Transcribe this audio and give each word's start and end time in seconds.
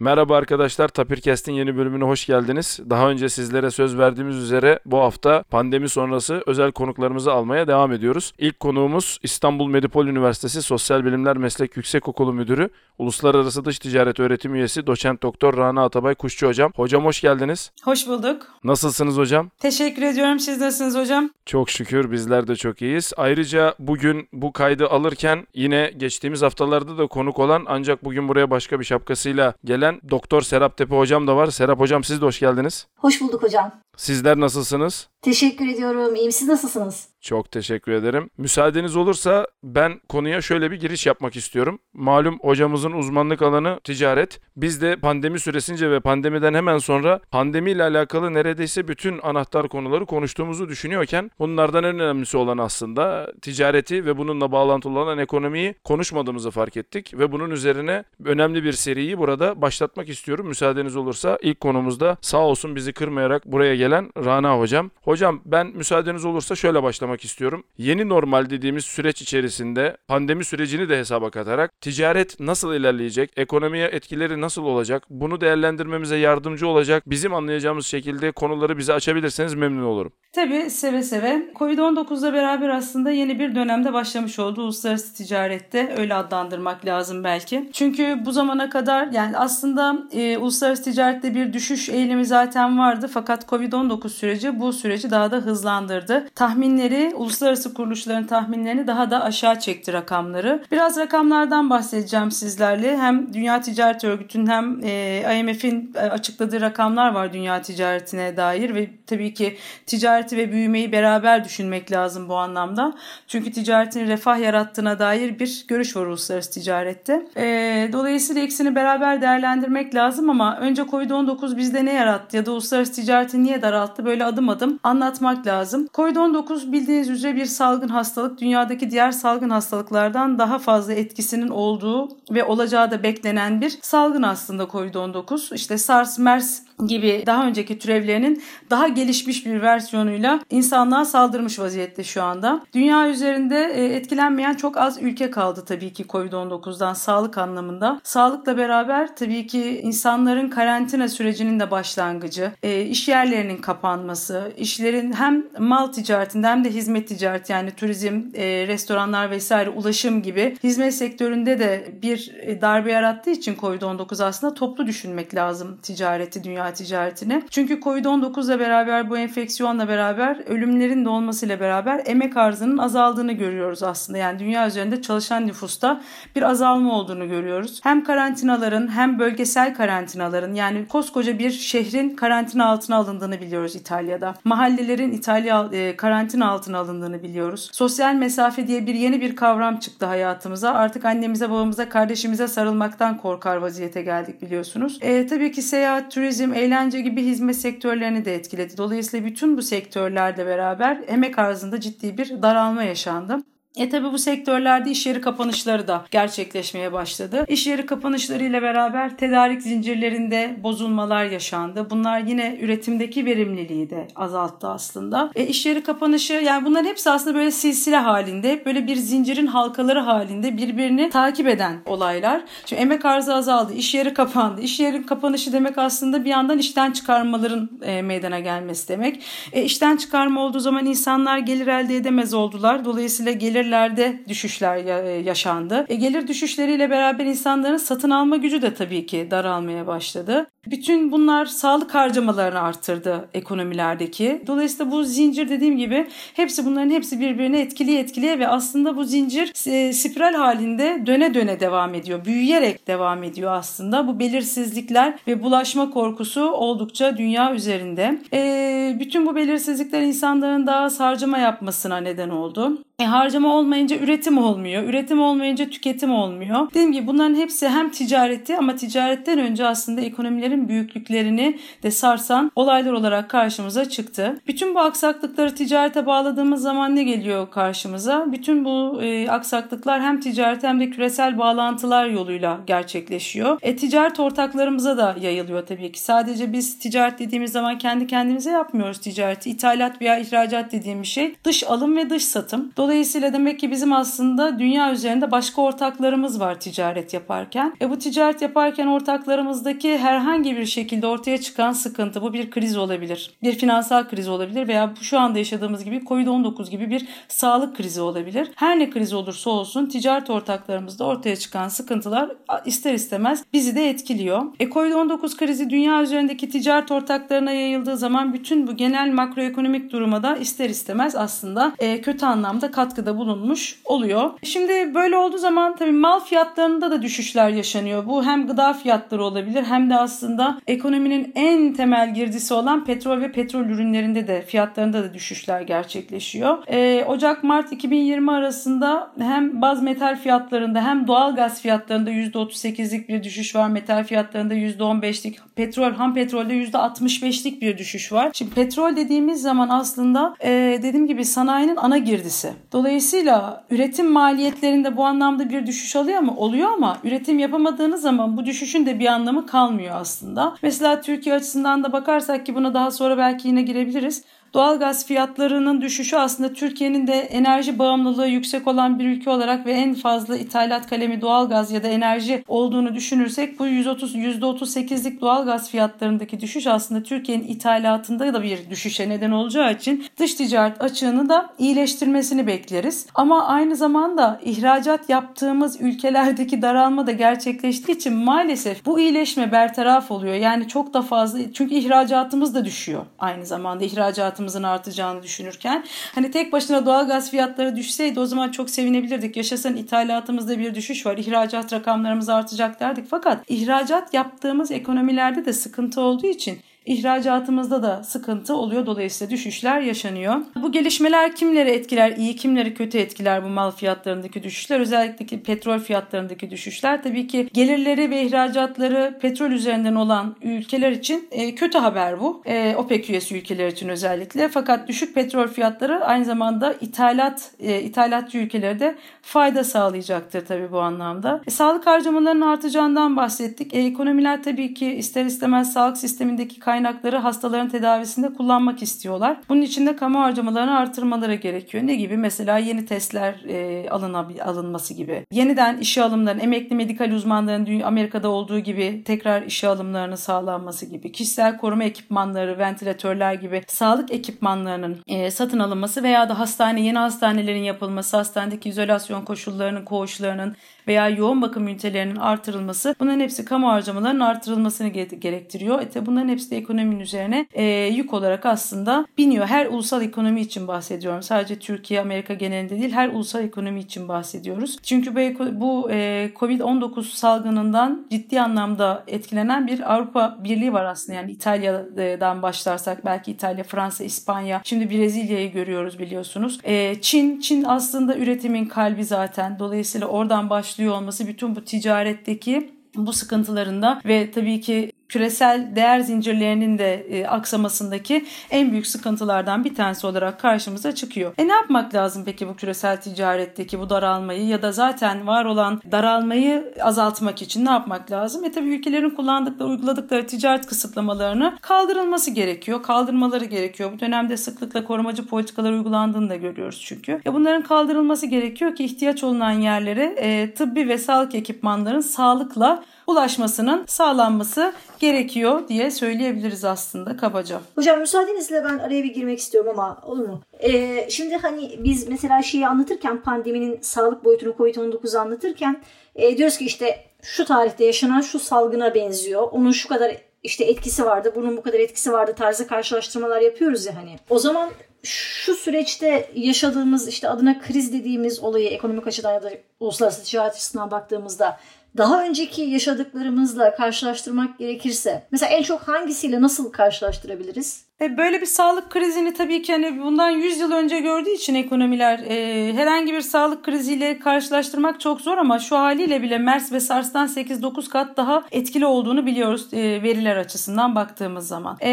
Merhaba 0.00 0.36
arkadaşlar, 0.36 0.88
Tapirkest'in 0.88 1.52
yeni 1.52 1.76
bölümüne 1.76 2.04
hoş 2.04 2.26
geldiniz. 2.26 2.80
Daha 2.90 3.10
önce 3.10 3.28
sizlere 3.28 3.70
söz 3.70 3.98
verdiğimiz 3.98 4.36
üzere 4.36 4.78
bu 4.86 4.98
hafta 4.98 5.42
pandemi 5.42 5.88
sonrası 5.88 6.42
özel 6.46 6.72
konuklarımızı 6.72 7.32
almaya 7.32 7.68
devam 7.68 7.92
ediyoruz. 7.92 8.32
İlk 8.38 8.60
konuğumuz 8.60 9.18
İstanbul 9.22 9.68
Medipol 9.68 10.06
Üniversitesi 10.06 10.62
Sosyal 10.62 11.04
Bilimler 11.04 11.36
Meslek 11.36 11.76
Yüksekokulu 11.76 12.32
Müdürü, 12.32 12.70
Uluslararası 12.98 13.64
Dış 13.64 13.78
Ticaret 13.78 14.20
Öğretim 14.20 14.54
Üyesi 14.54 14.86
Doçent 14.86 15.22
Doktor 15.22 15.56
Rana 15.56 15.84
Atabay 15.84 16.14
Kuşçu 16.14 16.46
Hocam. 16.46 16.72
Hocam 16.76 17.04
hoş 17.04 17.20
geldiniz. 17.20 17.72
Hoş 17.84 18.08
bulduk. 18.08 18.46
Nasılsınız 18.64 19.16
hocam? 19.16 19.50
Teşekkür 19.58 20.02
ediyorum. 20.02 20.38
Siz 20.38 20.60
nasılsınız 20.60 20.96
hocam? 20.96 21.30
Çok 21.46 21.70
şükür 21.70 22.10
bizler 22.10 22.46
de 22.48 22.56
çok 22.56 22.82
iyiyiz. 22.82 23.12
Ayrıca 23.16 23.74
bugün 23.78 24.28
bu 24.32 24.52
kaydı 24.52 24.88
alırken 24.88 25.46
yine 25.54 25.92
geçtiğimiz 25.96 26.42
haftalarda 26.42 26.98
da 26.98 27.06
konuk 27.06 27.38
olan 27.38 27.64
ancak 27.66 28.04
bugün 28.04 28.28
buraya 28.28 28.50
başka 28.50 28.80
bir 28.80 28.84
şapkasıyla 28.84 29.54
gelen 29.64 29.87
Doktor 30.10 30.42
Serap 30.42 30.76
Tepe 30.76 30.96
hocam 30.96 31.26
da 31.26 31.36
var. 31.36 31.46
Serap 31.46 31.80
hocam 31.80 32.04
siz 32.04 32.20
de 32.20 32.24
hoş 32.24 32.40
geldiniz. 32.40 32.86
Hoş 32.96 33.20
bulduk 33.20 33.42
hocam. 33.42 33.72
Sizler 33.96 34.40
nasılsınız? 34.40 35.08
Teşekkür 35.22 35.68
ediyorum. 35.68 36.14
İyiyim. 36.14 36.32
Siz 36.32 36.48
nasılsınız? 36.48 37.08
Çok 37.20 37.52
teşekkür 37.52 37.92
ederim. 37.92 38.30
Müsaadeniz 38.38 38.96
olursa 38.96 39.46
ben 39.62 40.00
konuya 40.08 40.40
şöyle 40.40 40.70
bir 40.70 40.80
giriş 40.80 41.06
yapmak 41.06 41.36
istiyorum. 41.36 41.78
Malum 41.92 42.38
hocamızın 42.40 42.92
uzmanlık 42.92 43.42
alanı 43.42 43.80
ticaret. 43.84 44.40
Biz 44.56 44.82
de 44.82 44.96
pandemi 44.96 45.40
süresince 45.40 45.90
ve 45.90 46.00
pandemiden 46.00 46.54
hemen 46.54 46.78
sonra 46.78 47.20
pandemiyle 47.30 47.82
alakalı 47.82 48.34
neredeyse 48.34 48.88
bütün 48.88 49.20
anahtar 49.22 49.68
konuları 49.68 50.06
konuştuğumuzu 50.06 50.68
düşünüyorken 50.68 51.30
bunlardan 51.38 51.84
en 51.84 52.00
önemlisi 52.00 52.36
olan 52.36 52.58
aslında 52.58 53.32
ticareti 53.42 54.06
ve 54.06 54.18
bununla 54.18 54.52
bağlantılı 54.52 54.98
olan 54.98 55.18
ekonomiyi 55.18 55.74
konuşmadığımızı 55.84 56.50
fark 56.50 56.76
ettik 56.76 57.18
ve 57.18 57.32
bunun 57.32 57.50
üzerine 57.50 58.04
önemli 58.24 58.64
bir 58.64 58.72
seriyi 58.72 59.18
burada 59.18 59.62
başlatmak 59.62 60.08
istiyorum. 60.08 60.46
Müsaadeniz 60.46 60.96
olursa 60.96 61.38
ilk 61.42 61.60
konumuzda 61.60 62.16
sağ 62.20 62.38
olsun 62.38 62.76
bizi 62.76 62.92
kırmayarak 62.92 63.46
buraya 63.46 63.76
gelen 63.76 64.10
Rana 64.24 64.58
hocam. 64.58 64.90
Hocam 65.02 65.40
ben 65.44 65.66
müsaadeniz 65.66 66.24
olursa 66.24 66.54
şöyle 66.54 66.82
başlamak 66.82 67.07
istiyorum. 67.24 67.64
Yeni 67.78 68.08
normal 68.08 68.50
dediğimiz 68.50 68.84
süreç 68.84 69.22
içerisinde 69.22 69.96
pandemi 70.08 70.44
sürecini 70.44 70.88
de 70.88 70.98
hesaba 70.98 71.30
katarak 71.30 71.80
ticaret 71.80 72.40
nasıl 72.40 72.74
ilerleyecek, 72.74 73.30
ekonomiye 73.36 73.86
etkileri 73.86 74.40
nasıl 74.40 74.64
olacak, 74.64 75.02
bunu 75.10 75.40
değerlendirmemize 75.40 76.16
yardımcı 76.16 76.68
olacak 76.68 77.02
bizim 77.06 77.34
anlayacağımız 77.34 77.86
şekilde 77.86 78.32
konuları 78.32 78.78
bize 78.78 78.92
açabilirseniz 78.92 79.54
memnun 79.54 79.84
olurum. 79.84 80.12
Tabii 80.32 80.70
seve 80.70 81.02
seve. 81.02 81.52
Covid-19'la 81.54 82.32
beraber 82.32 82.68
aslında 82.68 83.10
yeni 83.10 83.38
bir 83.38 83.54
dönemde 83.54 83.92
başlamış 83.92 84.38
oldu 84.38 84.62
uluslararası 84.62 85.14
ticarette. 85.14 85.94
Öyle 85.98 86.14
adlandırmak 86.14 86.86
lazım 86.86 87.24
belki. 87.24 87.70
Çünkü 87.72 88.18
bu 88.26 88.32
zamana 88.32 88.70
kadar 88.70 89.08
yani 89.12 89.36
aslında 89.36 89.98
e, 90.12 90.38
uluslararası 90.38 90.84
ticarette 90.84 91.34
bir 91.34 91.52
düşüş 91.52 91.88
eğilimi 91.88 92.26
zaten 92.26 92.78
vardı. 92.78 93.10
Fakat 93.12 93.44
Covid-19 93.44 94.08
süreci 94.08 94.60
bu 94.60 94.72
süreci 94.72 95.10
daha 95.10 95.30
da 95.30 95.36
hızlandırdı. 95.36 96.28
Tahminleri, 96.34 96.97
uluslararası 97.06 97.74
kuruluşların 97.74 98.26
tahminlerini 98.26 98.86
daha 98.86 99.10
da 99.10 99.24
aşağı 99.24 99.60
çekti 99.60 99.92
rakamları. 99.92 100.62
Biraz 100.72 100.98
rakamlardan 100.98 101.70
bahsedeceğim 101.70 102.30
sizlerle. 102.30 102.98
Hem 102.98 103.34
Dünya 103.34 103.60
Ticaret 103.60 104.04
Örgütü'nün 104.04 104.46
hem 104.46 104.80
e, 104.84 105.38
IMF'in 105.40 105.94
açıkladığı 105.94 106.60
rakamlar 106.60 107.12
var 107.12 107.32
dünya 107.32 107.62
ticaretine 107.62 108.36
dair 108.36 108.74
ve 108.74 108.90
tabii 109.06 109.34
ki 109.34 109.56
ticareti 109.86 110.36
ve 110.36 110.52
büyümeyi 110.52 110.92
beraber 110.92 111.44
düşünmek 111.44 111.92
lazım 111.92 112.28
bu 112.28 112.36
anlamda. 112.36 112.92
Çünkü 113.26 113.52
ticaretin 113.52 114.06
refah 114.06 114.38
yarattığına 114.38 114.98
dair 114.98 115.38
bir 115.38 115.64
görüş 115.68 115.96
var 115.96 116.06
uluslararası 116.06 116.50
ticarette. 116.50 117.26
E, 117.36 117.44
dolayısıyla 117.92 118.42
ikisini 118.42 118.74
beraber 118.74 119.22
değerlendirmek 119.22 119.94
lazım 119.94 120.30
ama 120.30 120.58
önce 120.58 120.82
Covid-19 120.82 121.56
bizde 121.56 121.84
ne 121.84 121.92
yarattı 121.92 122.36
ya 122.36 122.46
da 122.46 122.52
uluslararası 122.52 122.92
ticareti 122.92 123.42
niye 123.42 123.62
daralttı 123.62 124.04
böyle 124.04 124.24
adım 124.24 124.48
adım 124.48 124.78
anlatmak 124.82 125.46
lazım. 125.46 125.88
Covid-19 125.94 126.72
bildiğiniz 126.72 126.87
üzere 126.92 127.36
bir 127.36 127.46
salgın 127.46 127.88
hastalık. 127.88 128.40
Dünyadaki 128.40 128.90
diğer 128.90 129.12
salgın 129.12 129.50
hastalıklardan 129.50 130.38
daha 130.38 130.58
fazla 130.58 130.92
etkisinin 130.92 131.48
olduğu 131.48 132.08
ve 132.30 132.44
olacağı 132.44 132.90
da 132.90 133.02
beklenen 133.02 133.60
bir 133.60 133.78
salgın 133.82 134.22
aslında 134.22 134.62
Covid-19. 134.62 135.54
İşte 135.54 135.78
SARS, 135.78 136.18
MERS 136.18 136.67
gibi 136.86 137.22
daha 137.26 137.46
önceki 137.46 137.78
türevlerinin 137.78 138.42
daha 138.70 138.88
gelişmiş 138.88 139.46
bir 139.46 139.62
versiyonuyla 139.62 140.40
insanlığa 140.50 141.04
saldırmış 141.04 141.58
vaziyette 141.58 142.04
şu 142.04 142.22
anda. 142.22 142.60
Dünya 142.74 143.08
üzerinde 143.08 143.72
e, 143.74 143.84
etkilenmeyen 143.84 144.54
çok 144.54 144.76
az 144.76 145.02
ülke 145.02 145.30
kaldı 145.30 145.64
tabii 145.64 145.92
ki 145.92 146.04
Covid-19'dan 146.04 146.94
sağlık 146.94 147.38
anlamında. 147.38 148.00
Sağlıkla 148.04 148.56
beraber 148.56 149.16
tabii 149.16 149.46
ki 149.46 149.80
insanların 149.82 150.48
karantina 150.48 151.08
sürecinin 151.08 151.60
de 151.60 151.70
başlangıcı, 151.70 152.52
e, 152.62 152.82
iş 152.82 153.08
yerlerinin 153.08 153.56
kapanması, 153.56 154.52
işlerin 154.56 155.12
hem 155.12 155.44
mal 155.58 155.86
ticaretinde 155.86 156.46
hem 156.46 156.64
de 156.64 156.70
hizmet 156.70 157.08
ticareti 157.08 157.52
yani 157.52 157.70
turizm, 157.70 158.22
e, 158.34 158.66
restoranlar 158.66 159.30
vesaire 159.30 159.70
ulaşım 159.70 160.22
gibi 160.22 160.56
hizmet 160.62 160.94
sektöründe 160.94 161.58
de 161.58 161.98
bir 162.02 162.32
darbe 162.60 162.92
yarattığı 162.92 163.30
için 163.30 163.54
Covid-19 163.54 164.24
aslında 164.24 164.54
toplu 164.54 164.86
düşünmek 164.86 165.34
lazım 165.34 165.78
ticareti, 165.82 166.44
dünya 166.44 166.67
ticaretini. 166.74 167.42
Çünkü 167.50 167.80
Covid-19 167.80 168.46
ile 168.46 168.60
beraber 168.60 169.10
bu 169.10 169.18
enfeksiyonla 169.18 169.88
beraber 169.88 170.36
ölümlerin 170.46 171.04
de 171.04 171.08
olmasıyla 171.08 171.60
beraber 171.60 172.02
emek 172.06 172.36
arzının 172.36 172.78
azaldığını 172.78 173.32
görüyoruz 173.32 173.82
aslında. 173.82 174.18
Yani 174.18 174.38
dünya 174.38 174.66
üzerinde 174.66 175.02
çalışan 175.02 175.46
nüfusta 175.46 176.00
bir 176.36 176.42
azalma 176.42 176.92
olduğunu 176.92 177.28
görüyoruz. 177.28 177.80
Hem 177.82 178.04
karantinaların 178.04 178.88
hem 178.88 179.18
bölgesel 179.18 179.74
karantinaların 179.74 180.54
yani 180.54 180.88
koskoca 180.88 181.38
bir 181.38 181.50
şehrin 181.50 182.16
karantina 182.16 182.66
altına 182.66 182.96
alındığını 182.96 183.40
biliyoruz 183.40 183.76
İtalya'da. 183.76 184.34
Mahallelerin 184.44 185.12
İtalya 185.12 185.68
e, 185.72 185.96
karantina 185.96 186.50
altına 186.50 186.78
alındığını 186.78 187.22
biliyoruz. 187.22 187.70
Sosyal 187.72 188.14
mesafe 188.14 188.66
diye 188.66 188.86
bir 188.86 188.94
yeni 188.94 189.20
bir 189.20 189.36
kavram 189.36 189.78
çıktı 189.78 190.06
hayatımıza. 190.06 190.74
Artık 190.74 191.04
annemize, 191.04 191.50
babamıza, 191.50 191.88
kardeşimize 191.88 192.48
sarılmaktan 192.48 193.16
korkar 193.18 193.56
vaziyete 193.56 194.02
geldik 194.02 194.42
biliyorsunuz. 194.42 194.98
E, 195.00 195.26
tabii 195.26 195.52
ki 195.52 195.62
seyahat, 195.62 196.10
turizm, 196.10 196.52
eğlence 196.58 197.00
gibi 197.00 197.22
hizmet 197.22 197.56
sektörlerini 197.56 198.24
de 198.24 198.34
etkiledi. 198.34 198.76
Dolayısıyla 198.76 199.26
bütün 199.26 199.56
bu 199.56 199.62
sektörlerle 199.62 200.46
beraber 200.46 201.04
emek 201.06 201.38
arzında 201.38 201.80
ciddi 201.80 202.18
bir 202.18 202.42
daralma 202.42 202.82
yaşandı. 202.82 203.38
E 203.76 203.88
tabi 203.88 204.12
bu 204.12 204.18
sektörlerde 204.18 204.90
iş 204.90 205.06
yeri 205.06 205.20
kapanışları 205.20 205.88
da 205.88 206.04
gerçekleşmeye 206.10 206.92
başladı. 206.92 207.44
İş 207.48 207.66
yeri 207.66 207.86
kapanışlarıyla 207.86 208.62
beraber 208.62 209.16
tedarik 209.16 209.62
zincirlerinde 209.62 210.56
bozulmalar 210.62 211.24
yaşandı. 211.24 211.86
Bunlar 211.90 212.20
yine 212.20 212.58
üretimdeki 212.60 213.24
verimliliği 213.24 213.90
de 213.90 214.08
azalttı 214.16 214.68
aslında. 214.68 215.30
E 215.34 215.46
iş 215.46 215.66
yeri 215.66 215.82
kapanışı 215.82 216.32
yani 216.32 216.64
bunların 216.64 216.84
hepsi 216.88 217.10
aslında 217.10 217.36
böyle 217.36 217.50
silsile 217.50 217.96
halinde, 217.96 218.62
böyle 218.66 218.86
bir 218.86 218.96
zincirin 218.96 219.46
halkaları 219.46 220.00
halinde 220.00 220.56
birbirini 220.56 221.10
takip 221.10 221.48
eden 221.48 221.76
olaylar. 221.86 222.42
Şimdi 222.66 222.82
emek 222.82 223.04
arzı 223.04 223.34
azaldı, 223.34 223.72
iş 223.72 223.94
yeri 223.94 224.14
kapandı. 224.14 224.60
İş 224.60 224.80
yeri 224.80 225.06
kapanışı 225.06 225.52
demek 225.52 225.78
aslında 225.78 226.24
bir 226.24 226.30
yandan 226.30 226.58
işten 226.58 226.92
çıkarmaların 226.92 227.70
e, 227.82 228.02
meydana 228.02 228.40
gelmesi 228.40 228.88
demek. 228.88 229.22
E, 229.52 229.62
işten 229.62 229.96
çıkarma 229.96 230.40
olduğu 230.40 230.60
zaman 230.60 230.86
insanlar 230.86 231.38
gelir 231.38 231.66
elde 231.66 231.96
edemez 231.96 232.34
oldular. 232.34 232.84
Dolayısıyla 232.84 233.32
gelir 233.32 233.57
gelirlerde 233.58 234.18
düşüşler 234.28 235.04
e, 235.04 235.10
yaşandı. 235.10 235.86
E, 235.88 235.94
gelir 235.94 236.28
düşüşleriyle 236.28 236.90
beraber 236.90 237.24
insanların 237.24 237.76
satın 237.76 238.10
alma 238.10 238.36
gücü 238.36 238.62
de 238.62 238.74
tabii 238.74 239.06
ki 239.06 239.28
daralmaya 239.30 239.86
başladı. 239.86 240.46
Bütün 240.70 241.12
bunlar 241.12 241.46
sağlık 241.46 241.94
harcamalarını 241.94 242.60
arttırdı 242.60 243.28
ekonomilerdeki. 243.34 244.42
Dolayısıyla 244.46 244.92
bu 244.92 245.04
zincir 245.04 245.48
dediğim 245.48 245.76
gibi 245.76 246.06
hepsi 246.34 246.66
bunların 246.66 246.90
hepsi 246.90 247.20
birbirine 247.20 247.60
etkili 247.60 247.98
etkiliye 247.98 248.38
ve 248.38 248.48
aslında 248.48 248.96
bu 248.96 249.04
zincir 249.04 249.52
e, 249.66 249.92
spiral 249.92 250.34
halinde 250.34 251.02
döne 251.06 251.34
döne 251.34 251.60
devam 251.60 251.94
ediyor. 251.94 252.24
Büyüyerek 252.24 252.86
devam 252.86 253.22
ediyor 253.22 253.52
aslında. 253.52 254.06
Bu 254.06 254.18
belirsizlikler 254.18 255.18
ve 255.26 255.42
bulaşma 255.42 255.90
korkusu 255.90 256.50
oldukça 256.50 257.16
dünya 257.16 257.54
üzerinde. 257.54 258.18
E, 258.32 258.96
bütün 259.00 259.26
bu 259.26 259.36
belirsizlikler 259.36 260.02
insanların 260.02 260.66
daha 260.66 260.80
az 260.80 261.00
harcama 261.00 261.38
yapmasına 261.38 261.96
neden 261.96 262.28
oldu. 262.28 262.78
E, 262.98 263.04
harcama 263.04 263.54
olmayınca 263.54 263.96
üretim 263.96 264.38
olmuyor. 264.38 264.82
Üretim 264.82 265.22
olmayınca 265.22 265.70
tüketim 265.70 266.12
olmuyor. 266.12 266.70
Dediğim 266.70 266.92
gibi 266.92 267.06
bunların 267.06 267.34
hepsi 267.34 267.68
hem 267.68 267.90
ticareti 267.90 268.56
ama 268.56 268.76
ticaretten 268.76 269.38
önce 269.38 269.66
aslında 269.66 270.00
ekonomilerin 270.00 270.57
ülkelerin 270.58 270.68
büyüklüklerini 270.68 271.58
de 271.82 271.90
sarsan 271.90 272.52
olaylar 272.56 272.92
olarak 272.92 273.30
karşımıza 273.30 273.88
çıktı. 273.88 274.40
Bütün 274.46 274.74
bu 274.74 274.80
aksaklıkları 274.80 275.54
ticarete 275.54 276.06
bağladığımız 276.06 276.62
zaman 276.62 276.96
ne 276.96 277.02
geliyor 277.02 277.50
karşımıza? 277.50 278.26
Bütün 278.32 278.64
bu 278.64 279.02
e, 279.02 279.30
aksaklıklar 279.30 280.00
hem 280.02 280.20
ticaret 280.20 280.62
hem 280.62 280.80
de 280.80 280.90
küresel 280.90 281.38
bağlantılar 281.38 282.06
yoluyla 282.06 282.60
gerçekleşiyor. 282.66 283.58
E, 283.62 283.76
ticaret 283.76 284.20
ortaklarımıza 284.20 284.96
da 284.96 285.16
yayılıyor 285.20 285.66
tabii 285.66 285.92
ki. 285.92 286.00
Sadece 286.00 286.52
biz 286.52 286.78
ticaret 286.78 287.18
dediğimiz 287.18 287.52
zaman 287.52 287.78
kendi 287.78 288.06
kendimize 288.06 288.50
yapmıyoruz 288.50 288.98
ticareti. 288.98 289.50
İthalat 289.50 290.02
veya 290.02 290.18
ihracat 290.18 290.72
dediğimiz 290.72 291.08
şey 291.08 291.34
dış 291.44 291.64
alım 291.64 291.96
ve 291.96 292.10
dış 292.10 292.24
satım. 292.24 292.72
Dolayısıyla 292.76 293.32
demek 293.32 293.60
ki 293.60 293.70
bizim 293.70 293.92
aslında 293.92 294.58
dünya 294.58 294.92
üzerinde 294.92 295.30
başka 295.30 295.62
ortaklarımız 295.62 296.40
var 296.40 296.60
ticaret 296.60 297.14
yaparken. 297.14 297.72
E 297.80 297.90
bu 297.90 297.98
ticaret 297.98 298.42
yaparken 298.42 298.86
ortaklarımızdaki 298.86 299.98
herhangi 299.98 300.47
bir 300.56 300.66
şekilde 300.66 301.06
ortaya 301.06 301.40
çıkan 301.40 301.72
sıkıntı 301.72 302.22
bu 302.22 302.32
bir 302.32 302.50
kriz 302.50 302.76
olabilir. 302.76 303.30
Bir 303.42 303.52
finansal 303.52 304.08
kriz 304.08 304.28
olabilir 304.28 304.68
veya 304.68 304.94
şu 305.00 305.18
anda 305.18 305.38
yaşadığımız 305.38 305.84
gibi 305.84 305.96
Covid-19 305.96 306.70
gibi 306.70 306.90
bir 306.90 307.08
sağlık 307.28 307.76
krizi 307.76 308.00
olabilir. 308.00 308.50
Her 308.54 308.78
ne 308.78 308.90
kriz 308.90 309.12
olursa 309.12 309.50
olsun 309.50 309.86
ticaret 309.86 310.30
ortaklarımızda 310.30 311.04
ortaya 311.04 311.36
çıkan 311.36 311.68
sıkıntılar 311.68 312.30
ister 312.64 312.94
istemez 312.94 313.44
bizi 313.52 313.76
de 313.76 313.90
etkiliyor. 313.90 314.42
E 314.60 314.64
Covid-19 314.64 315.36
krizi 315.36 315.70
dünya 315.70 316.02
üzerindeki 316.02 316.48
ticaret 316.48 316.90
ortaklarına 316.90 317.52
yayıldığı 317.52 317.96
zaman 317.96 318.32
bütün 318.32 318.66
bu 318.66 318.76
genel 318.76 319.12
makroekonomik 319.12 319.92
duruma 319.92 320.22
da 320.22 320.36
ister 320.36 320.70
istemez 320.70 321.16
aslında 321.16 321.72
e, 321.78 322.00
kötü 322.00 322.26
anlamda 322.26 322.70
katkıda 322.70 323.16
bulunmuş 323.16 323.80
oluyor. 323.84 324.30
Şimdi 324.42 324.94
böyle 324.94 325.16
olduğu 325.16 325.38
zaman 325.38 325.76
tabii 325.76 325.92
mal 325.92 326.20
fiyatlarında 326.20 326.90
da 326.90 327.02
düşüşler 327.02 327.50
yaşanıyor. 327.50 328.06
Bu 328.06 328.24
hem 328.24 328.46
gıda 328.46 328.72
fiyatları 328.72 329.24
olabilir 329.24 329.64
hem 329.64 329.90
de 329.90 329.96
aslında 329.96 330.27
ekonominin 330.66 331.32
en 331.34 331.72
temel 331.72 332.14
girdisi 332.14 332.54
olan 332.54 332.84
petrol 332.84 333.20
ve 333.20 333.32
petrol 333.32 333.64
ürünlerinde 333.64 334.26
de 334.26 334.42
fiyatlarında 334.42 335.02
da 335.02 335.14
düşüşler 335.14 335.60
gerçekleşiyor. 335.60 336.58
E, 336.68 337.04
Ocak-Mart 337.04 337.72
2020 337.72 338.32
arasında 338.32 339.10
hem 339.18 339.62
baz 339.62 339.82
metal 339.82 340.16
fiyatlarında 340.16 340.84
hem 340.84 341.06
doğal 341.06 341.36
gaz 341.36 341.62
fiyatlarında 341.62 342.10
%38'lik 342.10 343.08
bir 343.08 343.22
düşüş 343.22 343.54
var. 343.54 343.68
Metal 343.68 344.04
fiyatlarında 344.04 344.54
%15'lik, 344.54 345.38
petrol, 345.54 345.92
ham 345.92 346.14
petrolde 346.14 346.54
%65'lik 346.54 347.62
bir 347.62 347.78
düşüş 347.78 348.12
var. 348.12 348.30
Şimdi 348.34 348.54
petrol 348.54 348.96
dediğimiz 348.96 349.42
zaman 349.42 349.68
aslında 349.68 350.34
e, 350.44 350.78
dediğim 350.82 351.06
gibi 351.06 351.24
sanayinin 351.24 351.76
ana 351.76 351.98
girdisi. 351.98 352.52
Dolayısıyla 352.72 353.64
üretim 353.70 354.10
maliyetlerinde 354.10 354.96
bu 354.96 355.04
anlamda 355.04 355.50
bir 355.50 355.66
düşüş 355.66 355.96
oluyor 355.96 356.20
mu? 356.20 356.34
Oluyor 356.36 356.70
ama 356.72 356.98
üretim 357.04 357.38
yapamadığınız 357.38 358.02
zaman 358.02 358.36
bu 358.36 358.44
düşüşün 358.44 358.86
de 358.86 358.98
bir 358.98 359.06
anlamı 359.06 359.46
kalmıyor 359.46 359.96
aslında. 360.00 360.17
Mesela 360.62 361.00
Türkiye 361.00 361.34
açısından 361.34 361.84
da 361.84 361.92
bakarsak 361.92 362.46
ki 362.46 362.54
buna 362.54 362.74
daha 362.74 362.90
sonra 362.90 363.18
belki 363.18 363.48
yine 363.48 363.62
girebiliriz. 363.62 364.24
Doğalgaz 364.54 365.06
fiyatlarının 365.06 365.80
düşüşü 365.80 366.16
aslında 366.16 366.52
Türkiye'nin 366.52 367.06
de 367.06 367.12
enerji 367.12 367.78
bağımlılığı 367.78 368.26
yüksek 368.26 368.66
olan 368.68 368.98
bir 368.98 369.04
ülke 369.04 369.30
olarak 369.30 369.66
ve 369.66 369.72
en 369.72 369.94
fazla 369.94 370.36
ithalat 370.36 370.86
kalemi 370.86 371.20
doğalgaz 371.20 371.72
ya 371.72 371.82
da 371.82 371.88
enerji 371.88 372.44
olduğunu 372.48 372.94
düşünürsek 372.94 373.58
bu 373.58 373.66
130 373.66 374.14
%38'lik 374.14 375.20
doğalgaz 375.20 375.70
fiyatlarındaki 375.70 376.40
düşüş 376.40 376.66
aslında 376.66 377.02
Türkiye'nin 377.02 377.48
ithalatında 377.48 378.34
da 378.34 378.42
bir 378.42 378.70
düşüşe 378.70 379.08
neden 379.08 379.30
olacağı 379.30 379.72
için 379.72 380.04
dış 380.18 380.34
ticaret 380.34 380.82
açığını 380.82 381.28
da 381.28 381.50
iyileştirmesini 381.58 382.46
bekleriz. 382.46 383.06
Ama 383.14 383.46
aynı 383.46 383.76
zamanda 383.76 384.40
ihracat 384.44 385.10
yaptığımız 385.10 385.80
ülkelerdeki 385.80 386.62
daralma 386.62 387.06
da 387.06 387.12
gerçekleştiği 387.12 387.96
için 387.96 388.14
maalesef 388.14 388.86
bu 388.86 389.00
iyileşme 389.00 389.52
bertaraf 389.52 390.10
oluyor. 390.10 390.34
Yani 390.34 390.68
çok 390.68 390.94
da 390.94 391.02
fazla 391.02 391.38
çünkü 391.52 391.74
ihracatımız 391.74 392.54
da 392.54 392.64
düşüyor 392.64 393.06
aynı 393.18 393.46
zamanda 393.46 393.84
ihracat 393.84 394.37
fiyatımızın 394.38 394.62
artacağını 394.62 395.22
düşünürken 395.22 395.84
hani 396.14 396.30
tek 396.30 396.52
başına 396.52 396.86
doğalgaz 396.86 397.30
fiyatları 397.30 397.76
düşseydi 397.76 398.20
o 398.20 398.26
zaman 398.26 398.50
çok 398.50 398.70
sevinebilirdik. 398.70 399.36
Yaşasın 399.36 399.76
ithalatımızda 399.76 400.58
bir 400.58 400.74
düşüş 400.74 401.06
var. 401.06 401.18
ihracat 401.18 401.72
rakamlarımız 401.72 402.28
artacak 402.28 402.80
derdik. 402.80 403.06
Fakat 403.10 403.44
ihracat 403.48 404.14
yaptığımız 404.14 404.70
ekonomilerde 404.70 405.44
de 405.44 405.52
sıkıntı 405.52 406.00
olduğu 406.00 406.26
için 406.26 406.58
İhracatımızda 406.88 407.82
da 407.82 408.02
sıkıntı 408.02 408.56
oluyor. 408.56 408.86
Dolayısıyla 408.86 409.30
düşüşler 409.30 409.80
yaşanıyor. 409.80 410.36
Bu 410.62 410.72
gelişmeler 410.72 411.36
kimleri 411.36 411.70
etkiler, 411.70 412.16
iyi 412.16 412.36
kimleri 412.36 412.74
kötü 412.74 412.98
etkiler 412.98 413.44
bu 413.44 413.48
mal 413.48 413.70
fiyatlarındaki 413.70 414.42
düşüşler? 414.42 414.80
Özellikle 414.80 415.26
ki 415.26 415.42
petrol 415.42 415.78
fiyatlarındaki 415.78 416.50
düşüşler. 416.50 417.02
Tabii 417.02 417.26
ki 417.26 417.48
gelirleri 417.52 418.10
ve 418.10 418.22
ihracatları 418.22 419.18
petrol 419.22 419.50
üzerinden 419.50 419.94
olan 419.94 420.36
ülkeler 420.42 420.92
için 420.92 421.28
e, 421.30 421.54
kötü 421.54 421.78
haber 421.78 422.20
bu. 422.20 422.42
E, 422.46 422.74
OPEC 422.76 423.10
üyesi 423.10 423.36
ülkeler 423.36 423.68
için 423.68 423.88
özellikle. 423.88 424.48
Fakat 424.48 424.88
düşük 424.88 425.14
petrol 425.14 425.48
fiyatları 425.48 426.04
aynı 426.04 426.24
zamanda 426.24 426.74
ithalat 426.80 427.50
e, 427.60 427.82
ithalatçı 427.82 428.38
ülkelerde 428.38 428.94
fayda 429.22 429.64
sağlayacaktır 429.64 430.46
tabii 430.46 430.72
bu 430.72 430.80
anlamda. 430.80 431.40
Sağlık 431.48 431.86
harcamalarının 431.86 432.46
artacağından 432.46 433.16
bahsettik. 433.16 433.74
Ekonomiler 433.74 434.42
tabii 434.42 434.74
ki 434.74 434.86
ister 434.86 435.24
istemez 435.24 435.72
sağlık 435.72 435.98
sistemindeki 435.98 436.60
kaynak 436.60 436.77
kaynakları 436.82 437.16
hastaların 437.16 437.68
tedavisinde 437.68 438.32
kullanmak 438.32 438.82
istiyorlar. 438.82 439.36
Bunun 439.48 439.62
için 439.62 439.86
de 439.86 439.96
kamu 439.96 440.20
harcamalarını 440.20 440.76
artırmaları 440.76 441.34
gerekiyor. 441.34 441.86
Ne 441.86 441.94
gibi? 441.94 442.16
Mesela 442.16 442.58
yeni 442.58 442.86
testler 442.86 443.34
e, 443.48 443.90
alınabil, 443.90 444.42
alınması 444.42 444.94
gibi. 444.94 445.24
Yeniden 445.32 445.78
işe 445.78 446.02
alımların, 446.02 446.40
emekli 446.40 446.76
medikal 446.76 447.10
uzmanların 447.10 447.80
Amerika'da 447.80 448.28
olduğu 448.28 448.58
gibi 448.58 449.02
tekrar 449.04 449.42
işe 449.42 449.68
alımlarını 449.68 450.16
sağlanması 450.16 450.86
gibi. 450.86 451.12
Kişisel 451.12 451.58
koruma 451.58 451.84
ekipmanları, 451.84 452.58
ventilatörler 452.58 453.34
gibi 453.34 453.62
sağlık 453.66 454.12
ekipmanlarının 454.12 454.98
e, 455.06 455.30
satın 455.30 455.58
alınması 455.58 456.02
veya 456.02 456.28
da 456.28 456.38
hastane, 456.38 456.80
yeni 456.80 456.98
hastanelerin 456.98 457.62
yapılması, 457.62 458.16
hastanedeki 458.16 458.68
izolasyon 458.68 459.24
koşullarının, 459.24 459.84
koğuşlarının 459.84 460.56
veya 460.88 461.08
yoğun 461.08 461.42
bakım 461.42 461.68
ünitelerinin 461.68 462.16
artırılması 462.16 462.94
bunların 463.00 463.20
hepsi 463.20 463.44
kamu 463.44 463.68
harcamalarının 463.68 464.20
artırılmasını 464.20 464.88
gerektiriyor. 464.88 465.82
E 465.96 466.06
bunların 466.06 466.28
hepsi 466.28 466.50
de 466.50 466.56
ekonominin 466.56 467.00
üzerine 467.00 467.46
e, 467.52 467.64
yük 467.86 468.14
olarak 468.14 468.46
aslında 468.46 469.06
biniyor. 469.18 469.46
Her 469.46 469.66
ulusal 469.66 470.02
ekonomi 470.02 470.40
için 470.40 470.68
bahsediyorum. 470.68 471.22
Sadece 471.22 471.58
Türkiye, 471.58 472.00
Amerika 472.00 472.34
genelinde 472.34 472.80
değil 472.80 472.92
her 472.92 473.08
ulusal 473.08 473.44
ekonomi 473.44 473.80
için 473.80 474.08
bahsediyoruz. 474.08 474.78
Çünkü 474.82 475.16
bu, 475.60 475.90
e, 475.90 476.30
Covid-19 476.36 477.02
salgınından 477.02 478.06
ciddi 478.10 478.40
anlamda 478.40 479.04
etkilenen 479.06 479.66
bir 479.66 479.94
Avrupa 479.94 480.38
Birliği 480.44 480.72
var 480.72 480.84
aslında. 480.84 481.18
Yani 481.18 481.32
İtalya'dan 481.32 482.42
başlarsak 482.42 483.04
belki 483.04 483.30
İtalya, 483.30 483.64
Fransa, 483.64 484.04
İspanya, 484.04 484.60
şimdi 484.64 484.90
Brezilya'yı 484.90 485.52
görüyoruz 485.52 485.98
biliyorsunuz. 485.98 486.60
E, 486.64 487.00
Çin, 487.00 487.40
Çin 487.40 487.64
aslında 487.64 488.16
üretimin 488.16 488.66
kalbi 488.66 489.04
zaten. 489.04 489.58
Dolayısıyla 489.58 490.06
oradan 490.06 490.50
başlıyor 490.50 490.77
olması 490.86 491.26
bütün 491.26 491.56
bu 491.56 491.64
ticaretteki 491.64 492.70
bu 492.96 493.12
sıkıntılarında 493.12 494.00
ve 494.04 494.30
tabii 494.30 494.60
ki 494.60 494.92
küresel 495.08 495.76
değer 495.76 496.00
zincirlerinin 496.00 496.78
de 496.78 496.94
e, 496.94 497.26
aksamasındaki 497.26 498.26
en 498.50 498.72
büyük 498.72 498.86
sıkıntılardan 498.86 499.64
bir 499.64 499.74
tanesi 499.74 500.06
olarak 500.06 500.40
karşımıza 500.40 500.94
çıkıyor. 500.94 501.34
E 501.38 501.48
ne 501.48 501.52
yapmak 501.52 501.94
lazım 501.94 502.22
peki 502.24 502.48
bu 502.48 502.56
küresel 502.56 503.00
ticaretteki 503.00 503.80
bu 503.80 503.90
daralmayı 503.90 504.46
ya 504.46 504.62
da 504.62 504.72
zaten 504.72 505.26
var 505.26 505.44
olan 505.44 505.82
daralmayı 505.92 506.74
azaltmak 506.82 507.42
için 507.42 507.64
ne 507.64 507.70
yapmak 507.70 508.10
lazım? 508.10 508.44
E 508.44 508.52
tabii 508.52 508.68
ülkelerin 508.68 509.10
kullandıkları, 509.10 509.68
uyguladıkları 509.68 510.26
ticaret 510.26 510.66
kısıtlamalarını 510.66 511.58
kaldırılması 511.60 512.30
gerekiyor. 512.30 512.82
Kaldırmaları 512.82 513.44
gerekiyor. 513.44 513.92
Bu 513.92 514.00
dönemde 514.00 514.36
sıklıkla 514.36 514.84
korumacı 514.84 515.26
politikalar 515.26 515.72
uygulandığını 515.72 516.30
da 516.30 516.36
görüyoruz 516.36 516.82
çünkü. 516.84 517.20
E 517.26 517.34
bunların 517.34 517.62
kaldırılması 517.62 518.26
gerekiyor 518.26 518.76
ki 518.76 518.84
ihtiyaç 518.84 519.24
olunan 519.24 519.52
yerlere 519.52 520.04
e, 520.04 520.54
tıbbi 520.54 520.88
ve 520.88 520.98
sağlık 520.98 521.34
ekipmanların 521.34 522.00
sağlıkla 522.00 522.84
ulaşmasının 523.08 523.84
sağlanması 523.86 524.72
gerekiyor 524.98 525.68
diye 525.68 525.90
söyleyebiliriz 525.90 526.64
aslında 526.64 527.16
kabaca. 527.16 527.60
Hocam 527.74 528.00
müsaadenizle 528.00 528.64
ben 528.64 528.78
araya 528.78 529.04
bir 529.04 529.14
girmek 529.14 529.38
istiyorum 529.38 529.70
ama 529.70 530.02
olur 530.06 530.28
mu? 530.28 530.40
Ee, 530.60 531.06
şimdi 531.10 531.36
hani 531.36 531.78
biz 531.84 532.08
mesela 532.08 532.42
şeyi 532.42 532.66
anlatırken 532.66 533.22
pandeminin 533.22 533.78
sağlık 533.80 534.24
boyutunu 534.24 534.50
COVID-19 534.50 535.18
anlatırken 535.18 535.82
e, 536.14 536.38
diyoruz 536.38 536.58
ki 536.58 536.64
işte 536.64 537.04
şu 537.22 537.44
tarihte 537.44 537.84
yaşanan 537.84 538.20
şu 538.20 538.38
salgına 538.38 538.94
benziyor. 538.94 539.42
Onun 539.52 539.72
şu 539.72 539.88
kadar 539.88 540.16
işte 540.42 540.64
etkisi 540.64 541.04
vardı, 541.04 541.32
bunun 541.36 541.56
bu 541.56 541.62
kadar 541.62 541.78
etkisi 541.78 542.12
vardı 542.12 542.34
tarzı 542.38 542.66
karşılaştırmalar 542.66 543.40
yapıyoruz 543.40 543.86
ya 543.86 543.96
hani. 543.96 544.16
O 544.30 544.38
zaman 544.38 544.70
şu 545.02 545.54
süreçte 545.54 546.30
yaşadığımız 546.34 547.08
işte 547.08 547.28
adına 547.28 547.60
kriz 547.60 547.92
dediğimiz 547.92 548.40
olayı 548.40 548.68
ekonomik 548.68 549.06
açıdan 549.06 549.32
ya 549.32 549.42
da 549.42 549.50
uluslararası 549.80 550.24
ticaret 550.24 550.54
açısından 550.54 550.90
baktığımızda 550.90 551.58
daha 551.98 552.24
önceki 552.24 552.62
yaşadıklarımızla 552.62 553.74
karşılaştırmak 553.74 554.58
gerekirse 554.58 555.28
mesela 555.30 555.50
en 555.52 555.62
çok 555.62 555.80
hangisiyle 555.80 556.40
nasıl 556.42 556.72
karşılaştırabiliriz? 556.72 557.87
E, 558.00 558.16
böyle 558.16 558.40
bir 558.40 558.46
sağlık 558.46 558.90
krizini 558.90 559.34
tabii 559.34 559.62
ki 559.62 559.72
hani 559.72 560.02
bundan 560.02 560.30
100 560.30 560.58
yıl 560.58 560.72
önce 560.72 561.00
gördüğü 561.00 561.30
için 561.30 561.54
ekonomiler 561.54 562.18
e, 562.18 562.72
herhangi 562.72 563.12
bir 563.12 563.20
sağlık 563.20 563.64
kriziyle 563.64 564.18
karşılaştırmak 564.18 565.00
çok 565.00 565.20
zor 565.20 565.38
ama 565.38 565.58
şu 565.58 565.78
haliyle 565.78 566.22
bile 566.22 566.38
MERS 566.38 566.72
ve 566.72 566.80
SARS'tan 566.80 567.26
8-9 567.26 567.88
kat 567.88 568.16
daha 568.16 568.44
etkili 568.50 568.86
olduğunu 568.86 569.26
biliyoruz 569.26 569.74
e, 569.74 570.02
veriler 570.02 570.36
açısından 570.36 570.94
baktığımız 570.94 571.48
zaman. 571.48 571.76
E, 571.80 571.90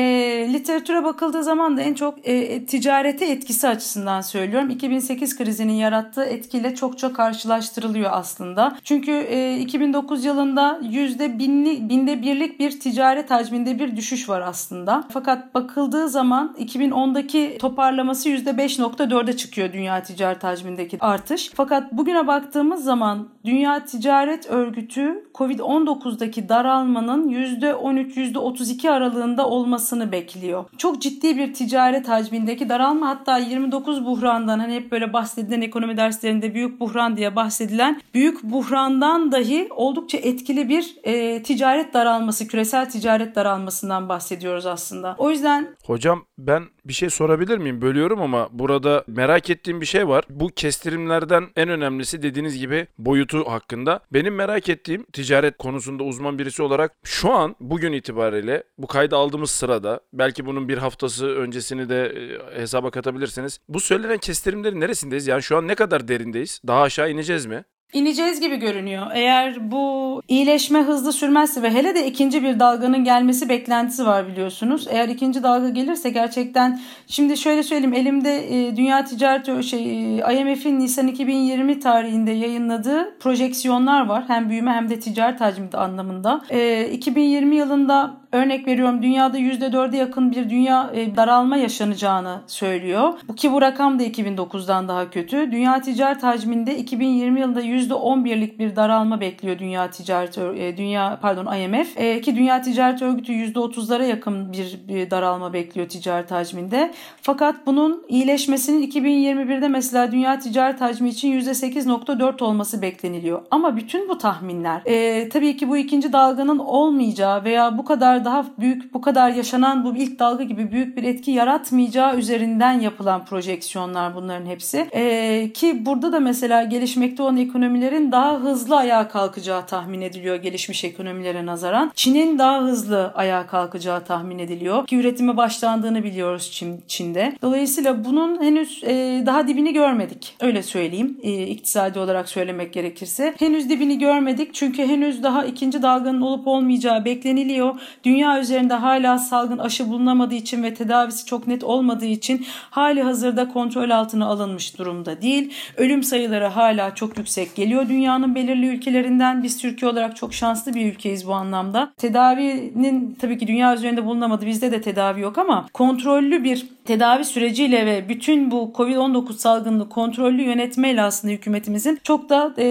literatüre 0.54 1.04
bakıldığı 1.04 1.44
zaman 1.44 1.78
da 1.78 1.82
en 1.82 1.94
çok 1.94 2.28
e, 2.28 2.66
ticarete 2.66 3.26
etkisi 3.26 3.68
açısından 3.68 4.22
söylüyorum. 4.22 4.70
2008 4.70 5.38
krizinin 5.38 5.74
yarattığı 5.74 6.26
etkiyle 6.26 6.76
çok 6.76 6.98
çok 6.98 7.16
karşılaştırılıyor 7.16 8.10
aslında. 8.14 8.78
Çünkü 8.84 9.12
e, 9.12 9.58
2009 9.58 10.26
yılında 10.26 10.80
yüzde 10.84 11.40
binli, 11.40 11.90
binde 11.90 12.22
birlik 12.22 12.60
bir 12.60 12.80
ticaret 12.80 13.32
hacminde 13.32 13.80
bir 13.80 13.96
düşüş 13.96 14.30
var 14.30 14.42
aslında. 14.42 15.04
Fakat 15.14 15.56
bakıldığı 15.56 15.95
zaman 16.08 16.56
2010'daki 16.60 17.58
toparlaması 17.60 18.30
%5.4'e 18.30 19.38
çıkıyor 19.38 19.74
dünya 19.74 20.04
ticaret 20.04 20.44
hacmindeki 20.44 20.98
artış. 21.00 21.52
Fakat 21.56 21.92
bugüne 21.92 22.28
baktığımız 22.28 22.84
zaman 22.84 23.28
Dünya 23.46 23.86
Ticaret 23.86 24.50
Örgütü 24.50 25.28
Covid-19'daki 25.36 26.50
daralmanın 26.50 27.30
%13-%32 27.30 28.90
aralığında 28.90 29.48
olmasını 29.48 30.12
bekliyor. 30.12 30.66
Çok 30.78 31.02
ciddi 31.02 31.38
bir 31.38 31.54
ticaret 31.54 32.10
hacmindeki 32.10 32.70
daralma 32.70 33.08
hatta 33.08 33.38
29 33.38 34.06
buhrandan 34.06 34.60
hani 34.60 34.74
hep 34.74 34.92
böyle 34.92 35.14
bahsedilen 35.14 35.62
ekonomi 35.62 35.98
derslerinde 35.98 36.54
büyük 36.54 36.80
buhran 36.80 37.18
diye 37.18 37.36
bahsedilen 37.36 38.02
büyük 38.14 38.44
buhrandan 38.44 39.32
dahi 39.32 39.68
oldukça 39.76 40.18
etkili 40.18 40.70
bir 40.70 40.96
e, 41.04 41.44
ticaret 41.44 41.94
daralması, 41.94 42.48
küresel 42.48 42.90
ticaret 42.90 43.36
daralmasından 43.36 44.10
bahsediyoruz 44.10 44.66
aslında. 44.66 45.16
O 45.18 45.30
yüzden 45.30 45.68
Hocam 45.86 46.26
ben 46.38 46.64
bir 46.86 46.94
şey 46.94 47.10
sorabilir 47.10 47.58
miyim? 47.58 47.82
Bölüyorum 47.82 48.22
ama 48.22 48.50
burada 48.52 49.04
merak 49.08 49.50
ettiğim 49.50 49.82
bir 49.82 49.86
şey 49.86 50.08
var. 50.08 50.24
Bu 50.30 50.48
kestirimlerden 50.48 51.48
en 51.56 51.70
önemlisi 51.70 52.24
dediğiniz 52.24 52.60
gibi 52.60 52.88
boyutu 52.98 53.52
hakkında. 53.52 54.00
Benim 54.14 54.36
merak 54.36 54.70
ettiğim 54.70 55.04
ticaret 55.04 55.58
konusunda 55.58 56.04
uzman 56.04 56.40
birisi 56.40 56.64
olarak 56.64 56.92
şu 57.04 57.32
an 57.32 57.56
bugün 57.60 57.94
itibariyle 57.94 58.64
bu 58.78 58.88
kaydı 58.88 59.16
aldığımız 59.16 59.52
sırada 59.52 60.00
belki 60.14 60.46
bunun 60.46 60.70
bir 60.70 60.78
haftası 60.78 61.28
öncesini 61.28 61.90
de 61.90 62.06
e, 62.06 62.62
hesaba 62.62 62.92
katabilirsiniz. 62.92 63.60
Bu 63.70 63.80
söylenen 63.80 64.18
kestirimlerin 64.18 64.80
neresindeyiz? 64.80 65.28
Yani 65.28 65.44
şu 65.44 65.58
an 65.58 65.68
ne 65.68 65.76
kadar 65.76 66.08
derindeyiz? 66.08 66.62
Daha 66.68 66.82
aşağı 66.82 67.12
ineceğiz 67.12 67.46
mi? 67.46 67.64
İneceğiz 67.96 68.40
gibi 68.42 68.56
görünüyor. 68.56 69.08
Eğer 69.14 69.72
bu 69.72 70.22
iyileşme 70.28 70.80
hızlı 70.80 71.14
sürmezse 71.14 71.62
ve 71.62 71.72
hele 71.72 71.96
de 71.96 72.08
ikinci 72.08 72.44
bir 72.44 72.60
dalganın 72.60 73.04
gelmesi 73.04 73.50
beklentisi 73.50 74.06
var 74.06 74.28
biliyorsunuz. 74.28 74.88
Eğer 74.90 75.10
ikinci 75.10 75.44
dalga 75.44 75.70
gelirse 75.70 76.10
gerçekten 76.10 76.80
şimdi 77.08 77.38
şöyle 77.38 77.64
söyleyeyim 77.64 77.94
elimde 77.94 78.68
e, 78.68 78.76
Dünya 78.76 79.06
Ticaret 79.06 79.64
şey 79.64 80.20
e, 80.20 80.40
IMF'in 80.40 80.80
Nisan 80.80 81.08
2020 81.08 81.80
tarihinde 81.80 82.32
yayınladığı 82.32 83.18
projeksiyonlar 83.20 84.06
var. 84.06 84.24
Hem 84.28 84.50
büyüme 84.50 84.72
hem 84.72 84.90
de 84.90 85.00
ticaret 85.00 85.42
hacmi 85.42 85.70
anlamında. 85.74 86.42
E, 86.50 86.90
2020 86.92 87.56
yılında 87.56 88.18
örnek 88.32 88.68
veriyorum 88.68 89.02
dünyada 89.02 89.40
%4'e 89.40 89.98
yakın 89.98 90.32
bir 90.32 90.50
dünya 90.50 90.92
e, 90.94 91.16
daralma 91.16 91.58
yaşanacağını 91.58 92.42
söylüyor. 92.48 93.14
Bu 93.28 93.36
ki 93.36 93.52
bu 93.52 93.62
rakam 93.62 94.00
da 94.00 94.04
2009'dan 94.04 94.88
daha 94.88 95.10
kötü. 95.10 95.52
Dünya 95.52 95.82
ticaret 95.82 96.24
hacminde 96.24 96.78
2020 96.78 97.40
yılında 97.40 97.62
%11'lik 97.62 98.60
bir 98.60 98.76
daralma 98.76 99.22
bekliyor 99.22 99.60
Dünya 99.60 99.90
Ticaret 99.90 100.38
e, 100.38 100.78
Dünya 100.78 101.20
pardon 101.22 101.56
IMF 101.56 101.98
e, 101.98 102.22
ki 102.22 102.36
Dünya 102.36 102.62
Ticaret 102.62 103.02
Örgütü 103.02 103.34
%30'lara 103.34 104.06
yakın 104.06 104.54
bir, 104.54 104.80
bir 104.88 105.12
daralma 105.12 105.54
bekliyor 105.54 105.90
ticaret 105.90 106.32
hacminde. 106.32 106.94
Fakat 107.22 107.56
bunun 107.66 108.06
iyileşmesinin 108.08 108.92
2021'de 108.92 109.68
mesela 109.68 110.12
Dünya 110.12 110.40
Ticaret 110.40 110.82
hacmi 110.82 111.10
için 111.10 111.40
%8.4 111.40 112.44
olması 112.44 112.82
bekleniliyor. 112.82 113.42
Ama 113.52 113.78
bütün 113.78 114.10
bu 114.10 114.18
tahminler 114.18 114.82
e, 114.86 115.30
tabii 115.30 115.58
ki 115.58 115.70
bu 115.70 115.78
ikinci 115.78 116.14
dalganın 116.14 116.60
olmayacağı 116.60 117.44
veya 117.44 117.78
bu 117.78 117.86
kadar 117.86 118.15
daha 118.24 118.46
büyük 118.60 118.94
bu 118.94 119.02
kadar 119.02 119.30
yaşanan 119.30 119.84
bu 119.84 119.96
ilk 119.96 120.20
dalga 120.20 120.44
gibi 120.44 120.72
büyük 120.72 120.98
bir 120.98 121.04
etki 121.04 121.32
yaratmayacağı 121.32 122.18
üzerinden 122.18 122.80
yapılan 122.80 123.26
projeksiyonlar 123.26 124.16
bunların 124.16 124.46
hepsi. 124.46 124.88
E, 124.92 125.54
ki 125.54 125.86
burada 125.86 126.12
da 126.12 126.20
mesela 126.20 126.64
gelişmekte 126.64 127.24
olan 127.24 127.38
ekonomilerin 127.38 128.12
daha 128.12 128.40
hızlı 128.40 128.78
ayağa 128.78 129.08
kalkacağı 129.08 129.66
tahmin 129.66 130.02
ediliyor 130.02 130.36
gelişmiş 130.36 130.84
ekonomilere 130.84 131.46
nazaran. 131.46 131.92
Çin'in 131.96 132.40
daha 132.40 132.62
hızlı 132.62 133.12
ayağa 133.16 133.48
kalkacağı 133.48 134.04
tahmin 134.06 134.40
ediliyor. 134.40 134.88
Ki 134.88 134.98
üretime 134.98 135.38
başlandığını 135.38 136.04
biliyoruz 136.04 136.52
Çin, 136.52 136.84
Çin'de. 136.88 137.38
Dolayısıyla 137.42 138.06
bunun 138.06 138.44
henüz 138.44 138.84
e, 138.84 139.24
daha 139.26 139.48
dibini 139.48 139.74
görmedik. 139.74 140.36
Öyle 140.42 140.64
söyleyeyim 140.64 141.18
e, 141.24 141.48
iktisadi 141.48 142.00
olarak 142.00 142.30
söylemek 142.30 142.74
gerekirse. 142.74 143.34
Henüz 143.40 143.70
dibini 143.70 144.00
görmedik 144.00 144.54
çünkü 144.54 144.84
henüz 144.84 145.24
daha 145.24 145.46
ikinci 145.46 145.82
dalganın 145.82 146.22
olup 146.22 146.48
olmayacağı 146.48 147.06
bekleniliyor. 147.06 147.76
Dünya 148.06 148.40
üzerinde 148.40 148.74
hala 148.74 149.18
salgın 149.18 149.58
aşı 149.58 149.90
bulunamadığı 149.90 150.36
için 150.36 150.64
ve 150.64 150.74
tedavisi 150.74 151.26
çok 151.26 151.48
net 151.48 151.64
olmadığı 151.64 152.06
için 152.06 152.46
hali 152.70 153.04
hazırda 153.04 153.48
kontrol 153.48 153.90
altına 153.90 154.26
alınmış 154.26 154.78
durumda 154.78 155.22
değil. 155.22 155.54
Ölüm 155.78 156.04
sayıları 156.04 156.46
hala 156.46 156.96
çok 156.96 157.18
yüksek 157.18 157.56
geliyor 157.56 157.90
dünyanın 157.90 158.36
belirli 158.36 158.68
ülkelerinden. 158.68 159.44
Biz 159.44 159.58
Türkiye 159.58 159.92
olarak 159.92 160.16
çok 160.16 160.34
şanslı 160.34 160.74
bir 160.74 160.86
ülkeyiz 160.94 161.28
bu 161.28 161.34
anlamda. 161.34 161.94
Tedavinin 161.98 163.18
tabii 163.22 163.38
ki 163.38 163.48
dünya 163.48 163.76
üzerinde 163.76 164.06
bulunamadı. 164.06 164.46
Bizde 164.46 164.72
de 164.72 164.82
tedavi 164.82 165.22
yok 165.22 165.38
ama 165.38 165.66
kontrollü 165.74 166.44
bir 166.44 166.75
tedavi 166.86 167.26
süreciyle 167.26 167.86
ve 167.86 168.10
bütün 168.10 168.52
bu 168.52 168.72
Covid-19 168.76 169.34
salgınını 169.34 169.90
kontrollü 169.90 170.42
yönetmeyle 170.42 171.02
aslında 171.02 171.34
hükümetimizin 171.34 172.00
çok 172.04 172.30
da 172.30 172.54
e, 172.58 172.66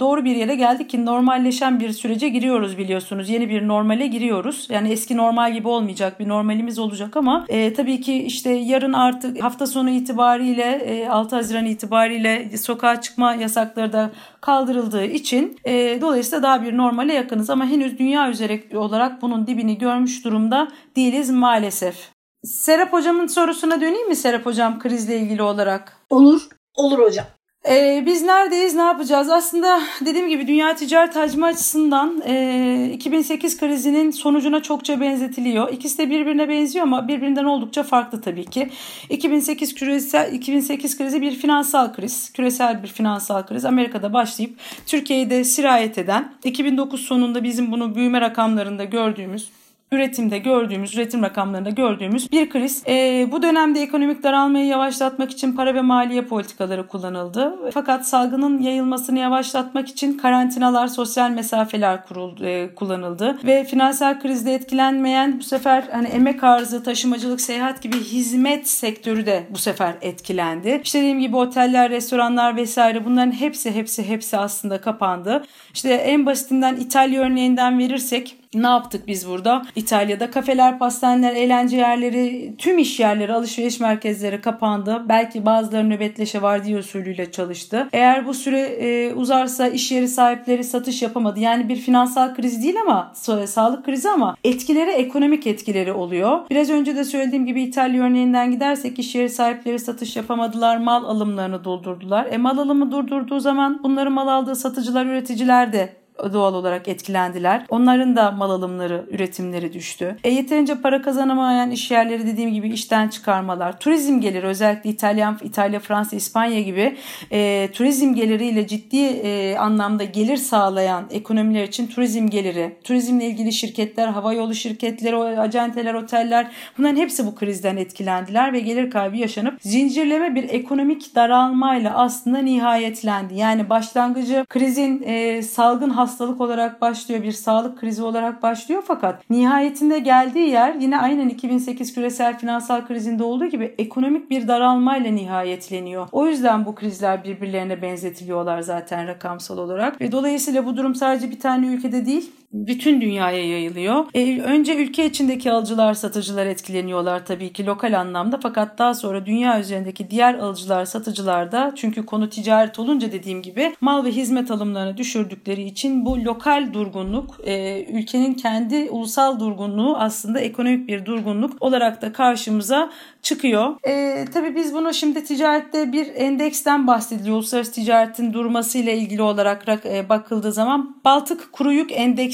doğru 0.00 0.24
bir 0.24 0.36
yere 0.36 0.54
geldik 0.54 0.90
ki 0.90 1.06
normalleşen 1.06 1.80
bir 1.80 1.92
sürece 1.92 2.28
giriyoruz 2.28 2.78
biliyorsunuz. 2.78 3.28
Yeni 3.28 3.48
bir 3.48 3.68
normale 3.68 4.06
giriyoruz. 4.06 4.66
Yani 4.70 4.88
eski 4.88 5.16
normal 5.16 5.52
gibi 5.52 5.68
olmayacak 5.68 6.20
bir 6.20 6.28
normalimiz 6.28 6.78
olacak 6.78 7.16
ama 7.16 7.44
e, 7.48 7.74
tabii 7.74 8.00
ki 8.00 8.22
işte 8.22 8.50
yarın 8.50 8.92
artık 8.92 9.42
hafta 9.42 9.66
sonu 9.66 9.90
itibariyle 9.90 10.72
e, 10.84 11.08
6 11.08 11.36
Haziran 11.36 11.66
itibariyle 11.66 12.56
sokağa 12.56 13.00
çıkma 13.00 13.34
yasakları 13.34 13.92
da 13.92 14.10
kaldırıldığı 14.40 15.04
için 15.04 15.56
e, 15.64 15.98
dolayısıyla 16.00 16.42
daha 16.42 16.62
bir 16.62 16.76
normale 16.76 17.14
yakınız 17.14 17.50
ama 17.50 17.66
henüz 17.66 17.98
dünya 17.98 18.30
üzeri 18.30 18.64
olarak 18.74 19.22
bunun 19.22 19.46
dibini 19.46 19.78
görmüş 19.78 20.24
durumda 20.24 20.68
değiliz 20.96 21.30
maalesef. 21.30 22.11
Serap 22.44 22.92
hocamın 22.92 23.26
sorusuna 23.26 23.80
döneyim 23.80 24.08
mi 24.08 24.16
Serap 24.16 24.46
hocam 24.46 24.78
krizle 24.78 25.18
ilgili 25.18 25.42
olarak? 25.42 25.96
Olur. 26.10 26.48
Olur 26.74 26.98
hocam. 26.98 27.26
Ee, 27.68 28.02
biz 28.06 28.22
neredeyiz, 28.22 28.74
ne 28.74 28.82
yapacağız? 28.82 29.30
Aslında 29.30 29.80
dediğim 30.06 30.28
gibi 30.28 30.46
dünya 30.46 30.74
ticaret 30.74 31.16
hacmi 31.16 31.46
açısından 31.46 32.22
e, 32.26 32.90
2008 32.94 33.60
krizinin 33.60 34.10
sonucuna 34.10 34.62
çokça 34.62 35.00
benzetiliyor. 35.00 35.72
İkisi 35.72 35.98
de 35.98 36.10
birbirine 36.10 36.48
benziyor 36.48 36.82
ama 36.82 37.08
birbirinden 37.08 37.44
oldukça 37.44 37.82
farklı 37.82 38.20
tabii 38.20 38.44
ki. 38.44 38.70
2008 39.10 39.74
küresel 39.74 40.32
2008 40.32 40.98
krizi 40.98 41.22
bir 41.22 41.32
finansal 41.32 41.92
kriz, 41.92 42.32
küresel 42.32 42.82
bir 42.82 42.88
finansal 42.88 43.46
kriz. 43.46 43.64
Amerika'da 43.64 44.12
başlayıp 44.12 44.58
Türkiye'de 44.86 45.44
sirayet 45.44 45.98
eden, 45.98 46.32
2009 46.44 47.00
sonunda 47.00 47.44
bizim 47.44 47.72
bunu 47.72 47.94
büyüme 47.94 48.20
rakamlarında 48.20 48.84
gördüğümüz 48.84 49.50
üretimde 49.92 50.38
gördüğümüz, 50.38 50.94
üretim 50.94 51.22
rakamlarında 51.22 51.70
gördüğümüz 51.70 52.32
bir 52.32 52.50
kriz. 52.50 52.82
E, 52.88 53.28
bu 53.32 53.42
dönemde 53.42 53.80
ekonomik 53.80 54.22
daralmayı 54.22 54.66
yavaşlatmak 54.66 55.30
için 55.30 55.52
para 55.52 55.74
ve 55.74 55.82
maliye 55.82 56.22
politikaları 56.22 56.86
kullanıldı. 56.86 57.54
Fakat 57.74 58.08
salgının 58.08 58.62
yayılmasını 58.62 59.18
yavaşlatmak 59.18 59.88
için 59.88 60.18
karantinalar, 60.18 60.86
sosyal 60.86 61.30
mesafeler 61.30 62.06
kuruldu, 62.06 62.46
e, 62.46 62.74
kullanıldı 62.74 63.38
ve 63.44 63.64
finansal 63.64 64.20
krizde 64.20 64.54
etkilenmeyen 64.54 65.38
bu 65.38 65.42
sefer 65.42 65.84
hani 65.92 66.08
emek 66.08 66.44
arzı, 66.44 66.82
taşımacılık, 66.82 67.40
seyahat 67.40 67.82
gibi 67.82 67.96
hizmet 67.96 68.68
sektörü 68.68 69.26
de 69.26 69.46
bu 69.50 69.58
sefer 69.58 69.94
etkilendi. 70.00 70.80
İşte 70.84 70.98
dediğim 70.98 71.20
gibi 71.20 71.36
oteller, 71.36 71.90
restoranlar 71.90 72.56
vesaire 72.56 73.04
bunların 73.04 73.32
hepsi 73.32 73.74
hepsi 73.74 74.08
hepsi 74.08 74.36
aslında 74.36 74.80
kapandı. 74.80 75.44
İşte 75.74 75.94
en 75.94 76.26
basitinden 76.26 76.76
İtalya 76.76 77.22
örneğinden 77.22 77.78
verirsek 77.78 78.41
ne 78.54 78.66
yaptık 78.66 79.06
biz 79.06 79.28
burada? 79.28 79.62
İtalya'da 79.76 80.30
kafeler, 80.30 80.78
pastaneler, 80.78 81.34
eğlence 81.34 81.76
yerleri, 81.76 82.54
tüm 82.58 82.78
iş 82.78 83.00
yerleri, 83.00 83.32
alışveriş 83.32 83.80
merkezleri 83.80 84.40
kapandı. 84.40 85.02
Belki 85.08 85.46
bazıları 85.46 85.90
nöbetleşe 85.90 86.42
vardiya 86.42 86.78
usulüyle 86.78 87.30
çalıştı. 87.30 87.88
Eğer 87.92 88.26
bu 88.26 88.34
süre 88.34 88.60
e, 88.60 89.14
uzarsa 89.14 89.68
iş 89.68 89.92
yeri 89.92 90.08
sahipleri 90.08 90.64
satış 90.64 91.02
yapamadı. 91.02 91.40
Yani 91.40 91.68
bir 91.68 91.76
finansal 91.76 92.34
kriz 92.34 92.62
değil 92.62 92.76
ama 92.80 93.12
sağlık 93.46 93.84
krizi 93.84 94.10
ama 94.10 94.36
etkileri 94.44 94.90
ekonomik 94.90 95.46
etkileri 95.46 95.92
oluyor. 95.92 96.40
Biraz 96.50 96.70
önce 96.70 96.96
de 96.96 97.04
söylediğim 97.04 97.46
gibi 97.46 97.62
İtalya 97.62 98.04
örneğinden 98.04 98.50
gidersek 98.50 98.98
iş 98.98 99.14
yeri 99.14 99.28
sahipleri 99.28 99.78
satış 99.78 100.16
yapamadılar. 100.16 100.76
Mal 100.76 101.04
alımlarını 101.04 101.64
durdurdular. 101.64 102.26
E 102.30 102.38
mal 102.38 102.58
alımı 102.58 102.90
durdurduğu 102.90 103.40
zaman 103.40 103.80
bunları 103.82 104.10
mal 104.10 104.28
aldığı 104.28 104.56
satıcılar, 104.56 105.06
üreticiler 105.06 105.72
de 105.72 106.01
doğal 106.32 106.54
olarak 106.54 106.88
etkilendiler. 106.88 107.66
Onların 107.68 108.16
da 108.16 108.30
mal 108.30 108.50
alımları, 108.50 109.06
üretimleri 109.10 109.72
düştü. 109.72 110.16
E, 110.24 110.30
yeterince 110.30 110.74
para 110.74 111.02
kazanamayan 111.02 111.70
iş 111.70 111.90
yerleri 111.90 112.26
dediğim 112.26 112.52
gibi 112.52 112.68
işten 112.68 113.08
çıkarmalar, 113.08 113.80
turizm 113.80 114.20
geliri 114.20 114.46
özellikle 114.46 114.90
İtalyan, 114.90 115.38
İtalya, 115.42 115.80
Fransa, 115.80 116.16
İspanya 116.16 116.60
gibi 116.60 116.96
e, 117.32 117.68
turizm 117.72 118.14
geliriyle 118.14 118.66
ciddi 118.66 118.96
e, 118.96 119.56
anlamda 119.56 120.04
gelir 120.04 120.36
sağlayan 120.36 121.04
ekonomiler 121.10 121.64
için 121.64 121.86
turizm 121.86 122.28
geliri, 122.28 122.76
turizmle 122.84 123.26
ilgili 123.26 123.52
şirketler, 123.52 124.08
havayolu 124.08 124.54
şirketleri, 124.54 125.16
acenteler, 125.16 125.94
oteller 125.94 126.50
bunların 126.78 126.96
hepsi 126.96 127.26
bu 127.26 127.34
krizden 127.34 127.76
etkilendiler 127.76 128.52
ve 128.52 128.60
gelir 128.60 128.90
kaybı 128.90 129.16
yaşanıp 129.16 129.54
zincirleme 129.60 130.34
bir 130.34 130.48
ekonomik 130.48 131.14
daralmayla 131.14 131.98
aslında 131.98 132.38
nihayetlendi. 132.38 133.34
Yani 133.34 133.70
başlangıcı 133.70 134.46
krizin 134.48 135.02
e, 135.02 135.42
salgın 135.42 135.90
hastalık 136.12 136.40
olarak 136.40 136.80
başlıyor, 136.80 137.22
bir 137.22 137.32
sağlık 137.32 137.80
krizi 137.80 138.02
olarak 138.02 138.42
başlıyor 138.42 138.82
fakat 138.86 139.30
nihayetinde 139.30 139.98
geldiği 139.98 140.48
yer 140.48 140.74
yine 140.74 140.98
aynen 140.98 141.28
2008 141.28 141.94
küresel 141.94 142.38
finansal 142.38 142.86
krizinde 142.86 143.24
olduğu 143.24 143.46
gibi 143.46 143.74
ekonomik 143.78 144.30
bir 144.30 144.48
daralmayla 144.48 145.10
nihayetleniyor. 145.10 146.08
O 146.12 146.26
yüzden 146.26 146.66
bu 146.66 146.74
krizler 146.74 147.24
birbirlerine 147.24 147.82
benzetiliyorlar 147.82 148.60
zaten 148.60 149.06
rakamsal 149.06 149.58
olarak 149.58 150.00
ve 150.00 150.12
dolayısıyla 150.12 150.66
bu 150.66 150.76
durum 150.76 150.94
sadece 150.94 151.30
bir 151.30 151.40
tane 151.40 151.66
ülkede 151.66 152.06
değil 152.06 152.30
bütün 152.52 153.00
dünyaya 153.00 153.48
yayılıyor. 153.48 154.04
E, 154.14 154.40
önce 154.40 154.76
ülke 154.76 155.06
içindeki 155.06 155.52
alıcılar 155.52 155.94
satıcılar 155.94 156.46
etkileniyorlar 156.46 157.26
tabii 157.26 157.52
ki 157.52 157.66
lokal 157.66 158.00
anlamda 158.00 158.38
fakat 158.42 158.78
daha 158.78 158.94
sonra 158.94 159.26
dünya 159.26 159.60
üzerindeki 159.60 160.10
diğer 160.10 160.34
alıcılar 160.34 160.84
satıcılar 160.84 161.52
da 161.52 161.72
çünkü 161.76 162.06
konu 162.06 162.28
ticaret 162.28 162.78
olunca 162.78 163.12
dediğim 163.12 163.42
gibi 163.42 163.74
mal 163.80 164.04
ve 164.04 164.10
hizmet 164.10 164.50
alımlarını 164.50 164.96
düşürdükleri 164.96 165.62
için 165.62 166.06
bu 166.06 166.24
lokal 166.24 166.72
durgunluk 166.72 167.40
e, 167.44 167.84
ülkenin 167.84 168.34
kendi 168.34 168.90
ulusal 168.90 169.40
durgunluğu 169.40 169.96
aslında 169.96 170.40
ekonomik 170.40 170.88
bir 170.88 171.04
durgunluk 171.04 171.62
olarak 171.62 172.02
da 172.02 172.12
karşımıza 172.12 172.90
çıkıyor. 173.22 173.74
E, 173.88 174.24
tabii 174.34 174.56
biz 174.56 174.74
bunu 174.74 174.94
şimdi 174.94 175.24
ticarette 175.24 175.92
bir 175.92 176.06
endeksten 176.14 176.86
bahsediliyor. 176.86 177.36
Uluslararası 177.36 177.72
ticaretin 177.72 178.32
durmasıyla 178.32 178.92
ilgili 178.92 179.22
olarak 179.22 179.62
e, 179.86 180.08
bakıldığı 180.08 180.52
zaman 180.52 180.96
Baltık 181.04 181.52
Kuru 181.52 181.72
Yük 181.72 181.92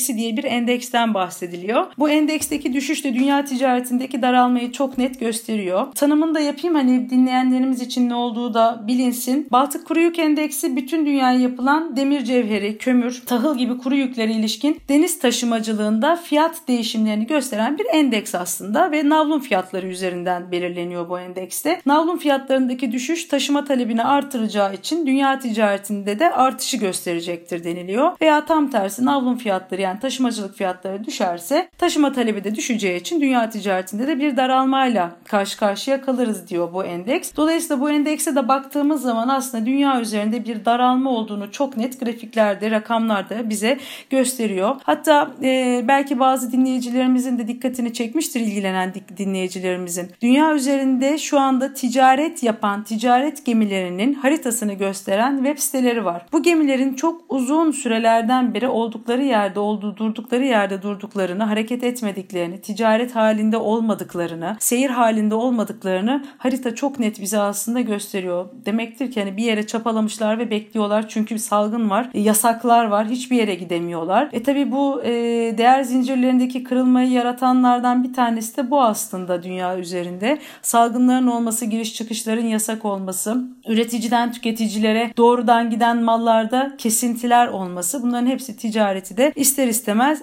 Endeksi 0.09 0.23
diye 0.23 0.37
bir 0.37 0.45
endeksten 0.45 1.15
bahsediliyor. 1.15 1.87
Bu 1.99 2.11
endeksteki 2.11 2.73
düşüş 2.73 3.05
de 3.05 3.15
dünya 3.15 3.45
ticaretindeki 3.45 4.23
daralmayı 4.23 4.73
çok 4.73 4.99
net 4.99 5.21
gösteriyor. 5.21 5.93
Tanımını 5.95 6.35
da 6.35 6.41
yapayım 6.41 6.77
hani 6.77 7.11
dinleyenlerimiz 7.11 7.83
için 7.83 8.09
ne 8.09 8.15
olduğu 8.15 8.55
da 8.55 8.85
bilinsin. 8.87 9.49
Baltık 9.53 9.87
Kuru 9.87 10.01
Yük 10.01 10.19
Endeksi 10.19 10.77
bütün 10.77 11.07
dünyaya 11.07 11.39
yapılan 11.39 11.97
demir 11.97 12.25
cevheri, 12.25 12.79
kömür, 12.79 13.23
tahıl 13.27 13.59
gibi 13.59 13.79
kuru 13.79 13.95
yüklere 13.95 14.33
ilişkin 14.33 14.81
deniz 14.89 15.19
taşımacılığında 15.19 16.17
fiyat 16.17 16.69
değişimlerini 16.69 17.27
gösteren 17.27 17.79
bir 17.79 17.87
endeks 17.93 18.35
aslında 18.35 18.93
ve 18.93 19.09
navlun 19.09 19.41
fiyatları 19.41 19.87
üzerinden 19.87 20.53
belirleniyor 20.53 21.09
bu 21.09 21.19
endekste. 21.19 21.81
Navlun 21.87 22.17
fiyatlarındaki 22.17 22.93
düşüş 22.93 23.25
taşıma 23.25 23.65
talebini 23.65 24.05
artıracağı 24.05 24.75
için 24.75 25.07
dünya 25.07 25.39
ticaretinde 25.39 26.19
de 26.19 26.31
artışı 26.31 26.77
gösterecektir 26.77 27.65
deniliyor. 27.65 28.13
Veya 28.21 28.45
tam 28.45 28.71
tersi 28.71 29.05
navlun 29.05 29.37
fiyatları 29.37 29.81
yani 29.81 29.98
taşımacılık 30.01 30.55
fiyatları 30.55 31.05
düşerse 31.05 31.69
taşıma 31.79 32.13
talebi 32.13 32.45
de 32.45 32.55
düşeceği 32.55 33.01
için 33.01 33.21
dünya 33.21 33.51
ticaretinde 33.51 34.07
de 34.07 34.19
bir 34.19 34.37
daralmayla 34.37 35.17
karşı 35.25 35.59
karşıya 35.59 36.01
kalırız 36.01 36.49
diyor 36.49 36.73
bu 36.73 36.85
endeks. 36.85 37.33
Dolayısıyla 37.37 37.81
bu 37.81 37.91
endekse 37.91 38.37
de 38.37 38.49
baktığımız 38.49 39.03
zaman 39.03 39.29
aslında 39.29 39.67
dünya 39.67 40.01
üzerinde 40.01 40.45
bir 40.45 40.65
daralma 40.65 41.11
olduğunu 41.11 41.51
çok 41.51 41.77
net 41.77 42.01
grafiklerde, 42.01 42.71
rakamlarda 42.71 43.51
bize 43.51 43.79
gösteriyor. 44.11 44.77
Hatta 44.83 45.31
e, 45.43 45.85
belki 45.89 46.21
bazı 46.21 46.53
dinleyicilerimizin 46.53 47.39
de 47.39 47.49
dikkatini 47.49 47.93
çekmiştir 47.93 48.41
ilgilenen 48.41 48.93
dinleyicilerimizin. 49.17 50.11
Dünya 50.23 50.55
üzerinde 50.55 51.19
şu 51.19 51.41
anda 51.41 51.75
ticaret 51.75 52.43
yapan 52.43 52.85
ticaret 52.85 53.47
gemilerinin 53.47 54.15
haritasını 54.15 54.73
gösteren 54.73 55.37
web 55.37 55.59
siteleri 55.59 56.05
var. 56.05 56.27
Bu 56.33 56.43
gemilerin 56.43 56.95
çok 56.95 57.21
uzun 57.29 57.71
sürelerden 57.71 58.55
beri 58.55 58.69
oldukları 58.69 59.25
yerde 59.25 59.61
olduğu 59.61 59.88
durdukları 59.97 60.45
yerde 60.45 60.83
durduklarını, 60.83 61.45
hareket 61.45 61.85
etmediklerini, 61.85 62.61
ticaret 62.61 63.17
halinde 63.17 63.57
olmadıklarını, 63.57 64.57
seyir 64.61 64.91
halinde 64.91 65.35
olmadıklarını 65.35 66.25
harita 66.39 66.75
çok 66.75 66.99
net 66.99 67.21
bize 67.21 67.39
aslında 67.39 67.81
gösteriyor. 67.81 68.49
Demektir 68.67 69.11
ki 69.11 69.21
hani 69.21 69.37
bir 69.37 69.45
yere 69.45 69.67
çapalamışlar 69.67 70.39
ve 70.39 70.51
bekliyorlar 70.51 71.09
çünkü 71.09 71.39
salgın 71.39 71.91
var, 71.91 72.11
e, 72.15 72.21
yasaklar 72.21 72.85
var, 72.85 73.09
hiçbir 73.09 73.37
yere 73.37 73.55
gidemiyorlar. 73.55 74.29
E 74.33 74.43
tabi 74.43 74.73
bu 74.73 75.03
e, 75.05 75.11
değer 75.59 75.83
zincirlerindeki 75.83 76.65
kırılmayı 76.65 77.11
yaratanlardan 77.11 78.05
bir 78.05 78.13
tanesi 78.13 78.57
de 78.57 78.71
bu 78.71 78.83
aslında 78.83 79.43
dünya 79.43 79.79
üzerinde 79.79 80.39
salgınların 80.63 81.27
olması, 81.27 81.65
giriş 81.65 81.95
çıkışların 81.95 82.47
yasak 82.47 82.85
olması, 82.85 83.45
üreticiden 83.69 84.33
tüketicilere 84.33 85.13
doğrudan 85.17 85.71
giden 85.71 86.03
mallarda 86.03 86.75
kesintiler 86.79 87.49
olması 87.49 88.03
bunların 88.03 88.27
hepsi 88.27 88.57
ticareti 88.57 89.17
de 89.17 89.33
ister 89.37 89.69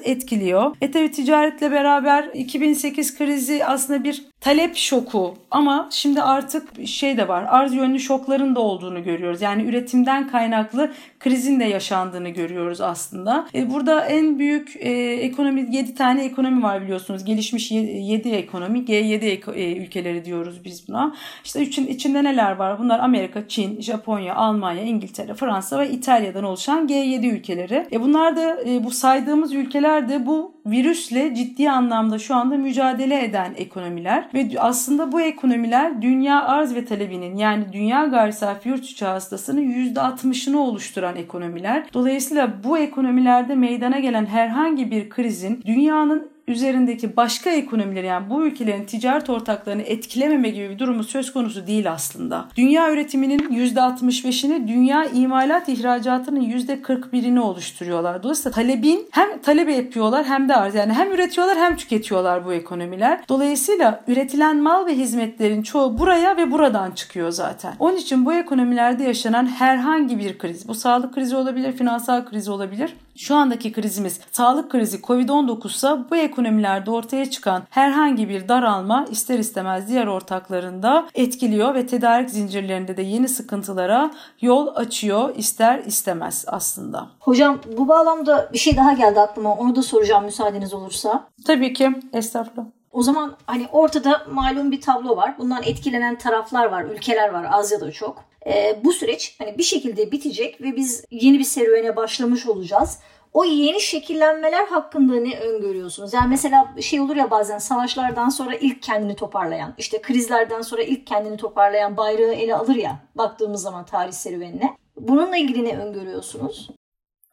etkiliyor. 0.04 0.76
E 0.82 0.92
tabi 0.92 1.12
ticaretle 1.12 1.72
beraber 1.72 2.30
2008 2.34 3.18
krizi 3.18 3.66
aslında 3.66 4.04
bir 4.04 4.26
talep 4.46 4.76
şoku 4.76 5.36
ama 5.52 5.90
şimdi 5.92 6.22
artık 6.22 6.88
şey 6.88 7.18
de 7.18 7.28
var 7.28 7.46
arz 7.50 7.74
yönlü 7.74 8.00
şokların 8.00 8.56
da 8.56 8.60
olduğunu 8.60 9.04
görüyoruz. 9.04 9.42
Yani 9.42 9.64
üretimden 9.64 10.28
kaynaklı 10.28 10.92
krizin 11.20 11.60
de 11.60 11.64
yaşandığını 11.64 12.30
görüyoruz 12.30 12.82
aslında. 12.82 13.48
E, 13.56 13.72
burada 13.72 14.06
en 14.06 14.40
büyük 14.40 14.76
e, 14.80 14.92
ekonomi 15.14 15.76
7 15.76 15.96
tane 15.96 16.26
ekonomi 16.26 16.64
var 16.64 16.82
biliyorsunuz. 16.82 17.26
Gelişmiş 17.26 17.72
7 17.72 18.30
ekonomi 18.30 18.80
G7 18.80 19.54
e, 19.54 19.78
ülkeleri 19.78 20.26
diyoruz 20.26 20.66
biz 20.66 20.88
buna. 20.88 21.16
İşte 21.46 21.62
için, 21.62 21.88
içinde 21.88 22.24
neler 22.24 22.52
var? 22.52 22.80
Bunlar 22.80 23.00
Amerika, 23.00 23.48
Çin, 23.48 23.82
Japonya, 23.82 24.36
Almanya, 24.36 24.84
İngiltere, 24.84 25.34
Fransa 25.34 25.80
ve 25.80 25.90
İtalya'dan 25.90 26.44
oluşan 26.44 26.88
G7 26.88 27.28
ülkeleri. 27.28 27.88
E, 27.92 28.02
bunlar 28.02 28.36
da 28.36 28.62
e, 28.70 28.84
bu 28.84 28.92
saydığımız 28.92 29.54
ülkeler 29.54 30.10
de 30.10 30.26
bu 30.26 30.56
virüsle 30.66 31.36
ciddi 31.36 31.70
anlamda 31.70 32.20
şu 32.20 32.36
anda 32.36 32.58
mücadele 32.58 33.24
eden 33.24 33.54
ekonomiler 33.58 34.30
ve 34.36 34.60
aslında 34.60 35.12
bu 35.12 35.22
ekonomiler 35.22 36.02
dünya 36.02 36.46
arz 36.46 36.76
ve 36.76 36.86
talebinin 36.86 37.38
yani 37.38 37.66
dünya 37.74 38.06
gayri 38.06 38.34
safi 38.34 38.70
yurt 38.70 38.86
içi 38.86 39.06
hastasının 39.06 39.62
%60'ını 39.62 40.58
oluşturan 40.58 41.16
ekonomiler. 41.16 41.86
Dolayısıyla 41.94 42.54
bu 42.64 42.78
ekonomilerde 42.78 43.56
meydana 43.56 44.00
gelen 44.00 44.26
herhangi 44.26 44.92
bir 44.92 45.10
krizin 45.10 45.62
dünyanın 45.66 46.35
üzerindeki 46.48 47.18
başka 47.18 47.50
ekonomileri 47.50 48.06
yani 48.06 48.30
bu 48.30 48.46
ülkelerin 48.46 48.86
ticaret 48.86 49.30
ortaklarını 49.30 49.82
etkilememe 49.82 50.50
gibi 50.50 50.70
bir 50.70 50.80
durumu 50.80 51.04
söz 51.04 51.34
konusu 51.34 51.68
değil 51.68 51.92
aslında. 51.92 52.48
Dünya 52.56 52.92
üretiminin 52.92 53.40
%65'ini 53.40 54.68
dünya 54.68 55.06
imalat 55.06 55.70
ihracatının 55.70 56.42
%41'ini 56.42 57.40
oluşturuyorlar. 57.40 58.24
Dolayısıyla 58.24 58.56
talebin 58.56 59.08
hem 59.12 59.42
talebe 59.42 59.74
yapıyorlar 59.74 60.26
hem 60.26 60.50
de 60.50 60.56
arz 60.56 60.76
yani 60.76 60.94
hem 60.94 61.12
üretiyorlar 61.12 61.58
hem 61.58 61.76
tüketiyorlar 61.76 62.46
bu 62.46 62.54
ekonomiler. 62.54 63.20
Dolayısıyla 63.30 64.04
üretilen 64.08 64.58
mal 64.58 64.86
ve 64.86 64.98
hizmetlerin 64.98 65.62
çoğu 65.62 65.98
buraya 65.98 66.38
ve 66.38 66.52
buradan 66.52 66.92
çıkıyor 66.92 67.32
zaten. 67.32 67.74
Onun 67.80 67.98
için 67.98 68.26
bu 68.26 68.34
ekonomilerde 68.34 69.04
yaşanan 69.04 69.46
herhangi 69.46 70.20
bir 70.20 70.38
kriz, 70.38 70.68
bu 70.68 70.74
sağlık 70.74 71.14
krizi 71.14 71.36
olabilir, 71.36 71.72
finansal 71.72 72.26
krizi 72.26 72.52
olabilir 72.52 72.94
şu 73.16 73.36
andaki 73.36 73.72
krizimiz 73.72 74.20
sağlık 74.32 74.72
krizi 74.72 74.98
Covid-19 74.98 75.68
ise 75.68 75.88
bu 76.12 76.16
ekonomilerde 76.16 76.92
ortaya 76.92 77.30
çıkan 77.30 77.64
herhangi 77.70 78.30
bir 78.30 78.48
daralma 78.48 79.06
ister 79.12 79.40
istemez 79.40 79.88
diğer 79.88 80.08
ortaklarında 80.08 81.08
etkiliyor 81.14 81.76
ve 81.76 81.88
tedarik 81.88 82.30
zincirlerinde 82.30 82.98
de 82.98 83.02
yeni 83.02 83.28
sıkıntılara 83.28 84.12
yol 84.42 84.76
açıyor 84.76 85.36
ister 85.36 85.80
istemez 85.80 86.46
aslında. 86.48 87.08
Hocam 87.20 87.60
bu 87.78 87.88
bağlamda 87.88 88.50
bir 88.54 88.58
şey 88.58 88.78
daha 88.78 88.94
geldi 88.94 89.20
aklıma. 89.20 89.54
Onu 89.54 89.76
da 89.76 89.82
soracağım 89.82 90.26
müsaadeniz 90.26 90.74
olursa. 90.74 91.28
Tabii 91.46 91.74
ki. 91.74 91.92
Estağfurullah. 92.14 92.66
O 92.92 93.04
zaman 93.04 93.36
hani 93.46 93.68
ortada 93.72 94.22
malum 94.32 94.72
bir 94.72 94.82
tablo 94.82 95.18
var. 95.18 95.36
Bundan 95.40 95.64
etkilenen 95.64 96.18
taraflar 96.18 96.66
var, 96.66 96.84
ülkeler 96.84 97.30
var. 97.30 97.48
Az 97.52 97.72
ya 97.72 97.82
da 97.82 97.92
çok 97.92 98.24
e, 98.48 98.80
bu 98.84 98.94
süreç 98.94 99.36
hani 99.40 99.58
bir 99.58 99.64
şekilde 99.64 100.12
bitecek 100.12 100.62
ve 100.62 100.76
biz 100.76 101.06
yeni 101.12 101.40
bir 101.40 101.44
serüvene 101.44 101.96
başlamış 101.96 102.48
olacağız. 102.48 103.00
O 103.34 103.44
yeni 103.46 103.82
şekillenmeler 103.82 104.68
hakkında 104.68 105.16
ne 105.16 105.40
öngörüyorsunuz? 105.40 106.14
Yani 106.14 106.28
mesela 106.30 106.74
şey 106.82 107.00
olur 107.00 107.16
ya 107.16 107.32
bazen 107.32 107.58
savaşlardan 107.58 108.30
sonra 108.30 108.56
ilk 108.56 108.82
kendini 108.82 109.16
toparlayan, 109.16 109.74
işte 109.78 110.02
krizlerden 110.02 110.62
sonra 110.62 110.84
ilk 110.84 111.08
kendini 111.08 111.38
toparlayan 111.38 111.98
bayrağı 111.98 112.34
ele 112.34 112.56
alır 112.56 112.76
ya 112.76 113.00
baktığımız 113.16 113.62
zaman 113.62 113.86
tarih 113.86 114.12
serüvenine. 114.12 114.78
Bununla 115.00 115.38
ilgili 115.38 115.66
ne 115.66 115.78
öngörüyorsunuz? 115.78 116.70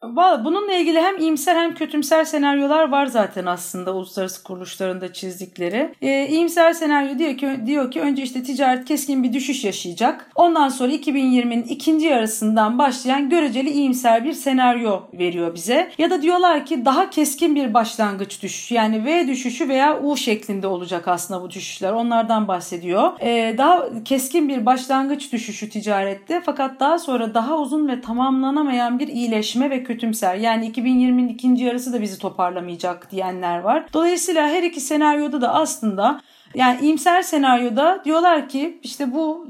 Bununla 0.03 0.73
ilgili 0.73 1.01
hem 1.01 1.17
iyimser 1.17 1.55
hem 1.55 1.75
kötümser 1.75 2.23
senaryolar 2.23 2.89
var 2.89 3.05
zaten 3.05 3.45
aslında 3.45 3.95
uluslararası 3.95 4.43
kuruluşlarında 4.43 5.13
çizdikleri. 5.13 5.93
Ee, 6.01 6.27
iyimser 6.27 6.73
senaryo 6.73 7.19
diyor 7.19 7.37
ki, 7.37 7.49
diyor 7.65 7.91
ki 7.91 8.01
önce 8.01 8.23
işte 8.23 8.43
ticaret 8.43 8.85
keskin 8.85 9.23
bir 9.23 9.33
düşüş 9.33 9.63
yaşayacak. 9.63 10.31
Ondan 10.35 10.69
sonra 10.69 10.91
2020'nin 10.91 11.63
ikinci 11.63 12.07
yarısından 12.07 12.77
başlayan 12.77 13.29
göreceli 13.29 13.69
iyimser 13.69 14.25
bir 14.25 14.33
senaryo 14.33 15.01
veriyor 15.13 15.55
bize. 15.55 15.91
Ya 15.97 16.09
da 16.09 16.21
diyorlar 16.21 16.65
ki 16.65 16.85
daha 16.85 17.09
keskin 17.09 17.55
bir 17.55 17.73
başlangıç 17.73 18.43
düşüşü 18.43 18.75
yani 18.75 19.05
V 19.05 19.27
düşüşü 19.27 19.69
veya 19.69 20.01
U 20.01 20.17
şeklinde 20.17 20.67
olacak 20.67 21.07
aslında 21.07 21.41
bu 21.41 21.49
düşüşler. 21.49 21.91
Onlardan 21.91 22.47
bahsediyor. 22.47 23.11
Ee, 23.21 23.55
daha 23.57 24.03
keskin 24.05 24.49
bir 24.49 24.65
başlangıç 24.65 25.33
düşüşü 25.33 25.69
ticarette 25.69 26.41
fakat 26.45 26.79
daha 26.79 26.99
sonra 26.99 27.33
daha 27.33 27.57
uzun 27.57 27.87
ve 27.87 28.01
tamamlanamayan 28.01 28.99
bir 28.99 29.07
iyileşme 29.07 29.69
ve 29.69 29.83
kötümser. 29.93 30.35
Yani 30.35 30.71
2020'nin 30.71 31.27
ikinci 31.27 31.63
yarısı 31.63 31.93
da 31.93 32.01
bizi 32.01 32.19
toparlamayacak 32.19 33.11
diyenler 33.11 33.59
var. 33.59 33.85
Dolayısıyla 33.93 34.47
her 34.47 34.63
iki 34.63 34.81
senaryoda 34.81 35.41
da 35.41 35.53
aslında 35.53 36.21
yani 36.55 36.81
iyimser 36.81 37.21
senaryoda 37.21 38.01
diyorlar 38.05 38.49
ki 38.49 38.79
işte 38.83 39.13
bu 39.13 39.47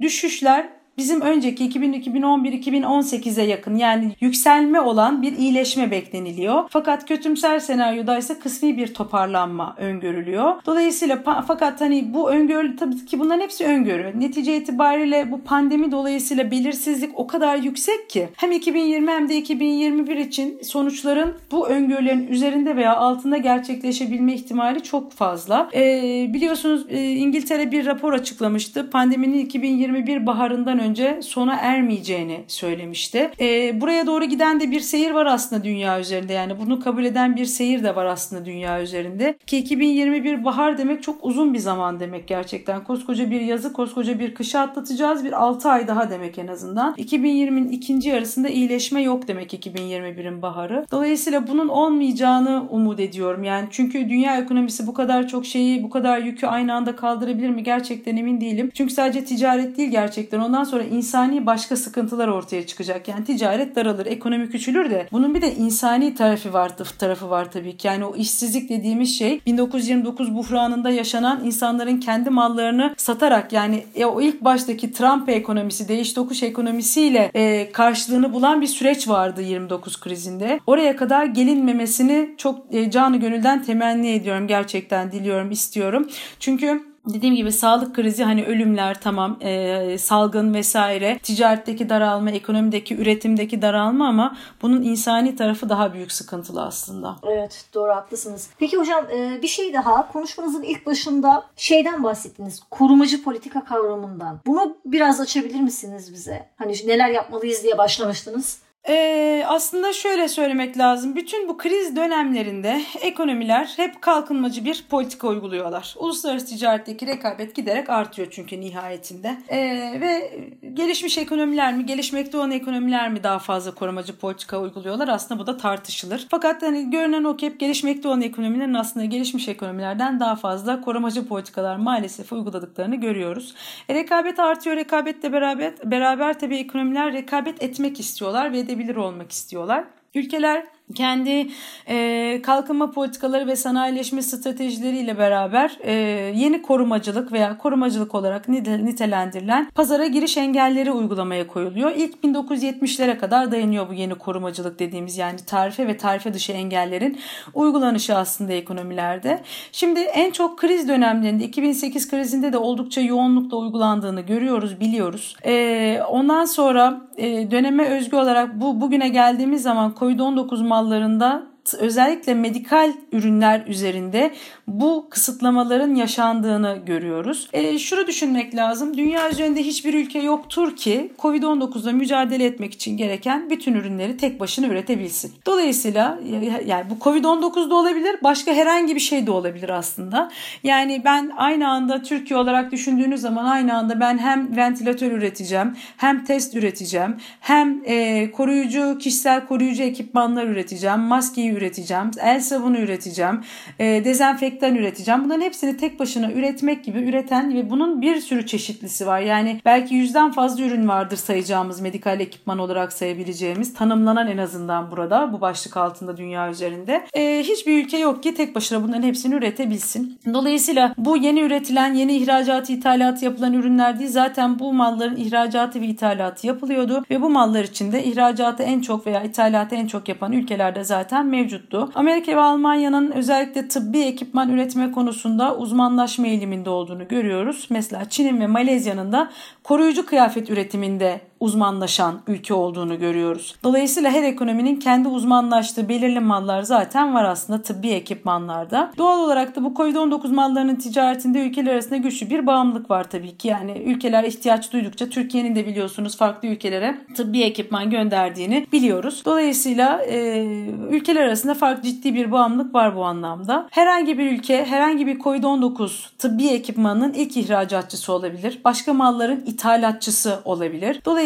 düşüşler 0.00 0.68
bizim 0.98 1.20
önceki 1.20 1.68
2011-2018'e 1.68 3.44
yakın 3.44 3.76
yani 3.76 4.16
yükselme 4.20 4.80
olan 4.80 5.22
bir 5.22 5.38
iyileşme 5.38 5.90
bekleniliyor. 5.90 6.64
Fakat 6.70 7.08
kötümser 7.08 7.58
senaryoda 7.58 8.18
ise 8.18 8.38
kısmi 8.38 8.76
bir 8.76 8.94
toparlanma 8.94 9.74
öngörülüyor. 9.78 10.54
Dolayısıyla 10.66 11.22
fakat 11.46 11.80
hani 11.80 12.14
bu 12.14 12.30
öngörü 12.30 12.76
tabii 12.76 13.06
ki 13.06 13.18
bunların 13.18 13.40
hepsi 13.40 13.64
öngörü. 13.64 14.20
Netice 14.20 14.56
itibariyle 14.56 15.32
bu 15.32 15.42
pandemi 15.42 15.92
dolayısıyla 15.92 16.50
belirsizlik 16.50 17.10
o 17.14 17.26
kadar 17.26 17.56
yüksek 17.56 18.10
ki 18.10 18.28
hem 18.36 18.52
2020 18.52 19.10
hem 19.10 19.28
de 19.28 19.36
2021 19.36 20.16
için 20.16 20.58
sonuçların 20.62 21.34
bu 21.50 21.68
öngörülerin 21.68 22.26
üzerinde 22.26 22.76
veya 22.76 22.96
altında 22.96 23.36
gerçekleşebilme 23.36 24.34
ihtimali 24.34 24.82
çok 24.82 25.12
fazla. 25.12 25.68
Ee, 25.74 26.30
biliyorsunuz 26.34 26.86
e, 26.88 27.10
İngiltere 27.10 27.72
bir 27.72 27.86
rapor 27.86 28.12
açıklamıştı. 28.12 28.90
Pandeminin 28.90 29.38
2021 29.38 30.26
baharından 30.26 30.78
önce 30.78 30.85
önce 30.86 31.22
sona 31.22 31.54
ermeyeceğini 31.54 32.44
söylemişti. 32.48 33.30
E, 33.40 33.80
buraya 33.80 34.06
doğru 34.06 34.24
giden 34.24 34.60
de 34.60 34.70
bir 34.70 34.80
seyir 34.80 35.10
var 35.10 35.26
aslında 35.26 35.64
dünya 35.64 36.00
üzerinde. 36.00 36.32
Yani 36.32 36.58
bunu 36.58 36.80
kabul 36.80 37.04
eden 37.04 37.36
bir 37.36 37.44
seyir 37.44 37.84
de 37.84 37.96
var 37.96 38.06
aslında 38.06 38.44
dünya 38.44 38.82
üzerinde. 38.82 39.38
Ki 39.46 39.58
2021 39.58 40.44
bahar 40.44 40.78
demek 40.78 41.02
çok 41.02 41.24
uzun 41.24 41.54
bir 41.54 41.58
zaman 41.58 42.00
demek 42.00 42.28
gerçekten. 42.28 42.84
Koskoca 42.84 43.30
bir 43.30 43.40
yazı, 43.40 43.72
koskoca 43.72 44.18
bir 44.18 44.34
kışı 44.34 44.60
atlatacağız. 44.60 45.24
Bir 45.24 45.32
6 45.32 45.68
ay 45.68 45.88
daha 45.88 46.10
demek 46.10 46.38
en 46.38 46.46
azından. 46.46 46.94
2020'nin 46.94 47.68
ikinci 47.68 48.08
yarısında 48.08 48.48
iyileşme 48.48 49.02
yok 49.02 49.28
demek 49.28 49.54
2021'in 49.54 50.42
baharı. 50.42 50.86
Dolayısıyla 50.90 51.46
bunun 51.46 51.68
olmayacağını 51.68 52.66
umut 52.70 53.00
ediyorum. 53.00 53.44
Yani 53.44 53.68
çünkü 53.70 54.10
dünya 54.10 54.36
ekonomisi 54.38 54.86
bu 54.86 54.94
kadar 54.94 55.28
çok 55.28 55.46
şeyi, 55.46 55.82
bu 55.82 55.90
kadar 55.90 56.18
yükü 56.18 56.46
aynı 56.46 56.74
anda 56.74 56.96
kaldırabilir 56.96 57.50
mi? 57.50 57.62
Gerçekten 57.62 58.16
emin 58.16 58.40
değilim. 58.40 58.70
Çünkü 58.74 58.94
sadece 58.94 59.24
ticaret 59.24 59.76
değil 59.76 59.90
gerçekten. 59.90 60.40
Ondan 60.40 60.64
sonra 60.64 60.75
sonra 60.76 60.88
insani 60.88 61.46
başka 61.46 61.76
sıkıntılar 61.76 62.28
ortaya 62.28 62.66
çıkacak. 62.66 63.08
Yani 63.08 63.24
ticaret 63.24 63.76
daralır, 63.76 64.06
ekonomi 64.06 64.50
küçülür 64.50 64.90
de 64.90 65.08
bunun 65.12 65.34
bir 65.34 65.42
de 65.42 65.54
insani 65.54 66.14
tarafı 66.14 66.52
var, 66.52 66.72
tarafı 66.98 67.30
var 67.30 67.52
tabii 67.52 67.76
ki. 67.76 67.86
Yani 67.86 68.04
o 68.04 68.16
işsizlik 68.16 68.70
dediğimiz 68.70 69.18
şey 69.18 69.40
1929 69.46 70.34
buhranında 70.34 70.90
yaşanan 70.90 71.44
insanların 71.44 72.00
kendi 72.00 72.30
mallarını 72.30 72.94
satarak 72.96 73.52
yani 73.52 73.84
e, 73.94 74.04
o 74.04 74.20
ilk 74.20 74.44
baştaki 74.44 74.92
Trump 74.92 75.28
ekonomisi, 75.28 75.88
değiş 75.88 76.12
tokuş 76.12 76.42
ekonomisiyle 76.42 77.30
e, 77.34 77.72
karşılığını 77.72 78.32
bulan 78.32 78.60
bir 78.60 78.66
süreç 78.66 79.08
vardı 79.08 79.42
29 79.42 80.00
krizinde. 80.00 80.60
Oraya 80.66 80.96
kadar 80.96 81.24
gelinmemesini 81.26 82.34
çok 82.36 82.74
e, 82.74 82.90
canı 82.90 83.16
gönülden 83.16 83.62
temenni 83.62 84.08
ediyorum. 84.08 84.46
Gerçekten 84.46 85.12
diliyorum, 85.12 85.50
istiyorum. 85.50 86.08
Çünkü 86.40 86.95
Dediğim 87.06 87.34
gibi 87.34 87.52
sağlık 87.52 87.94
krizi 87.94 88.24
hani 88.24 88.44
ölümler 88.44 89.00
tamam 89.00 89.36
e, 89.40 89.98
salgın 89.98 90.54
vesaire 90.54 91.18
ticaretteki 91.22 91.88
daralma 91.88 92.30
ekonomideki 92.30 92.96
üretimdeki 92.96 93.62
daralma 93.62 94.08
ama 94.08 94.36
bunun 94.62 94.82
insani 94.82 95.36
tarafı 95.36 95.68
daha 95.68 95.94
büyük 95.94 96.12
sıkıntılı 96.12 96.64
aslında. 96.64 97.16
Evet 97.22 97.64
doğru 97.74 97.90
haklısınız. 97.90 98.50
Peki 98.58 98.76
hocam 98.76 99.04
e, 99.10 99.42
bir 99.42 99.48
şey 99.48 99.74
daha 99.74 100.12
konuşmanızın 100.12 100.62
ilk 100.62 100.86
başında 100.86 101.44
şeyden 101.56 102.04
bahsettiniz 102.04 102.62
korumacı 102.70 103.22
politika 103.22 103.64
kavramından. 103.64 104.40
Bunu 104.46 104.76
biraz 104.84 105.20
açabilir 105.20 105.60
misiniz 105.60 106.12
bize? 106.12 106.48
Hani 106.56 106.72
neler 106.86 107.10
yapmalıyız 107.10 107.62
diye 107.62 107.78
başlamıştınız. 107.78 108.65
Ee, 108.88 109.44
aslında 109.46 109.92
şöyle 109.92 110.28
söylemek 110.28 110.78
lazım. 110.78 111.16
Bütün 111.16 111.48
bu 111.48 111.56
kriz 111.56 111.96
dönemlerinde 111.96 112.82
ekonomiler 113.00 113.72
hep 113.76 114.02
kalkınmacı 114.02 114.64
bir 114.64 114.84
politika 114.90 115.28
uyguluyorlar. 115.28 115.94
Uluslararası 115.98 116.46
ticaretteki 116.46 117.06
rekabet 117.06 117.54
giderek 117.54 117.90
artıyor 117.90 118.28
çünkü 118.30 118.60
nihayetinde. 118.60 119.36
Ee, 119.48 119.58
ve 120.00 120.40
gelişmiş 120.74 121.18
ekonomiler 121.18 121.74
mi, 121.74 121.86
gelişmekte 121.86 122.38
olan 122.38 122.50
ekonomiler 122.50 123.12
mi 123.12 123.22
daha 123.22 123.38
fazla 123.38 123.74
korumacı 123.74 124.18
politika 124.18 124.60
uyguluyorlar? 124.60 125.08
Aslında 125.08 125.40
bu 125.40 125.46
da 125.46 125.56
tartışılır. 125.56 126.26
Fakat 126.30 126.62
hani 126.62 126.90
görünen 126.90 127.24
o 127.24 127.36
ki 127.36 127.46
hep 127.46 127.60
gelişmekte 127.60 128.08
olan 128.08 128.22
ekonomilerin 128.22 128.74
aslında 128.74 129.06
gelişmiş 129.06 129.48
ekonomilerden 129.48 130.20
daha 130.20 130.36
fazla 130.36 130.80
korumacı 130.80 131.28
politikalar 131.28 131.76
maalesef 131.76 132.32
uyguladıklarını 132.32 132.96
görüyoruz. 132.96 133.54
E, 133.88 133.94
rekabet 133.94 134.38
artıyor. 134.38 134.76
Rekabetle 134.76 135.32
beraber, 135.32 135.72
beraber 135.84 136.38
tabii 136.38 136.56
ekonomiler 136.56 137.12
rekabet 137.12 137.62
etmek 137.62 138.00
istiyorlar 138.00 138.52
ve 138.52 138.68
de 138.68 138.75
edebilir 138.76 138.96
olmak 138.96 139.32
istiyorlar. 139.32 139.84
Ülkeler 140.14 140.66
kendi 140.94 141.48
e, 141.88 142.40
kalkınma 142.42 142.90
politikaları 142.90 143.46
ve 143.46 143.56
sanayileşme 143.56 144.22
stratejileriyle 144.22 145.18
beraber 145.18 145.78
e, 145.82 145.92
yeni 146.36 146.62
korumacılık 146.62 147.32
veya 147.32 147.58
korumacılık 147.58 148.14
olarak 148.14 148.48
nitelendirilen 148.48 149.70
pazara 149.74 150.06
giriş 150.06 150.36
engelleri 150.36 150.92
uygulamaya 150.92 151.46
koyuluyor. 151.46 151.92
İlk 151.96 152.14
1970'lere 152.24 153.18
kadar 153.18 153.52
dayanıyor 153.52 153.88
bu 153.88 153.94
yeni 153.94 154.14
korumacılık 154.14 154.78
dediğimiz 154.78 155.18
yani 155.18 155.36
tarife 155.46 155.86
ve 155.86 155.96
tarife 155.96 156.34
dışı 156.34 156.52
engellerin 156.52 157.18
uygulanışı 157.54 158.16
aslında 158.16 158.52
ekonomilerde. 158.52 159.42
Şimdi 159.72 160.00
en 160.00 160.30
çok 160.30 160.58
kriz 160.58 160.88
dönemlerinde 160.88 161.44
2008 161.44 162.10
krizinde 162.10 162.52
de 162.52 162.58
oldukça 162.58 163.00
yoğunlukla 163.00 163.56
uygulandığını 163.56 164.20
görüyoruz, 164.20 164.80
biliyoruz. 164.80 165.36
E, 165.46 166.00
ondan 166.08 166.44
sonra 166.44 167.00
e, 167.16 167.50
döneme 167.50 167.84
özgü 167.84 168.16
olarak 168.16 168.60
bu 168.60 168.80
bugüne 168.80 169.08
geldiğimiz 169.08 169.62
zaman 169.62 169.94
COVID-19 169.98 170.64
mallarında 170.76 171.46
özellikle 171.78 172.34
medikal 172.34 172.92
ürünler 173.12 173.66
üzerinde 173.66 174.34
bu 174.68 175.06
kısıtlamaların 175.10 175.94
yaşandığını 175.94 176.78
görüyoruz. 176.86 177.48
E, 177.52 177.78
şunu 177.78 178.06
düşünmek 178.06 178.54
lazım. 178.54 178.96
Dünya 178.96 179.30
üzerinde 179.30 179.62
hiçbir 179.62 179.94
ülke 179.94 180.18
yoktur 180.18 180.76
ki 180.76 181.12
Covid-19'la 181.18 181.92
mücadele 181.92 182.44
etmek 182.44 182.74
için 182.74 182.96
gereken 182.96 183.50
bütün 183.50 183.74
ürünleri 183.74 184.16
tek 184.16 184.40
başına 184.40 184.66
üretebilsin. 184.66 185.32
Dolayısıyla 185.46 186.18
yani 186.66 186.84
bu 186.90 186.94
Covid-19 187.04 187.70
da 187.70 187.74
olabilir, 187.74 188.16
başka 188.22 188.52
herhangi 188.52 188.94
bir 188.94 189.00
şey 189.00 189.26
de 189.26 189.30
olabilir 189.30 189.68
aslında. 189.68 190.30
Yani 190.62 191.02
ben 191.04 191.32
aynı 191.36 191.68
anda 191.68 192.02
Türkiye 192.02 192.38
olarak 192.38 192.72
düşündüğünüz 192.72 193.20
zaman 193.20 193.44
aynı 193.44 193.76
anda 193.76 194.00
ben 194.00 194.18
hem 194.18 194.56
ventilatör 194.56 195.12
üreteceğim, 195.12 195.76
hem 195.96 196.24
test 196.24 196.56
üreteceğim, 196.56 197.16
hem 197.40 197.82
e, 197.84 198.30
koruyucu, 198.30 198.98
kişisel 199.00 199.46
koruyucu 199.46 199.82
ekipmanlar 199.82 200.46
üreteceğim, 200.46 201.00
maskeyi 201.00 201.52
üreteceğim, 201.52 202.10
el 202.20 202.40
sabunu 202.40 202.78
üreteceğim, 202.78 203.40
e, 203.78 204.04
dezenfektan 204.04 204.55
üreteceğim. 204.64 205.24
Bunların 205.24 205.40
hepsini 205.40 205.76
tek 205.76 206.00
başına 206.00 206.32
üretmek 206.32 206.84
gibi 206.84 206.98
üreten 206.98 207.54
ve 207.54 207.70
bunun 207.70 208.02
bir 208.02 208.20
sürü 208.20 208.46
çeşitlisi 208.46 209.06
var. 209.06 209.20
Yani 209.20 209.60
belki 209.64 209.94
yüzden 209.94 210.32
fazla 210.32 210.64
ürün 210.64 210.88
vardır 210.88 211.16
sayacağımız 211.16 211.80
medikal 211.80 212.20
ekipman 212.20 212.58
olarak 212.58 212.92
sayabileceğimiz 212.92 213.74
tanımlanan 213.74 214.28
en 214.28 214.38
azından 214.38 214.90
burada 214.90 215.32
bu 215.32 215.40
başlık 215.40 215.76
altında 215.76 216.16
dünya 216.16 216.50
üzerinde. 216.50 217.06
E, 217.14 217.42
hiçbir 217.42 217.84
ülke 217.84 217.98
yok 217.98 218.22
ki 218.22 218.34
tek 218.34 218.54
başına 218.54 218.82
bunların 218.82 219.02
hepsini 219.02 219.34
üretebilsin. 219.34 220.18
Dolayısıyla 220.34 220.94
bu 220.98 221.16
yeni 221.16 221.40
üretilen, 221.40 221.94
yeni 221.94 222.16
ihracatı, 222.16 222.72
ithalatı 222.72 223.24
yapılan 223.24 223.52
ürünler 223.52 223.98
değil 223.98 224.10
zaten 224.10 224.58
bu 224.58 224.72
malların 224.72 225.16
ihracatı 225.16 225.80
ve 225.80 225.86
ithalatı 225.86 226.46
yapılıyordu 226.46 227.04
ve 227.10 227.22
bu 227.22 227.30
mallar 227.30 227.64
içinde 227.64 228.04
ihracatı 228.04 228.62
en 228.62 228.80
çok 228.80 229.06
veya 229.06 229.22
ithalatı 229.22 229.74
en 229.74 229.86
çok 229.86 230.08
yapan 230.08 230.32
ülkelerde 230.32 230.84
zaten 230.84 231.26
mevcut 231.26 231.56
mevcuttu. 231.56 231.90
Amerika 231.94 232.32
ve 232.32 232.40
Almanya'nın 232.40 233.10
özellikle 233.10 233.68
tıbbi 233.68 233.98
ekipman 233.98 234.45
üretme 234.48 234.92
konusunda 234.92 235.56
uzmanlaşma 235.56 236.26
eğiliminde 236.26 236.70
olduğunu 236.70 237.08
görüyoruz. 237.08 237.66
Mesela 237.70 238.08
Çin'in 238.08 238.40
ve 238.40 238.46
Malezya'nın 238.46 239.12
da 239.12 239.30
koruyucu 239.64 240.06
kıyafet 240.06 240.50
üretiminde 240.50 241.20
uzmanlaşan 241.40 242.20
ülke 242.26 242.54
olduğunu 242.54 242.98
görüyoruz. 242.98 243.56
Dolayısıyla 243.64 244.10
her 244.10 244.22
ekonominin 244.22 244.76
kendi 244.76 245.08
uzmanlaştığı 245.08 245.88
belirli 245.88 246.20
mallar 246.20 246.62
zaten 246.62 247.14
var 247.14 247.24
aslında 247.24 247.62
tıbbi 247.62 247.88
ekipmanlarda. 247.88 248.92
Doğal 248.98 249.20
olarak 249.20 249.56
da 249.56 249.64
bu 249.64 249.68
Covid-19 249.68 250.34
mallarının 250.34 250.76
ticaretinde 250.76 251.46
ülkeler 251.46 251.72
arasında 251.72 251.96
güçlü 251.96 252.30
bir 252.30 252.46
bağımlılık 252.46 252.90
var 252.90 253.10
tabii 253.10 253.36
ki. 253.36 253.48
Yani 253.48 253.72
ülkeler 253.86 254.24
ihtiyaç 254.24 254.72
duydukça 254.72 255.08
Türkiye'nin 255.08 255.54
de 255.54 255.66
biliyorsunuz 255.66 256.16
farklı 256.16 256.48
ülkelere 256.48 256.98
tıbbi 257.16 257.42
ekipman 257.42 257.90
gönderdiğini 257.90 258.66
biliyoruz. 258.72 259.22
Dolayısıyla 259.24 260.02
e, 260.02 260.44
ülkeler 260.90 261.22
arasında 261.22 261.54
farklı 261.54 261.82
ciddi 261.82 262.14
bir 262.14 262.32
bağımlılık 262.32 262.74
var 262.74 262.96
bu 262.96 263.04
anlamda. 263.04 263.68
Herhangi 263.70 264.18
bir 264.18 264.32
ülke 264.32 264.64
herhangi 264.64 265.06
bir 265.06 265.18
Covid-19 265.18 265.90
tıbbi 266.18 266.48
ekipmanının 266.48 267.12
ilk 267.12 267.36
ihracatçısı 267.36 268.12
olabilir. 268.12 268.60
Başka 268.64 268.92
malların 268.92 269.42
ithalatçısı 269.46 270.40
olabilir. 270.44 271.00
Dolayısıyla 271.04 271.25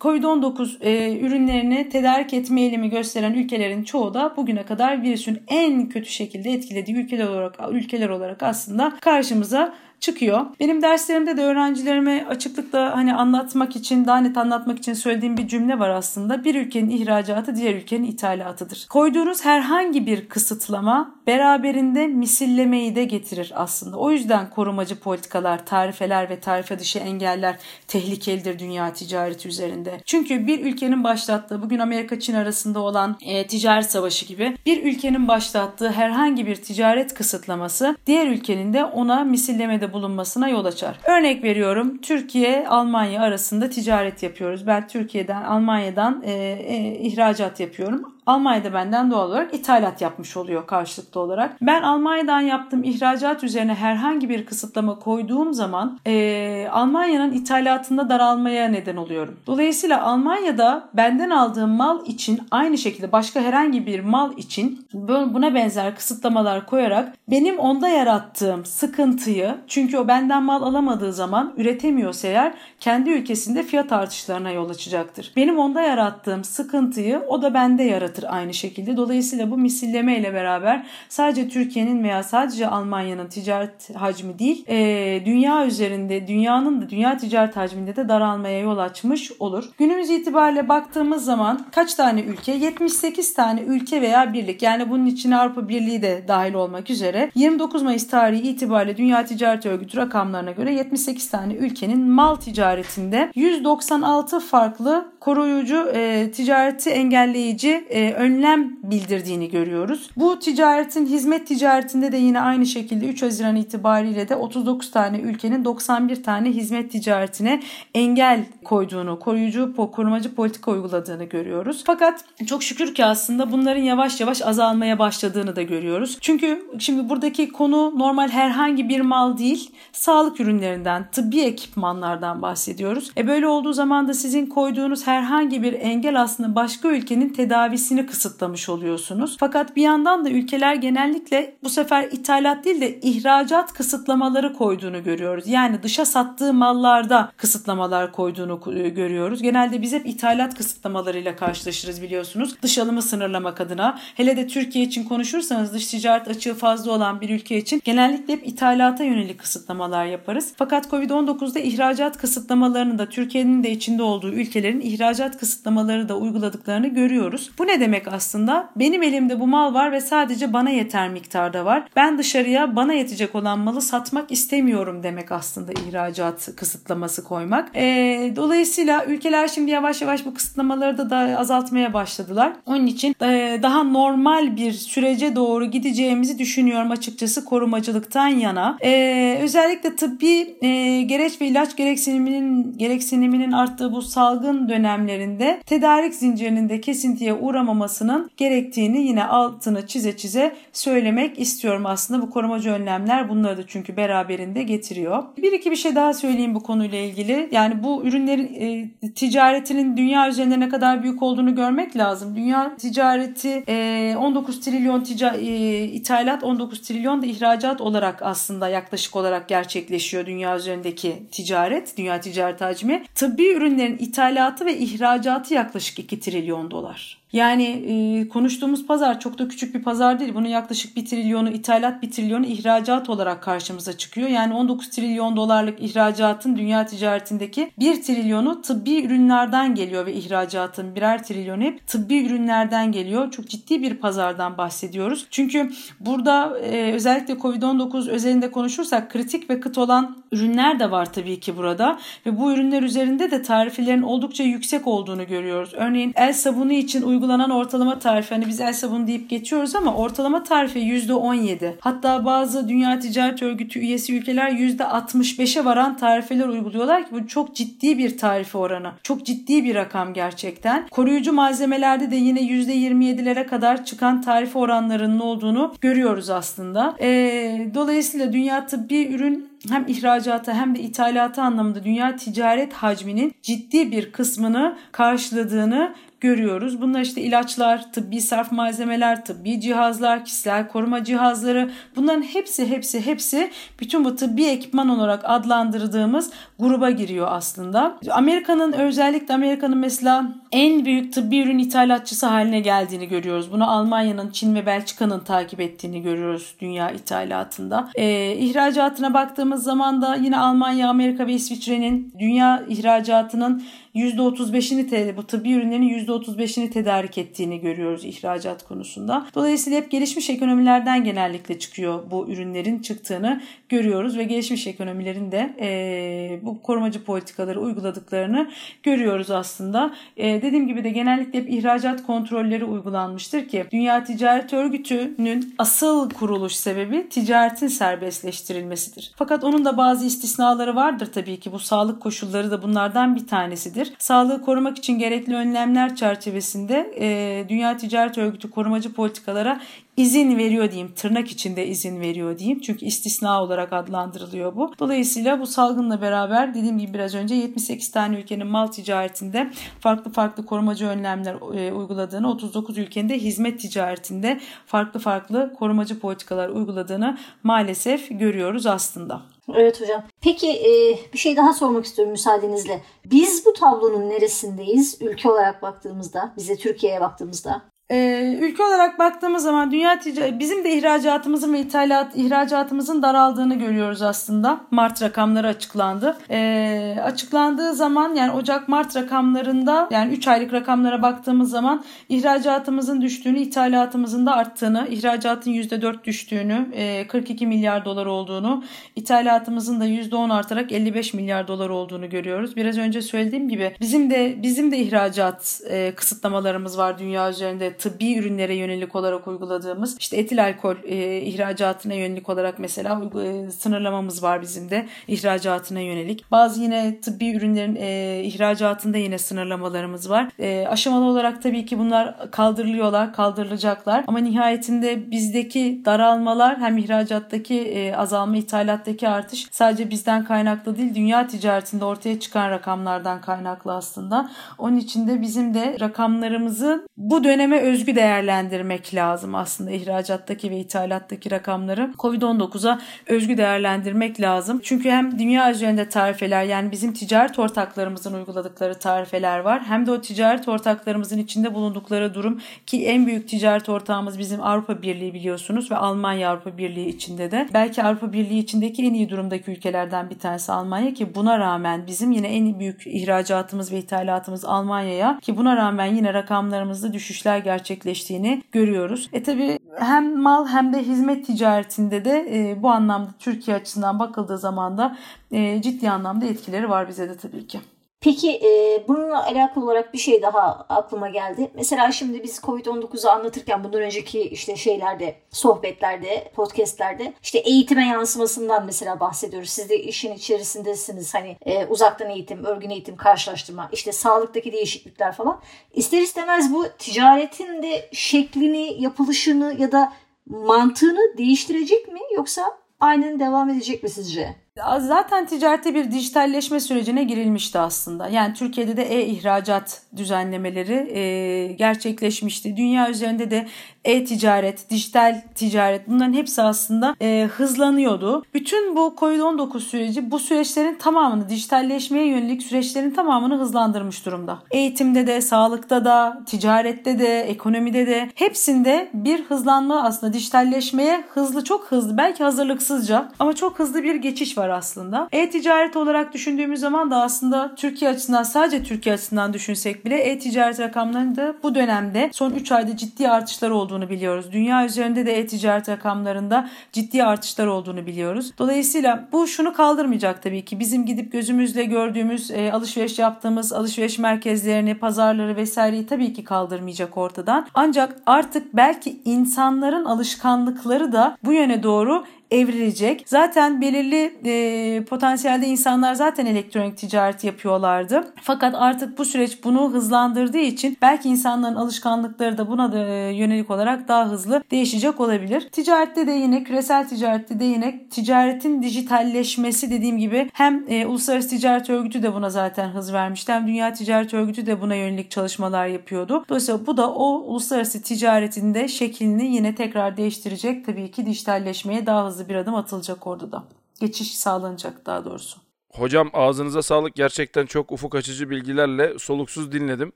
Covid-19 0.00 0.82
e, 0.82 1.18
ürünlerini 1.18 1.88
tedarik 1.88 2.34
etme 2.34 2.60
eğilimi 2.60 2.90
gösteren 2.90 3.32
ülkelerin 3.32 3.84
çoğu 3.84 4.14
da 4.14 4.36
bugüne 4.36 4.62
kadar 4.62 5.02
virüsün 5.02 5.42
en 5.48 5.88
kötü 5.88 6.10
şekilde 6.10 6.50
etkilediği 6.50 6.96
ülkeler 6.96 7.28
olarak 7.28 7.58
ülkeler 7.70 8.08
olarak 8.08 8.42
aslında 8.42 8.92
karşımıza 9.00 9.74
çıkıyor. 10.02 10.46
Benim 10.60 10.82
derslerimde 10.82 11.36
de 11.36 11.42
öğrencilerime 11.42 12.26
açıklıkla 12.28 12.96
hani 12.96 13.14
anlatmak 13.14 13.76
için, 13.76 14.04
daha 14.04 14.18
net 14.18 14.36
anlatmak 14.36 14.78
için 14.78 14.92
söylediğim 14.92 15.36
bir 15.36 15.48
cümle 15.48 15.78
var 15.78 15.90
aslında. 15.90 16.44
Bir 16.44 16.54
ülkenin 16.54 16.90
ihracatı 16.90 17.56
diğer 17.56 17.74
ülkenin 17.74 18.04
ithalatıdır. 18.04 18.86
Koyduğunuz 18.90 19.44
herhangi 19.44 20.06
bir 20.06 20.28
kısıtlama 20.28 21.14
beraberinde 21.26 22.06
misillemeyi 22.06 22.96
de 22.96 23.04
getirir 23.04 23.52
aslında. 23.54 23.96
O 23.96 24.10
yüzden 24.10 24.50
korumacı 24.50 25.00
politikalar, 25.00 25.66
tarifeler 25.66 26.30
ve 26.30 26.40
tarife 26.40 26.78
dışı 26.78 26.98
engeller 26.98 27.56
tehlikelidir 27.88 28.58
dünya 28.58 28.92
ticareti 28.92 29.48
üzerinde. 29.48 30.00
Çünkü 30.04 30.46
bir 30.46 30.64
ülkenin 30.64 31.04
başlattığı, 31.04 31.62
bugün 31.62 31.78
Amerika-Çin 31.78 32.34
arasında 32.34 32.80
olan 32.80 33.16
e, 33.20 33.46
ticaret 33.46 33.90
savaşı 33.90 34.26
gibi 34.26 34.56
bir 34.66 34.84
ülkenin 34.84 35.28
başlattığı 35.28 35.90
herhangi 35.90 36.46
bir 36.46 36.56
ticaret 36.56 37.14
kısıtlaması 37.14 37.96
diğer 38.06 38.26
ülkenin 38.26 38.72
de 38.72 38.84
ona 38.84 39.24
misillemede 39.24 39.91
bulunmasına 39.92 40.48
yol 40.48 40.64
açar. 40.64 40.98
Örnek 41.06 41.44
veriyorum 41.44 41.98
Türkiye 41.98 42.68
Almanya 42.68 43.22
arasında 43.22 43.70
ticaret 43.70 44.22
yapıyoruz. 44.22 44.66
Ben 44.66 44.88
Türkiye'den 44.88 45.42
Almanya'dan 45.42 46.22
e, 46.24 46.32
e, 46.32 46.98
ihracat 46.98 47.60
yapıyorum. 47.60 48.11
Almanya'da 48.26 48.72
benden 48.72 49.10
doğal 49.10 49.28
olarak 49.28 49.54
ithalat 49.54 50.00
yapmış 50.00 50.36
oluyor 50.36 50.66
karşılıklı 50.66 51.20
olarak. 51.20 51.56
Ben 51.62 51.82
Almanya'dan 51.82 52.40
yaptığım 52.40 52.84
ihracat 52.84 53.44
üzerine 53.44 53.74
herhangi 53.74 54.28
bir 54.28 54.46
kısıtlama 54.46 54.98
koyduğum 54.98 55.54
zaman 55.54 55.98
e, 56.06 56.68
Almanya'nın 56.72 57.32
ithalatında 57.32 58.08
daralmaya 58.08 58.68
neden 58.68 58.96
oluyorum. 58.96 59.36
Dolayısıyla 59.46 60.02
Almanya'da 60.02 60.88
benden 60.94 61.30
aldığım 61.30 61.70
mal 61.70 62.06
için 62.06 62.40
aynı 62.50 62.78
şekilde 62.78 63.12
başka 63.12 63.40
herhangi 63.40 63.86
bir 63.86 64.00
mal 64.00 64.38
için 64.38 64.86
buna 64.94 65.54
benzer 65.54 65.96
kısıtlamalar 65.96 66.66
koyarak 66.66 67.14
benim 67.28 67.58
onda 67.58 67.88
yarattığım 67.88 68.64
sıkıntıyı 68.64 69.54
çünkü 69.68 69.98
o 69.98 70.08
benden 70.08 70.42
mal 70.42 70.62
alamadığı 70.62 71.12
zaman 71.12 71.52
üretemiyorsa 71.56 72.28
eğer 72.28 72.54
kendi 72.80 73.10
ülkesinde 73.10 73.62
fiyat 73.62 73.92
artışlarına 73.92 74.50
yol 74.50 74.70
açacaktır. 74.70 75.32
Benim 75.36 75.58
onda 75.58 75.82
yarattığım 75.82 76.44
sıkıntıyı 76.44 77.22
o 77.28 77.42
da 77.42 77.54
bende 77.54 77.82
yaratır 77.82 78.11
aynı 78.28 78.54
şekilde. 78.54 78.96
Dolayısıyla 78.96 79.50
bu 79.50 79.58
misilleme 79.58 80.18
ile 80.18 80.34
beraber 80.34 80.86
sadece 81.08 81.48
Türkiye'nin 81.48 82.04
veya 82.04 82.22
sadece 82.22 82.68
Almanya'nın 82.68 83.28
ticaret 83.28 83.96
hacmi 83.96 84.38
değil 84.38 84.64
e, 84.68 85.22
dünya 85.24 85.66
üzerinde 85.66 86.28
dünyanın 86.28 86.82
da 86.82 86.90
dünya 86.90 87.16
ticaret 87.16 87.56
hacminde 87.56 87.96
de 87.96 88.08
daralmaya 88.08 88.60
yol 88.60 88.78
açmış 88.78 89.32
olur. 89.38 89.70
Günümüz 89.78 90.10
itibariyle 90.10 90.68
baktığımız 90.68 91.24
zaman 91.24 91.66
kaç 91.72 91.94
tane 91.94 92.20
ülke? 92.20 92.52
78 92.52 93.34
tane 93.34 93.60
ülke 93.60 94.02
veya 94.02 94.32
birlik 94.32 94.62
yani 94.62 94.90
bunun 94.90 95.06
içine 95.06 95.36
Avrupa 95.36 95.68
Birliği 95.68 96.02
de 96.02 96.24
dahil 96.28 96.54
olmak 96.54 96.90
üzere 96.90 97.30
29 97.34 97.82
Mayıs 97.82 98.08
tarihi 98.08 98.48
itibariyle 98.48 98.96
Dünya 98.96 99.24
Ticaret 99.24 99.66
Örgütü 99.66 99.96
rakamlarına 99.96 100.50
göre 100.50 100.74
78 100.74 101.30
tane 101.30 101.54
ülkenin 101.54 102.00
mal 102.00 102.36
ticaretinde 102.36 103.32
196 103.34 104.40
farklı 104.40 105.11
koruyucu 105.24 105.90
e, 105.94 106.30
ticareti 106.30 106.90
engelleyici 106.90 107.84
e, 107.90 108.12
önlem 108.12 108.76
bildirdiğini 108.82 109.50
görüyoruz. 109.50 110.10
Bu 110.16 110.38
ticaretin 110.38 111.06
hizmet 111.06 111.46
ticaretinde 111.46 112.12
de 112.12 112.16
yine 112.16 112.40
aynı 112.40 112.66
şekilde 112.66 113.06
3 113.06 113.22
Haziran 113.22 113.56
itibariyle 113.56 114.28
de 114.28 114.36
39 114.36 114.90
tane 114.90 115.18
ülkenin 115.20 115.64
91 115.64 116.22
tane 116.22 116.50
hizmet 116.50 116.92
ticaretine 116.92 117.62
engel 117.94 118.44
koyduğunu, 118.64 119.18
koruyucu, 119.18 119.74
korumacı 119.76 120.34
politika 120.34 120.70
uyguladığını 120.70 121.24
görüyoruz. 121.24 121.82
Fakat 121.86 122.24
çok 122.46 122.62
şükür 122.62 122.94
ki 122.94 123.04
aslında 123.04 123.52
bunların 123.52 123.82
yavaş 123.82 124.20
yavaş 124.20 124.42
azalmaya 124.42 124.98
başladığını 124.98 125.56
da 125.56 125.62
görüyoruz. 125.62 126.18
Çünkü 126.20 126.66
şimdi 126.78 127.08
buradaki 127.08 127.48
konu 127.48 127.98
normal 127.98 128.28
herhangi 128.28 128.88
bir 128.88 129.00
mal 129.00 129.38
değil, 129.38 129.70
sağlık 129.92 130.40
ürünlerinden, 130.40 131.08
tıbbi 131.12 131.40
ekipmanlardan 131.40 132.42
bahsediyoruz. 132.42 133.12
E 133.16 133.28
böyle 133.28 133.46
olduğu 133.46 133.72
zaman 133.72 134.08
da 134.08 134.14
sizin 134.14 134.46
koyduğunuz 134.46 135.11
herhangi 135.12 135.62
bir 135.62 135.72
engel 135.72 136.20
aslında 136.20 136.54
başka 136.54 136.88
ülkenin 136.88 137.28
tedavisini 137.28 138.06
kısıtlamış 138.06 138.68
oluyorsunuz. 138.68 139.36
Fakat 139.40 139.76
bir 139.76 139.82
yandan 139.82 140.24
da 140.24 140.30
ülkeler 140.30 140.74
genellikle 140.74 141.54
bu 141.62 141.68
sefer 141.68 142.04
ithalat 142.04 142.64
değil 142.64 142.80
de 142.80 143.00
ihracat 143.00 143.72
kısıtlamaları 143.72 144.52
koyduğunu 144.52 145.04
görüyoruz. 145.04 145.46
Yani 145.46 145.82
dışa 145.82 146.04
sattığı 146.04 146.52
mallarda 146.52 147.32
kısıtlamalar 147.36 148.12
koyduğunu 148.12 148.60
görüyoruz. 148.94 149.42
Genelde 149.42 149.82
biz 149.82 149.92
hep 149.92 150.06
ithalat 150.06 150.54
kısıtlamalarıyla 150.54 151.36
karşılaşırız 151.36 152.02
biliyorsunuz. 152.02 152.56
Dış 152.62 152.78
alımı 152.78 153.02
sınırlamak 153.02 153.60
adına. 153.60 153.98
Hele 154.14 154.36
de 154.36 154.46
Türkiye 154.46 154.84
için 154.84 155.04
konuşursanız 155.04 155.74
dış 155.74 155.86
ticaret 155.86 156.28
açığı 156.28 156.54
fazla 156.54 156.92
olan 156.92 157.20
bir 157.20 157.30
ülke 157.30 157.56
için 157.56 157.80
genellikle 157.84 158.32
hep 158.32 158.46
ithalata 158.46 159.04
yönelik 159.04 159.38
kısıtlamalar 159.38 160.04
yaparız. 160.04 160.52
Fakat 160.56 160.86
Covid-19'da 160.86 161.58
ihracat 161.58 162.18
kısıtlamalarını 162.18 162.98
da 162.98 163.08
Türkiye'nin 163.08 163.64
de 163.64 163.70
içinde 163.70 164.02
olduğu 164.02 164.32
ülkelerin 164.32 164.80
ihracat 164.80 165.01
kısıtlamaları 165.38 166.08
da 166.08 166.16
uyguladıklarını 166.16 166.88
görüyoruz. 166.88 167.50
Bu 167.58 167.66
ne 167.66 167.80
demek 167.80 168.08
aslında? 168.08 168.70
Benim 168.76 169.02
elimde 169.02 169.40
bu 169.40 169.46
mal 169.46 169.74
var 169.74 169.92
ve 169.92 170.00
sadece 170.00 170.52
bana 170.52 170.70
yeter 170.70 171.08
miktarda 171.08 171.64
var. 171.64 171.88
Ben 171.96 172.18
dışarıya 172.18 172.76
bana 172.76 172.92
yetecek 172.92 173.34
olan 173.34 173.58
malı 173.58 173.82
satmak 173.82 174.32
istemiyorum 174.32 175.02
demek 175.02 175.32
aslında 175.32 175.72
ihracat 175.72 176.56
kısıtlaması 176.56 177.24
koymak. 177.24 177.76
E, 177.76 178.32
dolayısıyla 178.36 179.04
ülkeler 179.04 179.48
şimdi 179.48 179.70
yavaş 179.70 180.02
yavaş 180.02 180.26
bu 180.26 180.34
kısıtlamaları 180.34 180.98
da, 180.98 181.10
da 181.10 181.38
azaltmaya 181.38 181.94
başladılar. 181.94 182.52
Onun 182.66 182.86
için 182.86 183.14
e, 183.22 183.58
daha 183.62 183.82
normal 183.82 184.56
bir 184.56 184.72
sürece 184.72 185.36
doğru 185.36 185.64
gideceğimizi 185.64 186.38
düşünüyorum 186.38 186.90
açıkçası 186.90 187.44
korumacılıktan 187.44 188.28
yana. 188.28 188.76
E, 188.80 189.38
özellikle 189.42 189.96
tıbbi 189.96 190.56
e, 190.62 191.02
gereç 191.02 191.40
ve 191.40 191.46
ilaç 191.46 191.76
gereksiniminin 191.76 192.78
gereksiniminin 192.78 193.52
arttığı 193.52 193.92
bu 193.92 194.02
salgın 194.02 194.68
dönemlerinde 194.92 195.60
tedarik 195.66 196.14
zincirinin 196.14 196.68
de 196.68 196.80
kesintiye 196.80 197.34
uğramamasının 197.34 198.30
gerektiğini 198.36 198.98
yine 198.98 199.24
altını 199.24 199.86
çize 199.86 200.16
çize 200.16 200.54
söylemek 200.72 201.38
istiyorum 201.38 201.86
aslında. 201.86 202.22
Bu 202.22 202.30
korumacı 202.30 202.70
önlemler 202.70 203.28
bunları 203.28 203.56
da 203.56 203.66
çünkü 203.66 203.96
beraberinde 203.96 204.62
getiriyor. 204.62 205.24
Bir 205.36 205.52
iki 205.52 205.70
bir 205.70 205.76
şey 205.76 205.94
daha 205.94 206.14
söyleyeyim 206.14 206.54
bu 206.54 206.62
konuyla 206.62 206.98
ilgili. 206.98 207.48
Yani 207.52 207.82
bu 207.82 208.04
ürünlerin 208.04 208.54
e, 209.02 209.12
ticaretinin 209.12 209.96
dünya 209.96 210.28
üzerinde 210.28 210.60
ne 210.60 210.68
kadar 210.68 211.02
büyük 211.02 211.22
olduğunu 211.22 211.54
görmek 211.54 211.96
lazım. 211.96 212.36
Dünya 212.36 212.76
ticareti 212.76 213.64
e, 213.68 214.14
19 214.18 214.60
trilyon 214.60 215.00
tica, 215.00 215.34
e, 215.34 215.84
ithalat 215.84 216.44
19 216.44 216.82
trilyon 216.82 217.22
da 217.22 217.26
ihracat 217.26 217.80
olarak 217.80 218.22
aslında 218.22 218.68
yaklaşık 218.68 219.16
olarak 219.16 219.48
gerçekleşiyor 219.48 220.26
dünya 220.26 220.56
üzerindeki 220.56 221.22
ticaret, 221.30 221.98
dünya 221.98 222.20
ticaret 222.20 222.60
hacmi. 222.60 223.02
Tıbbi 223.14 223.52
ürünlerin 223.52 223.96
ithalatı 223.98 224.66
ve 224.66 224.81
ihracatı 224.82 225.54
yaklaşık 225.54 225.98
2 225.98 226.20
trilyon 226.20 226.70
dolar. 226.70 227.21
Yani 227.32 227.64
e, 227.64 228.28
konuştuğumuz 228.28 228.86
pazar 228.86 229.20
çok 229.20 229.38
da 229.38 229.48
küçük 229.48 229.74
bir 229.74 229.82
pazar 229.82 230.20
değil. 230.20 230.34
Bunun 230.34 230.48
yaklaşık 230.48 230.96
bir 230.96 231.06
trilyonu 231.06 231.50
ithalat, 231.50 232.02
bir 232.02 232.10
trilyonu 232.10 232.46
ihracat 232.46 233.10
olarak 233.10 233.42
karşımıza 233.42 233.96
çıkıyor. 233.96 234.28
Yani 234.28 234.54
19 234.54 234.90
trilyon 234.90 235.36
dolarlık 235.36 235.82
ihracatın 235.82 236.56
dünya 236.56 236.86
ticaretindeki 236.86 237.70
1 237.78 238.02
trilyonu 238.02 238.62
tıbbi 238.62 239.02
ürünlerden 239.04 239.74
geliyor 239.74 240.06
ve 240.06 240.14
ihracatın 240.14 240.94
birer 240.94 241.24
trilyonu 241.24 241.62
hep 241.62 241.86
tıbbi 241.86 242.26
ürünlerden 242.26 242.92
geliyor. 242.92 243.30
Çok 243.30 243.48
ciddi 243.48 243.82
bir 243.82 243.94
pazardan 243.94 244.58
bahsediyoruz. 244.58 245.26
Çünkü 245.30 245.70
burada 246.00 246.58
e, 246.58 246.92
özellikle 246.92 247.34
Covid-19 247.34 248.10
özelinde 248.10 248.50
konuşursak 248.50 249.10
kritik 249.10 249.50
ve 249.50 249.60
kıt 249.60 249.78
olan 249.78 250.16
ürünler 250.32 250.80
de 250.80 250.90
var 250.90 251.12
tabii 251.12 251.40
ki 251.40 251.56
burada 251.56 251.98
ve 252.26 252.38
bu 252.38 252.52
ürünler 252.52 252.82
üzerinde 252.82 253.30
de 253.30 253.42
tarifelerin 253.42 254.02
oldukça 254.02 254.44
yüksek 254.44 254.86
olduğunu 254.86 255.26
görüyoruz. 255.26 255.74
Örneğin 255.74 256.12
el 256.16 256.32
sabunu 256.32 256.72
için 256.72 257.02
uygun 257.02 257.21
uygulanan 257.22 257.50
ortalama 257.50 257.98
tarife 257.98 258.34
hani 258.34 258.46
biz 258.46 258.60
Elsa 258.60 258.90
bunu 258.90 259.06
deyip 259.06 259.30
geçiyoruz 259.30 259.76
ama 259.76 259.94
ortalama 259.94 260.42
tarife 260.42 260.80
%17. 260.80 261.74
Hatta 261.80 262.24
bazı 262.24 262.68
Dünya 262.68 262.98
Ticaret 262.98 263.42
Örgütü 263.42 263.78
üyesi 263.80 264.16
ülkeler 264.16 264.50
%65'e 264.50 265.64
varan 265.64 265.96
tarifeler 265.96 266.48
uyguluyorlar 266.48 267.02
ki 267.02 267.08
bu 267.12 267.26
çok 267.26 267.54
ciddi 267.54 267.98
bir 267.98 268.18
tarife 268.18 268.58
oranı. 268.58 268.92
Çok 269.02 269.26
ciddi 269.26 269.64
bir 269.64 269.74
rakam 269.74 270.14
gerçekten. 270.14 270.88
Koruyucu 270.90 271.32
malzemelerde 271.32 272.10
de 272.10 272.16
yine 272.16 272.40
%27'lere 272.40 273.46
kadar 273.46 273.84
çıkan 273.84 274.22
tarife 274.22 274.58
oranlarının 274.58 275.20
olduğunu 275.20 275.74
görüyoruz 275.80 276.30
aslında. 276.30 276.94
Ee, 277.00 277.70
dolayısıyla 277.74 278.32
dünya 278.32 278.66
tıbbi 278.66 279.06
ürün 279.14 279.51
hem 279.70 279.86
ihracata 279.88 280.54
hem 280.54 280.74
de 280.74 280.80
ithalatı 280.80 281.42
anlamında 281.42 281.84
dünya 281.84 282.16
ticaret 282.16 282.72
hacminin 282.72 283.34
ciddi 283.42 283.92
bir 283.92 284.12
kısmını 284.12 284.76
karşıladığını 284.92 285.94
görüyoruz. 286.22 286.80
Bunlar 286.80 287.00
işte 287.00 287.20
ilaçlar, 287.20 287.92
tıbbi 287.92 288.20
sarf 288.20 288.52
malzemeler, 288.52 289.24
tıbbi 289.24 289.60
cihazlar, 289.60 290.24
kişisel 290.24 290.68
koruma 290.68 291.04
cihazları 291.04 291.70
bunların 291.96 292.22
hepsi 292.22 292.68
hepsi 292.68 293.06
hepsi 293.06 293.50
bütün 293.80 294.04
bu 294.04 294.16
tıbbi 294.16 294.44
ekipman 294.44 294.88
olarak 294.88 295.20
adlandırdığımız 295.24 296.32
gruba 296.58 296.90
giriyor 296.90 297.26
aslında. 297.30 297.98
Amerika'nın 298.10 298.72
özellikle 298.72 299.34
Amerika'nın 299.34 299.78
mesela 299.78 300.32
en 300.52 300.84
büyük 300.84 301.12
tıbbi 301.12 301.38
ürün 301.38 301.58
ithalatçısı 301.58 302.26
haline 302.26 302.60
geldiğini 302.60 303.08
görüyoruz. 303.08 303.52
Bunu 303.52 303.70
Almanya'nın, 303.70 304.30
Çin 304.30 304.54
ve 304.54 304.66
Belçika'nın 304.66 305.20
takip 305.20 305.60
ettiğini 305.60 306.02
görüyoruz 306.02 306.54
dünya 306.60 306.90
ithalatında. 306.90 307.88
Ee, 307.94 308.36
ihracatına 308.36 309.14
baktığımız 309.14 309.51
zaman 309.56 310.02
da 310.02 310.14
yine 310.14 310.38
Almanya, 310.38 310.88
Amerika 310.88 311.26
ve 311.26 311.32
İsviçre'nin 311.32 312.12
dünya 312.18 312.62
ihracatının 312.68 313.62
%35'ini 313.94 315.16
bu 315.16 315.26
tıbbi 315.26 315.52
ürünlerin 315.52 316.06
%35'ini 316.06 316.70
tedarik 316.70 317.18
ettiğini 317.18 317.60
görüyoruz 317.60 318.04
ihracat 318.04 318.68
konusunda. 318.68 319.26
Dolayısıyla 319.34 319.78
hep 319.80 319.90
gelişmiş 319.90 320.30
ekonomilerden 320.30 321.04
genellikle 321.04 321.58
çıkıyor 321.58 322.10
bu 322.10 322.28
ürünlerin 322.30 322.78
çıktığını 322.78 323.40
görüyoruz 323.68 324.18
ve 324.18 324.24
gelişmiş 324.24 324.66
ekonomilerin 324.66 325.32
de 325.32 325.56
e, 325.60 326.40
bu 326.42 326.62
korumacı 326.62 327.04
politikaları 327.04 327.60
uyguladıklarını 327.60 328.50
görüyoruz 328.82 329.30
aslında. 329.30 329.94
E, 330.16 330.42
dediğim 330.42 330.68
gibi 330.68 330.84
de 330.84 330.90
genellikle 330.90 331.38
hep 331.38 331.50
ihracat 331.50 332.06
kontrolleri 332.06 332.64
uygulanmıştır 332.64 333.48
ki 333.48 333.64
Dünya 333.72 334.04
Ticaret 334.04 334.52
Örgütü'nün 334.52 335.54
asıl 335.58 336.10
kuruluş 336.10 336.52
sebebi 336.52 337.08
ticaretin 337.08 337.68
serbestleştirilmesidir. 337.68 339.12
Fakat 339.16 339.44
onun 339.44 339.64
da 339.64 339.76
bazı 339.76 340.06
istisnaları 340.06 340.76
vardır 340.76 341.08
tabii 341.14 341.40
ki 341.40 341.52
bu 341.52 341.58
sağlık 341.58 342.02
koşulları 342.02 342.50
da 342.50 342.62
bunlardan 342.62 343.16
bir 343.16 343.26
tanesidir 343.26 343.81
önemlidir. 343.82 343.94
Sağlığı 343.98 344.42
korumak 344.42 344.78
için 344.78 344.98
gerekli 344.98 345.34
önlemler 345.34 345.96
çerçevesinde 345.96 346.94
e, 347.00 347.44
Dünya 347.48 347.76
Ticaret 347.76 348.18
Örgütü 348.18 348.50
korumacı 348.50 348.92
politikalara 348.92 349.60
izin 349.96 350.38
veriyor 350.38 350.70
diyeyim. 350.70 350.92
Tırnak 350.96 351.30
içinde 351.30 351.66
izin 351.66 352.00
veriyor 352.00 352.38
diyeyim. 352.38 352.60
Çünkü 352.60 352.86
istisna 352.86 353.42
olarak 353.42 353.72
adlandırılıyor 353.72 354.56
bu. 354.56 354.72
Dolayısıyla 354.78 355.40
bu 355.40 355.46
salgınla 355.46 356.00
beraber 356.00 356.54
dediğim 356.54 356.78
gibi 356.78 356.94
biraz 356.94 357.14
önce 357.14 357.34
78 357.34 357.90
tane 357.90 358.18
ülkenin 358.18 358.46
mal 358.46 358.66
ticaretinde 358.66 359.50
farklı 359.80 360.12
farklı 360.12 360.46
korumacı 360.46 360.86
önlemler 360.86 361.34
e, 361.34 361.72
uyguladığını, 361.72 362.30
39 362.30 362.78
ülkenin 362.78 363.08
de 363.08 363.18
hizmet 363.18 363.60
ticaretinde 363.60 364.40
farklı 364.66 365.00
farklı 365.00 365.54
korumacı 365.58 366.00
politikalar 366.00 366.48
uyguladığını 366.48 367.18
maalesef 367.42 368.08
görüyoruz 368.10 368.66
aslında. 368.66 369.31
Evet 369.48 369.80
hocam. 369.80 370.04
Peki 370.20 370.50
e, 370.50 370.98
bir 371.12 371.18
şey 371.18 371.36
daha 371.36 371.52
sormak 371.52 371.84
istiyorum 371.84 372.12
müsaadenizle. 372.12 372.82
Biz 373.04 373.46
bu 373.46 373.52
tablonun 373.52 374.10
neresindeyiz 374.10 374.96
ülke 375.00 375.30
olarak 375.30 375.62
baktığımızda, 375.62 376.34
bize 376.36 376.56
Türkiye'ye 376.56 377.00
baktığımızda? 377.00 377.71
Ee, 377.90 378.38
ülke 378.40 378.62
olarak 378.62 378.98
baktığımız 378.98 379.42
zaman 379.42 379.70
dünya 379.70 379.98
ticaret 379.98 380.38
bizim 380.38 380.64
de 380.64 380.76
ihracatımızın 380.76 381.52
ve 381.52 381.60
ithalat 381.60 382.16
ihracatımızın 382.16 383.02
daraldığını 383.02 383.54
görüyoruz 383.54 384.02
aslında. 384.02 384.60
Mart 384.70 385.02
rakamları 385.02 385.48
açıklandı. 385.48 386.16
Ee, 386.30 386.96
açıklandığı 387.04 387.74
zaman 387.74 388.14
yani 388.14 388.32
Ocak 388.32 388.68
Mart 388.68 388.96
rakamlarında 388.96 389.88
yani 389.90 390.12
3 390.12 390.28
aylık 390.28 390.52
rakamlara 390.52 391.02
baktığımız 391.02 391.50
zaman 391.50 391.84
ihracatımızın 392.08 393.02
düştüğünü, 393.02 393.38
ithalatımızın 393.38 394.26
da 394.26 394.32
arttığını, 394.36 394.88
ihracatın 394.90 395.50
%4 395.50 396.04
düştüğünü, 396.04 396.68
e, 396.72 397.06
42 397.06 397.46
milyar 397.46 397.84
dolar 397.84 398.06
olduğunu, 398.06 398.64
ithalatımızın 398.96 399.80
da 399.80 399.84
%10 399.84 400.30
artarak 400.30 400.72
55 400.72 401.14
milyar 401.14 401.48
dolar 401.48 401.68
olduğunu 401.68 402.10
görüyoruz. 402.10 402.56
Biraz 402.56 402.78
önce 402.78 403.02
söylediğim 403.02 403.48
gibi 403.48 403.76
bizim 403.80 404.10
de 404.10 404.42
bizim 404.42 404.72
de 404.72 404.78
ihracat 404.78 405.60
e, 405.70 405.94
kısıtlamalarımız 405.94 406.78
var 406.78 406.98
dünya 406.98 407.30
üzerinde 407.30 407.76
tıbbi 407.82 408.18
ürünlere 408.18 408.54
yönelik 408.54 408.94
olarak 408.94 409.28
uyguladığımız 409.28 409.96
işte 409.98 410.16
etil 410.16 410.44
alkol 410.44 410.76
e, 410.84 411.20
ihracatına 411.20 411.94
yönelik 411.94 412.28
olarak 412.28 412.58
mesela 412.58 413.02
e, 413.24 413.50
sınırlamamız 413.50 414.22
var 414.22 414.42
bizim 414.42 414.70
de 414.70 414.86
ihracatına 415.08 415.80
yönelik. 415.80 416.30
Bazı 416.30 416.62
yine 416.62 417.00
tıbbi 417.00 417.32
ürünlerin 417.36 417.76
e, 417.80 418.20
ihracatında 418.24 418.98
yine 418.98 419.18
sınırlamalarımız 419.18 420.10
var. 420.10 420.28
E, 420.38 420.66
aşamalı 420.68 421.04
olarak 421.04 421.42
tabii 421.42 421.66
ki 421.66 421.78
bunlar 421.78 422.30
kaldırılıyorlar, 422.30 423.12
kaldırılacaklar 423.12 424.04
ama 424.06 424.18
nihayetinde 424.18 425.10
bizdeki 425.10 425.82
daralmalar 425.84 426.58
hem 426.58 426.78
ihracattaki 426.78 427.60
e, 427.60 427.96
azalma, 427.96 428.36
ithalattaki 428.36 429.08
artış 429.08 429.48
sadece 429.50 429.90
bizden 429.90 430.24
kaynaklı 430.24 430.76
değil, 430.76 430.94
dünya 430.94 431.26
ticaretinde 431.26 431.84
ortaya 431.84 432.20
çıkan 432.20 432.50
rakamlardan 432.50 433.20
kaynaklı 433.20 433.74
aslında. 433.74 434.30
Onun 434.58 434.76
için 434.76 435.08
de 435.08 435.22
bizim 435.22 435.54
de 435.54 435.76
rakamlarımızı 435.80 436.86
bu 436.96 437.24
döneme 437.24 437.61
özgü 437.62 437.94
değerlendirmek 437.94 438.94
lazım 438.94 439.34
aslında 439.34 439.70
ihracattaki 439.70 440.50
ve 440.50 440.58
ithalattaki 440.58 441.30
rakamları. 441.30 441.90
Covid-19'a 441.98 442.80
özgü 443.06 443.36
değerlendirmek 443.36 444.20
lazım. 444.20 444.60
Çünkü 444.64 444.90
hem 444.90 445.18
dünya 445.18 445.50
üzerinde 445.50 445.88
tarifeler 445.88 446.44
yani 446.44 446.70
bizim 446.70 446.92
ticaret 446.92 447.38
ortaklarımızın 447.38 448.14
uyguladıkları 448.14 448.78
tarifeler 448.78 449.38
var. 449.38 449.62
Hem 449.62 449.86
de 449.86 449.90
o 449.90 450.00
ticaret 450.00 450.48
ortaklarımızın 450.48 451.18
içinde 451.18 451.54
bulundukları 451.54 452.14
durum 452.14 452.40
ki 452.66 452.86
en 452.86 453.06
büyük 453.06 453.28
ticaret 453.28 453.68
ortağımız 453.68 454.18
bizim 454.18 454.42
Avrupa 454.42 454.82
Birliği 454.82 455.14
biliyorsunuz 455.14 455.70
ve 455.70 455.76
Almanya 455.76 456.30
Avrupa 456.30 456.58
Birliği 456.58 456.88
içinde 456.88 457.30
de. 457.30 457.48
Belki 457.54 457.82
Avrupa 457.82 458.12
Birliği 458.12 458.38
içindeki 458.38 458.82
en 458.82 458.94
iyi 458.94 459.10
durumdaki 459.10 459.50
ülkelerden 459.50 460.10
bir 460.10 460.18
tanesi 460.18 460.52
Almanya 460.52 460.94
ki 460.94 461.14
buna 461.14 461.38
rağmen 461.38 461.86
bizim 461.86 462.12
yine 462.12 462.28
en 462.28 462.58
büyük 462.58 462.86
ihracatımız 462.86 463.72
ve 463.72 463.78
ithalatımız 463.78 464.44
Almanya'ya 464.44 465.18
ki 465.22 465.36
buna 465.36 465.56
rağmen 465.56 465.86
yine 465.86 466.14
rakamlarımızda 466.14 466.92
düşüşler 466.92 467.38
gerçekleştiğini 467.52 468.42
görüyoruz. 468.52 469.08
E 469.12 469.22
tabi 469.22 469.58
hem 469.78 470.18
mal 470.18 470.46
hem 470.46 470.72
de 470.72 470.82
hizmet 470.82 471.26
ticaretinde 471.26 472.04
de 472.04 472.26
e, 472.30 472.62
bu 472.62 472.70
anlamda 472.70 473.10
Türkiye 473.18 473.56
açısından 473.56 473.98
bakıldığı 473.98 474.38
zaman 474.38 474.78
da 474.78 474.96
e, 475.30 475.62
ciddi 475.62 475.90
anlamda 475.90 476.24
etkileri 476.24 476.68
var 476.68 476.88
bize 476.88 477.08
de 477.08 477.16
tabii 477.16 477.46
ki. 477.46 477.60
Peki 478.02 478.30
e, 478.30 478.84
bununla 478.88 479.26
alakalı 479.26 479.64
olarak 479.64 479.94
bir 479.94 479.98
şey 479.98 480.22
daha 480.22 480.66
aklıma 480.68 481.08
geldi. 481.08 481.50
Mesela 481.54 481.92
şimdi 481.92 482.22
biz 482.22 482.38
Covid-19'u 482.38 483.10
anlatırken 483.10 483.64
bundan 483.64 483.82
önceki 483.82 484.20
işte 484.20 484.56
şeylerde, 484.56 485.16
sohbetlerde, 485.30 486.30
podcastlerde 486.34 487.14
işte 487.22 487.38
eğitime 487.38 487.86
yansımasından 487.86 488.66
mesela 488.66 489.00
bahsediyoruz. 489.00 489.50
Siz 489.50 489.68
de 489.68 489.82
işin 489.82 490.12
içerisindesiniz. 490.12 491.14
Hani 491.14 491.36
e, 491.46 491.66
uzaktan 491.66 492.10
eğitim, 492.10 492.44
örgün 492.44 492.70
eğitim, 492.70 492.96
karşılaştırma, 492.96 493.68
işte 493.72 493.92
sağlıktaki 493.92 494.52
değişiklikler 494.52 495.12
falan. 495.12 495.40
İster 495.72 496.02
istemez 496.02 496.52
bu 496.52 496.66
ticaretin 496.78 497.62
de 497.62 497.88
şeklini, 497.92 498.82
yapılışını 498.82 499.54
ya 499.58 499.72
da 499.72 499.92
mantığını 500.26 501.18
değiştirecek 501.18 501.92
mi 501.92 502.00
yoksa 502.16 502.58
aynen 502.80 503.20
devam 503.20 503.50
edecek 503.50 503.82
mi 503.82 503.88
sizce? 503.88 504.41
Zaten 504.60 505.26
ticarette 505.26 505.74
bir 505.74 505.90
dijitalleşme 505.90 506.60
sürecine 506.60 507.04
girilmişti 507.04 507.58
aslında. 507.58 508.08
Yani 508.08 508.34
Türkiye'de 508.34 508.76
de 508.76 508.82
e-ihracat 508.82 509.82
düzenlemeleri 509.96 510.98
e, 510.98 511.52
gerçekleşmişti. 511.52 512.56
Dünya 512.56 512.90
üzerinde 512.90 513.30
de 513.30 513.48
e-ticaret, 513.84 514.70
dijital 514.70 515.22
ticaret 515.34 515.88
bunların 515.88 516.12
hepsi 516.12 516.42
aslında 516.42 516.96
e, 517.00 517.28
hızlanıyordu. 517.36 518.24
Bütün 518.34 518.76
bu 518.76 518.94
Covid-19 518.98 519.60
süreci 519.60 520.10
bu 520.10 520.18
süreçlerin 520.18 520.74
tamamını 520.74 521.28
dijitalleşmeye 521.28 522.06
yönelik 522.06 522.42
süreçlerin 522.42 522.90
tamamını 522.90 523.38
hızlandırmış 523.38 524.06
durumda. 524.06 524.38
Eğitimde 524.50 525.06
de, 525.06 525.20
sağlıkta 525.20 525.84
da, 525.84 526.22
ticarette 526.26 526.98
de, 526.98 527.20
ekonomide 527.20 527.86
de 527.86 528.10
hepsinde 528.14 528.90
bir 528.94 529.22
hızlanma 529.22 529.82
aslında 529.82 530.12
dijitalleşmeye 530.12 531.04
hızlı 531.14 531.44
çok 531.44 531.66
hızlı 531.66 531.96
belki 531.96 532.24
hazırlıksızca 532.24 533.12
ama 533.18 533.32
çok 533.32 533.58
hızlı 533.58 533.82
bir 533.82 533.94
geçiş 533.94 534.38
var 534.38 534.48
aslında. 534.48 535.08
E-ticaret 535.12 535.76
olarak 535.76 536.14
düşündüğümüz 536.14 536.60
zaman 536.60 536.90
da 536.90 537.02
aslında 537.02 537.54
Türkiye 537.54 537.90
açısından 537.90 538.22
sadece 538.22 538.62
Türkiye 538.62 538.94
açısından 538.94 539.32
düşünsek 539.32 539.84
bile 539.84 539.96
e-ticaret 539.98 540.60
rakamlarında 540.60 541.34
bu 541.42 541.54
dönemde 541.54 542.10
son 542.12 542.30
3 542.30 542.52
ayda 542.52 542.76
ciddi 542.76 543.08
artışlar 543.08 543.50
olduğunu 543.72 543.90
biliyoruz. 543.90 544.26
Dünya 544.32 544.66
üzerinde 544.66 545.06
de 545.06 545.18
e-ticaret 545.18 545.68
rakamlarında 545.68 546.48
ciddi 546.72 547.04
artışlar 547.04 547.46
olduğunu 547.46 547.86
biliyoruz. 547.86 548.32
Dolayısıyla 548.38 549.08
bu 549.12 549.26
şunu 549.26 549.52
kaldırmayacak 549.52 550.22
tabii 550.22 550.44
ki. 550.44 550.60
Bizim 550.60 550.86
gidip 550.86 551.12
gözümüzle 551.12 551.64
gördüğümüz 551.64 552.30
e, 552.30 552.52
alışveriş 552.52 552.98
yaptığımız 552.98 553.52
alışveriş 553.52 553.98
merkezlerini, 553.98 554.74
pazarları 554.74 555.36
vesaireyi 555.36 555.86
tabii 555.86 556.12
ki 556.12 556.24
kaldırmayacak 556.24 556.96
ortadan. 556.96 557.46
Ancak 557.54 557.96
artık 558.06 558.56
belki 558.56 559.00
insanların 559.04 559.84
alışkanlıkları 559.84 560.92
da 560.92 561.16
bu 561.24 561.32
yöne 561.32 561.62
doğru 561.62 562.04
evrilecek. 562.32 563.04
Zaten 563.06 563.60
belirli 563.60 564.14
e, 564.24 564.84
potansiyelde 564.84 565.46
insanlar 565.46 565.94
zaten 565.94 566.26
elektronik 566.26 566.76
ticaret 566.76 567.24
yapıyorlardı. 567.24 568.12
Fakat 568.22 568.54
artık 568.54 568.98
bu 568.98 569.04
süreç 569.04 569.44
bunu 569.44 569.72
hızlandırdığı 569.72 570.38
için 570.38 570.76
belki 570.82 571.08
insanların 571.08 571.54
alışkanlıkları 571.54 572.38
da 572.38 572.48
buna 572.48 572.72
da 572.72 572.88
e, 572.88 573.14
yönelik 573.14 573.50
olarak 573.50 573.88
daha 573.88 574.10
hızlı 574.10 574.44
değişecek 574.50 575.00
olabilir. 575.00 575.48
Ticarette 575.52 576.06
de 576.06 576.12
yine 576.12 576.44
küresel 576.44 576.88
ticarette 576.88 577.40
de 577.40 577.44
yine 577.44 577.88
ticaretin 577.90 578.62
dijitalleşmesi 578.62 579.70
dediğim 579.70 579.98
gibi 579.98 580.30
hem 580.32 580.64
e, 580.68 580.86
Uluslararası 580.86 581.28
Ticaret 581.28 581.70
Örgütü 581.70 582.02
de 582.02 582.14
buna 582.14 582.30
zaten 582.30 582.68
hız 582.68 582.92
vermişti 582.92 583.32
hem 583.32 583.46
Dünya 583.46 583.72
Ticaret 583.72 584.14
Örgütü 584.14 584.46
de 584.46 584.60
buna 584.60 584.74
yönelik 584.74 585.10
çalışmalar 585.10 585.66
yapıyordu. 585.66 586.24
Dolayısıyla 586.28 586.66
bu 586.66 586.76
da 586.76 586.92
o 586.92 587.04
uluslararası 587.04 587.82
ticaretin 587.82 588.54
de 588.54 588.68
şeklini 588.68 589.34
yine 589.34 589.54
tekrar 589.54 589.96
değiştirecek. 589.96 590.66
Tabii 590.66 590.90
ki 590.90 591.06
dijitalleşmeye 591.06 591.86
daha 591.86 592.06
hızlı 592.06 592.21
bir 592.28 592.34
adım 592.34 592.54
atılacak 592.54 593.06
orada 593.06 593.32
da. 593.32 593.44
Geçiş 593.80 594.18
sağlanacak 594.18 594.86
daha 594.86 595.04
doğrusu. 595.04 595.38
Hocam 595.72 596.10
ağzınıza 596.12 596.62
sağlık. 596.62 596.94
Gerçekten 596.94 597.46
çok 597.46 597.72
ufuk 597.72 597.94
açıcı 597.94 598.30
bilgilerle 598.30 598.98
soluksuz 598.98 599.52
dinledim. 599.52 599.92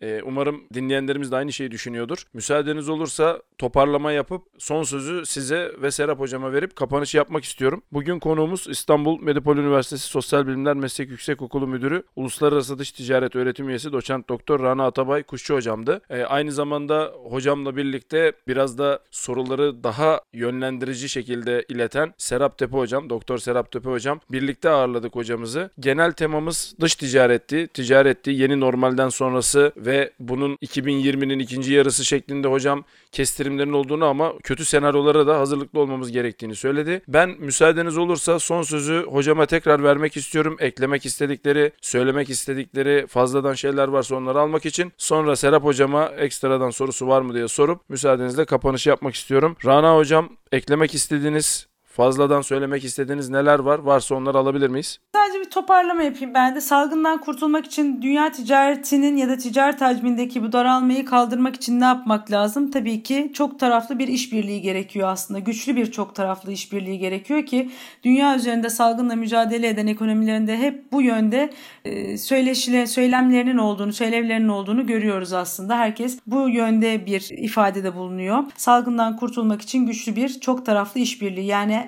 Ee, 0.00 0.20
umarım 0.24 0.64
dinleyenlerimiz 0.74 1.32
de 1.32 1.36
aynı 1.36 1.52
şeyi 1.52 1.70
düşünüyordur. 1.70 2.22
Müsaadeniz 2.32 2.88
olursa 2.88 3.42
toparlama 3.58 4.12
yapıp 4.12 4.42
son 4.58 4.82
sözü 4.82 5.26
size 5.26 5.72
ve 5.82 5.90
Serap 5.90 6.18
Hocama 6.18 6.52
verip 6.52 6.76
kapanışı 6.76 7.16
yapmak 7.16 7.44
istiyorum. 7.44 7.82
Bugün 7.92 8.18
konuğumuz 8.18 8.66
İstanbul 8.68 9.20
Medipol 9.20 9.56
Üniversitesi 9.56 10.06
Sosyal 10.06 10.46
Bilimler 10.46 10.74
Meslek 10.74 11.10
Yüksekokulu 11.10 11.66
Müdürü, 11.66 12.02
Uluslararası 12.16 12.78
Dış 12.78 12.92
Ticaret 12.92 13.36
Öğretim 13.36 13.68
Üyesi 13.68 13.92
Doçent 13.92 14.28
Doktor 14.28 14.60
Rana 14.60 14.86
Atabay 14.86 15.22
Kuşçu 15.22 15.54
Hocam'dı. 15.54 16.00
Ee, 16.10 16.22
aynı 16.22 16.52
zamanda 16.52 17.12
hocamla 17.30 17.76
birlikte 17.76 18.32
biraz 18.48 18.78
da 18.78 18.98
soruları 19.10 19.84
daha 19.84 20.20
yönlendirici 20.32 21.08
şekilde 21.08 21.64
ileten 21.68 22.14
Serap 22.18 22.58
Tepe 22.58 22.76
Hocam, 22.76 23.10
Doktor 23.10 23.38
Serap 23.38 23.72
Tepe 23.72 23.90
Hocam 23.90 24.20
birlikte 24.32 24.70
ağırladık 24.70 25.16
hocamızı. 25.16 25.70
Genel 25.80 26.12
temamız 26.12 26.74
dış 26.80 26.94
ticaretti, 26.94 27.68
ticaretti, 27.68 28.30
yeni 28.30 28.60
normalden 28.60 29.08
sonrası 29.08 29.72
bunun 30.20 30.56
2020'nin 30.56 31.38
ikinci 31.38 31.72
yarısı 31.72 32.04
şeklinde 32.04 32.48
hocam 32.48 32.84
kestirimlerin 33.12 33.72
olduğunu 33.72 34.04
ama 34.04 34.32
kötü 34.42 34.64
senaryolara 34.64 35.26
da 35.26 35.38
hazırlıklı 35.38 35.80
olmamız 35.80 36.12
gerektiğini 36.12 36.56
söyledi. 36.56 37.02
Ben 37.08 37.30
müsaadeniz 37.38 37.98
olursa 37.98 38.38
son 38.38 38.62
sözü 38.62 39.06
hocama 39.06 39.46
tekrar 39.46 39.82
vermek 39.82 40.16
istiyorum. 40.16 40.56
Eklemek 40.60 41.06
istedikleri, 41.06 41.72
söylemek 41.80 42.30
istedikleri 42.30 43.06
fazladan 43.06 43.54
şeyler 43.54 43.88
varsa 43.88 44.16
onları 44.16 44.40
almak 44.40 44.66
için. 44.66 44.92
Sonra 44.96 45.36
Serap 45.36 45.64
hocama 45.64 46.06
ekstradan 46.06 46.70
sorusu 46.70 47.08
var 47.08 47.20
mı 47.20 47.34
diye 47.34 47.48
sorup 47.48 47.88
müsaadenizle 47.88 48.44
kapanışı 48.44 48.88
yapmak 48.88 49.14
istiyorum. 49.14 49.56
Rana 49.64 49.96
hocam 49.96 50.28
eklemek 50.52 50.94
istediğiniz 50.94 51.68
Fazladan 51.98 52.42
söylemek 52.42 52.84
istediğiniz 52.84 53.30
neler 53.30 53.58
var? 53.58 53.78
Varsa 53.78 54.14
onları 54.14 54.38
alabilir 54.38 54.68
miyiz? 54.68 54.98
Sadece 55.14 55.40
bir 55.40 55.50
toparlama 55.50 56.02
yapayım 56.02 56.34
ben 56.34 56.54
de. 56.54 56.60
Salgından 56.60 57.20
kurtulmak 57.20 57.66
için 57.66 58.02
dünya 58.02 58.32
ticaretinin 58.32 59.16
ya 59.16 59.28
da 59.28 59.36
ticaret 59.36 59.80
hacmindeki 59.80 60.42
bu 60.42 60.52
daralmayı 60.52 61.04
kaldırmak 61.04 61.56
için 61.56 61.80
ne 61.80 61.84
yapmak 61.84 62.30
lazım? 62.30 62.70
Tabii 62.70 63.02
ki 63.02 63.30
çok 63.34 63.58
taraflı 63.58 63.98
bir 63.98 64.08
işbirliği 64.08 64.60
gerekiyor 64.60 65.08
aslında. 65.08 65.40
Güçlü 65.40 65.76
bir 65.76 65.92
çok 65.92 66.14
taraflı 66.14 66.52
işbirliği 66.52 66.98
gerekiyor 66.98 67.46
ki 67.46 67.70
dünya 68.04 68.36
üzerinde 68.36 68.70
salgınla 68.70 69.16
mücadele 69.16 69.68
eden 69.68 69.86
ekonomilerinde 69.86 70.58
hep 70.58 70.92
bu 70.92 71.02
yönde 71.02 71.50
e, 71.84 72.18
söyleşile, 72.18 72.86
söylemlerinin 72.86 73.58
olduğunu, 73.58 73.92
söylevlerinin 73.92 74.48
olduğunu 74.48 74.86
görüyoruz 74.86 75.32
aslında. 75.32 75.78
Herkes 75.78 76.18
bu 76.26 76.48
yönde 76.48 77.06
bir 77.06 77.28
ifadede 77.30 77.94
bulunuyor. 77.94 78.44
Salgından 78.56 79.16
kurtulmak 79.16 79.62
için 79.62 79.86
güçlü 79.86 80.16
bir 80.16 80.40
çok 80.40 80.66
taraflı 80.66 81.00
işbirliği 81.00 81.46
yani 81.46 81.87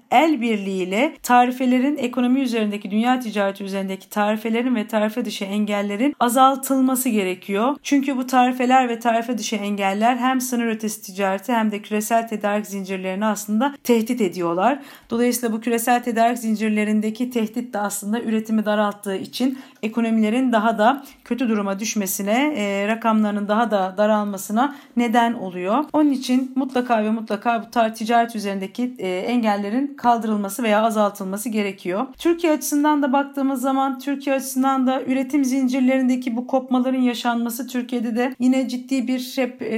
el 0.11 0.41
birliğiyle 0.41 1.13
tarifelerin 1.23 1.97
ekonomi 1.97 2.39
üzerindeki 2.41 2.91
dünya 2.91 3.19
ticareti 3.19 3.63
üzerindeki 3.63 4.09
tarifelerin 4.09 4.75
ve 4.75 4.87
tarife 4.87 5.25
dışı 5.25 5.45
engellerin 5.45 6.15
azaltılması 6.19 7.09
gerekiyor. 7.09 7.75
Çünkü 7.83 8.17
bu 8.17 8.27
tarifeler 8.27 8.89
ve 8.89 8.99
tarife 8.99 9.37
dışı 9.37 9.55
engeller 9.55 10.17
hem 10.17 10.41
sınır 10.41 10.67
ötesi 10.67 11.01
ticareti 11.01 11.53
hem 11.53 11.71
de 11.71 11.81
küresel 11.81 12.27
tedarik 12.27 12.67
zincirlerini 12.67 13.25
aslında 13.25 13.75
tehdit 13.83 14.21
ediyorlar. 14.21 14.79
Dolayısıyla 15.09 15.55
bu 15.55 15.61
küresel 15.61 16.03
tedarik 16.03 16.37
zincirlerindeki 16.37 17.29
tehdit 17.29 17.73
de 17.73 17.79
aslında 17.79 18.21
üretimi 18.21 18.65
daralttığı 18.65 19.15
için 19.15 19.59
ekonomilerin 19.83 20.51
daha 20.51 20.77
da 20.77 21.03
kötü 21.23 21.49
duruma 21.49 21.79
düşmesine, 21.79 22.53
e, 22.57 22.87
rakamlarının 22.87 23.47
daha 23.47 23.71
da 23.71 23.95
daralmasına 23.97 24.75
neden 24.97 25.33
oluyor. 25.33 25.85
Onun 25.93 26.11
için 26.11 26.51
mutlaka 26.55 27.03
ve 27.03 27.09
mutlaka 27.09 27.63
bu 27.63 27.71
tar 27.71 27.95
ticaret 27.95 28.35
üzerindeki 28.35 28.93
e, 28.99 29.09
engellerin 29.09 29.97
kaldırılması 30.01 30.63
veya 30.63 30.83
azaltılması 30.83 31.49
gerekiyor. 31.49 32.07
Türkiye 32.17 32.53
açısından 32.53 33.03
da 33.03 33.13
baktığımız 33.13 33.61
zaman 33.61 33.99
Türkiye 33.99 34.35
açısından 34.35 34.87
da 34.87 35.01
üretim 35.01 35.45
zincirlerindeki 35.45 36.35
bu 36.35 36.47
kopmaların 36.47 37.01
yaşanması 37.01 37.67
Türkiye'de 37.67 38.15
de 38.15 38.35
yine 38.39 38.67
ciddi 38.67 39.07
bir 39.07 39.33
hep 39.35 39.61
e, 39.61 39.75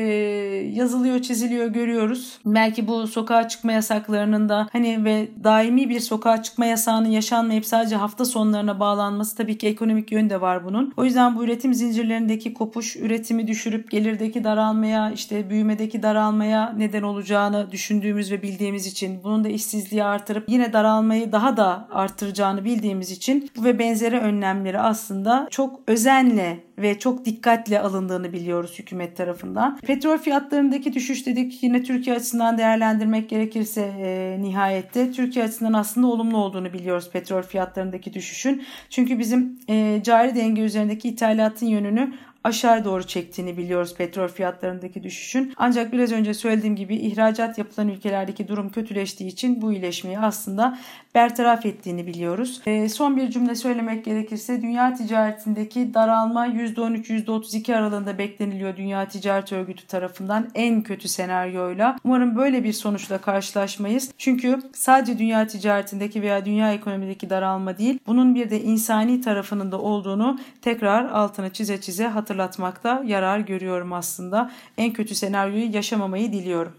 yazılıyor, 0.74 1.19
çiziliyor 1.21 1.67
görüyoruz. 1.67 2.39
Belki 2.45 2.88
bu 2.88 3.07
sokağa 3.07 3.47
çıkma 3.47 3.71
yasaklarının 3.71 4.49
da 4.49 4.67
hani 4.71 5.05
ve 5.05 5.28
daimi 5.43 5.89
bir 5.89 5.99
sokağa 5.99 6.43
çıkma 6.43 6.65
yasağının 6.65 7.09
yaşanmayıp 7.09 7.65
sadece 7.65 7.95
hafta 7.95 8.26
sonlarına 8.26 8.80
bağlanması 8.80 9.38
tabii 9.38 9.57
ki 9.57 9.67
ekonomik 9.67 10.11
yön 10.11 10.30
de 10.30 10.41
var 10.41 10.65
bunun. 10.65 10.93
O 10.97 11.05
yüzden 11.05 11.36
bu 11.36 11.43
üretim 11.43 11.74
zincirlerindeki 11.74 12.53
kopuş 12.53 12.95
üretimi 12.95 13.47
düşürüp 13.47 13.91
gelirdeki 13.91 14.43
daralmaya 14.43 15.11
işte 15.11 15.49
büyümedeki 15.49 16.03
daralmaya 16.03 16.74
neden 16.78 17.03
olacağını 17.03 17.71
düşündüğümüz 17.71 18.32
ve 18.32 18.41
bildiğimiz 18.41 18.88
için 18.88 19.24
bunun 19.24 19.43
da 19.43 19.49
işsizliği 19.49 20.03
artırıp 20.14 20.49
yine 20.49 20.74
daralmayı 20.74 21.32
daha 21.32 21.57
da 21.57 21.88
artıracağını 21.91 22.66
bildiğimiz 22.66 23.11
için 23.11 23.49
bu 23.57 23.64
ve 23.64 23.80
benzeri 23.80 24.20
önlemleri 24.20 24.80
aslında 24.80 25.47
çok 25.51 25.80
özenle 25.88 26.59
ve 26.78 26.99
çok 26.99 27.26
dikkatle 27.26 27.80
alındığını 27.80 28.34
biliyoruz 28.34 28.76
hükümet 28.80 29.18
tarafından. 29.18 29.78
Petrol 29.78 30.18
fiyatlarındaki 30.18 30.93
düşüş 30.93 31.26
dedik 31.26 31.64
yine 31.64 31.84
Türkiye 31.84 32.16
açısından 32.16 32.57
değerlendirmek 32.57 33.30
gerekirse 33.30 33.82
e, 33.82 34.38
nihayette 34.41 35.11
Türkiye 35.11 35.45
açısından 35.45 35.74
aslında 35.74 36.07
olumlu 36.07 36.38
olduğunu 36.38 36.74
biliyoruz 36.74 37.09
petrol 37.14 37.41
fiyatlarındaki 37.41 38.14
düşüşün. 38.14 38.64
Çünkü 38.89 39.20
bizim 39.20 39.59
e, 39.70 40.01
cari 40.03 40.36
denge 40.36 40.61
üzerindeki 40.61 41.09
ithalatın 41.09 41.66
yönünü 41.66 42.14
aşağı 42.43 42.85
doğru 42.85 43.03
çektiğini 43.03 43.57
biliyoruz 43.57 43.95
petrol 43.97 44.27
fiyatlarındaki 44.27 45.03
düşüşün. 45.03 45.53
Ancak 45.57 45.93
biraz 45.93 46.11
önce 46.11 46.33
söylediğim 46.33 46.75
gibi 46.75 46.95
ihracat 46.95 47.57
yapılan 47.57 47.87
ülkelerdeki 47.87 48.47
durum 48.47 48.69
kötüleştiği 48.69 49.29
için 49.29 49.61
bu 49.61 49.73
iyileşmeyi 49.73 50.19
aslında 50.19 50.77
bertaraf 51.15 51.65
ettiğini 51.65 52.07
biliyoruz. 52.07 52.61
E, 52.65 52.89
son 52.89 53.17
bir 53.17 53.29
cümle 53.29 53.55
söylemek 53.55 54.05
gerekirse 54.05 54.61
dünya 54.61 54.93
ticaretindeki 54.93 55.93
daralma 55.93 56.47
%13-%32 56.47 57.75
aralığında 57.75 58.17
bekleniliyor 58.17 58.77
Dünya 58.77 59.07
Ticaret 59.07 59.53
Örgütü 59.53 59.87
tarafından 59.87 60.49
en 60.55 60.81
kötü 60.81 61.07
senaryoyla. 61.07 61.97
Umarım 62.03 62.35
böyle 62.35 62.63
bir 62.63 62.73
sonuçla 62.73 63.17
karşılaşmayız. 63.17 64.11
Çünkü 64.17 64.59
sadece 64.73 65.19
dünya 65.19 65.47
ticaretindeki 65.47 66.21
veya 66.21 66.45
dünya 66.45 66.73
ekonomideki 66.73 67.29
daralma 67.29 67.77
değil, 67.77 67.99
bunun 68.07 68.35
bir 68.35 68.49
de 68.49 68.61
insani 68.61 69.21
tarafının 69.21 69.71
da 69.71 69.81
olduğunu 69.81 70.39
tekrar 70.61 71.05
altına 71.05 71.53
çize 71.53 71.81
çize 71.81 72.07
hatırlatmakta 72.34 73.03
yarar 73.05 73.39
görüyorum 73.39 73.93
aslında. 73.93 74.51
En 74.77 74.93
kötü 74.93 75.15
senaryoyu 75.15 75.75
yaşamamayı 75.75 76.31
diliyorum. 76.31 76.73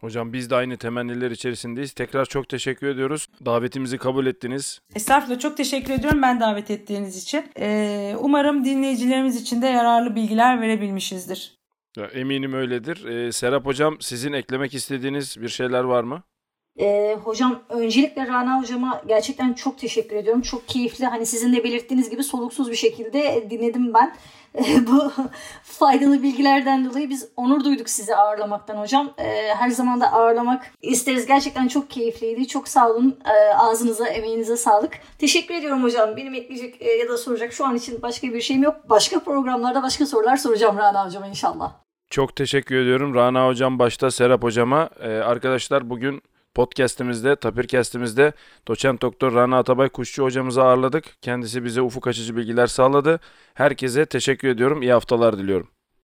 Hocam 0.00 0.32
biz 0.32 0.50
de 0.50 0.54
aynı 0.56 0.76
temenniler 0.76 1.30
içerisindeyiz. 1.30 1.92
Tekrar 1.92 2.24
çok 2.24 2.48
teşekkür 2.48 2.86
ediyoruz. 2.86 3.26
Davetimizi 3.44 3.98
kabul 3.98 4.26
ettiniz. 4.26 4.80
Estağfurullah 4.94 5.40
çok 5.40 5.56
teşekkür 5.56 5.92
ediyorum 5.92 6.22
ben 6.22 6.40
davet 6.40 6.70
ettiğiniz 6.70 7.22
için. 7.22 7.44
Ee, 7.58 8.14
umarım 8.18 8.64
dinleyicilerimiz 8.64 9.42
için 9.42 9.62
de 9.62 9.66
yararlı 9.66 10.16
bilgiler 10.16 10.60
verebilmişizdir. 10.60 11.58
Ya, 11.96 12.06
eminim 12.06 12.52
öyledir. 12.52 13.04
Ee, 13.04 13.32
Serap 13.32 13.66
Hocam 13.66 13.96
sizin 14.00 14.32
eklemek 14.32 14.74
istediğiniz 14.74 15.42
bir 15.42 15.48
şeyler 15.48 15.84
var 15.84 16.02
mı? 16.04 16.22
Ee, 16.80 17.16
hocam 17.24 17.60
öncelikle 17.68 18.26
Rana 18.26 18.60
hocama 18.60 19.02
gerçekten 19.08 19.52
çok 19.52 19.78
teşekkür 19.78 20.16
ediyorum. 20.16 20.42
Çok 20.42 20.68
keyifli. 20.68 21.06
Hani 21.06 21.26
sizin 21.26 21.52
de 21.52 21.64
belirttiğiniz 21.64 22.10
gibi 22.10 22.24
soluksuz 22.24 22.70
bir 22.70 22.76
şekilde 22.76 23.50
dinledim 23.50 23.94
ben. 23.94 24.16
bu 24.86 25.12
faydalı 25.62 26.22
bilgilerden 26.22 26.90
dolayı 26.90 27.10
biz 27.10 27.28
onur 27.36 27.64
duyduk 27.64 27.88
sizi 27.88 28.16
ağırlamaktan 28.16 28.76
hocam. 28.76 29.10
Ee, 29.18 29.54
her 29.54 29.70
zaman 29.70 30.00
da 30.00 30.12
ağırlamak 30.12 30.66
isteriz. 30.82 31.26
Gerçekten 31.26 31.68
çok 31.68 31.90
keyifliydi. 31.90 32.48
Çok 32.48 32.68
sağ 32.68 32.90
olun. 32.90 33.18
Ee, 33.24 33.54
ağzınıza, 33.54 34.08
emeğinize 34.08 34.56
sağlık. 34.56 34.92
Teşekkür 35.18 35.54
ediyorum 35.54 35.82
hocam. 35.82 36.16
Benim 36.16 36.34
ekleyecek 36.34 36.82
e, 36.82 36.90
ya 36.90 37.08
da 37.08 37.16
soracak 37.16 37.52
şu 37.52 37.66
an 37.66 37.76
için 37.76 38.02
başka 38.02 38.28
bir 38.28 38.40
şeyim 38.40 38.62
yok. 38.62 38.76
Başka 38.88 39.20
programlarda 39.20 39.82
başka 39.82 40.06
sorular 40.06 40.36
soracağım 40.36 40.78
Rana 40.78 41.06
hocama 41.06 41.26
inşallah. 41.26 41.72
Çok 42.10 42.36
teşekkür 42.36 42.76
ediyorum 42.76 43.14
Rana 43.14 43.46
hocam 43.46 43.78
başta 43.78 44.10
Serap 44.10 44.42
hocama. 44.42 44.90
Ee, 45.00 45.08
arkadaşlar 45.08 45.90
bugün 45.90 46.22
podcast'imizde, 46.54 47.36
Tapircast'imizde 47.36 48.32
doçent 48.68 49.02
doktor 49.02 49.34
Rana 49.34 49.58
Atabay 49.58 49.88
Kuşçu 49.88 50.22
hocamızı 50.24 50.62
ağırladık. 50.62 51.04
Kendisi 51.22 51.64
bize 51.64 51.82
ufuk 51.82 52.06
açıcı 52.06 52.36
bilgiler 52.36 52.66
sağladı. 52.66 53.20
Herkese 53.54 54.06
teşekkür 54.06 54.48
ediyorum. 54.48 54.82
İyi 54.82 54.92
haftalar 54.92 55.38
diliyorum. 55.38 55.68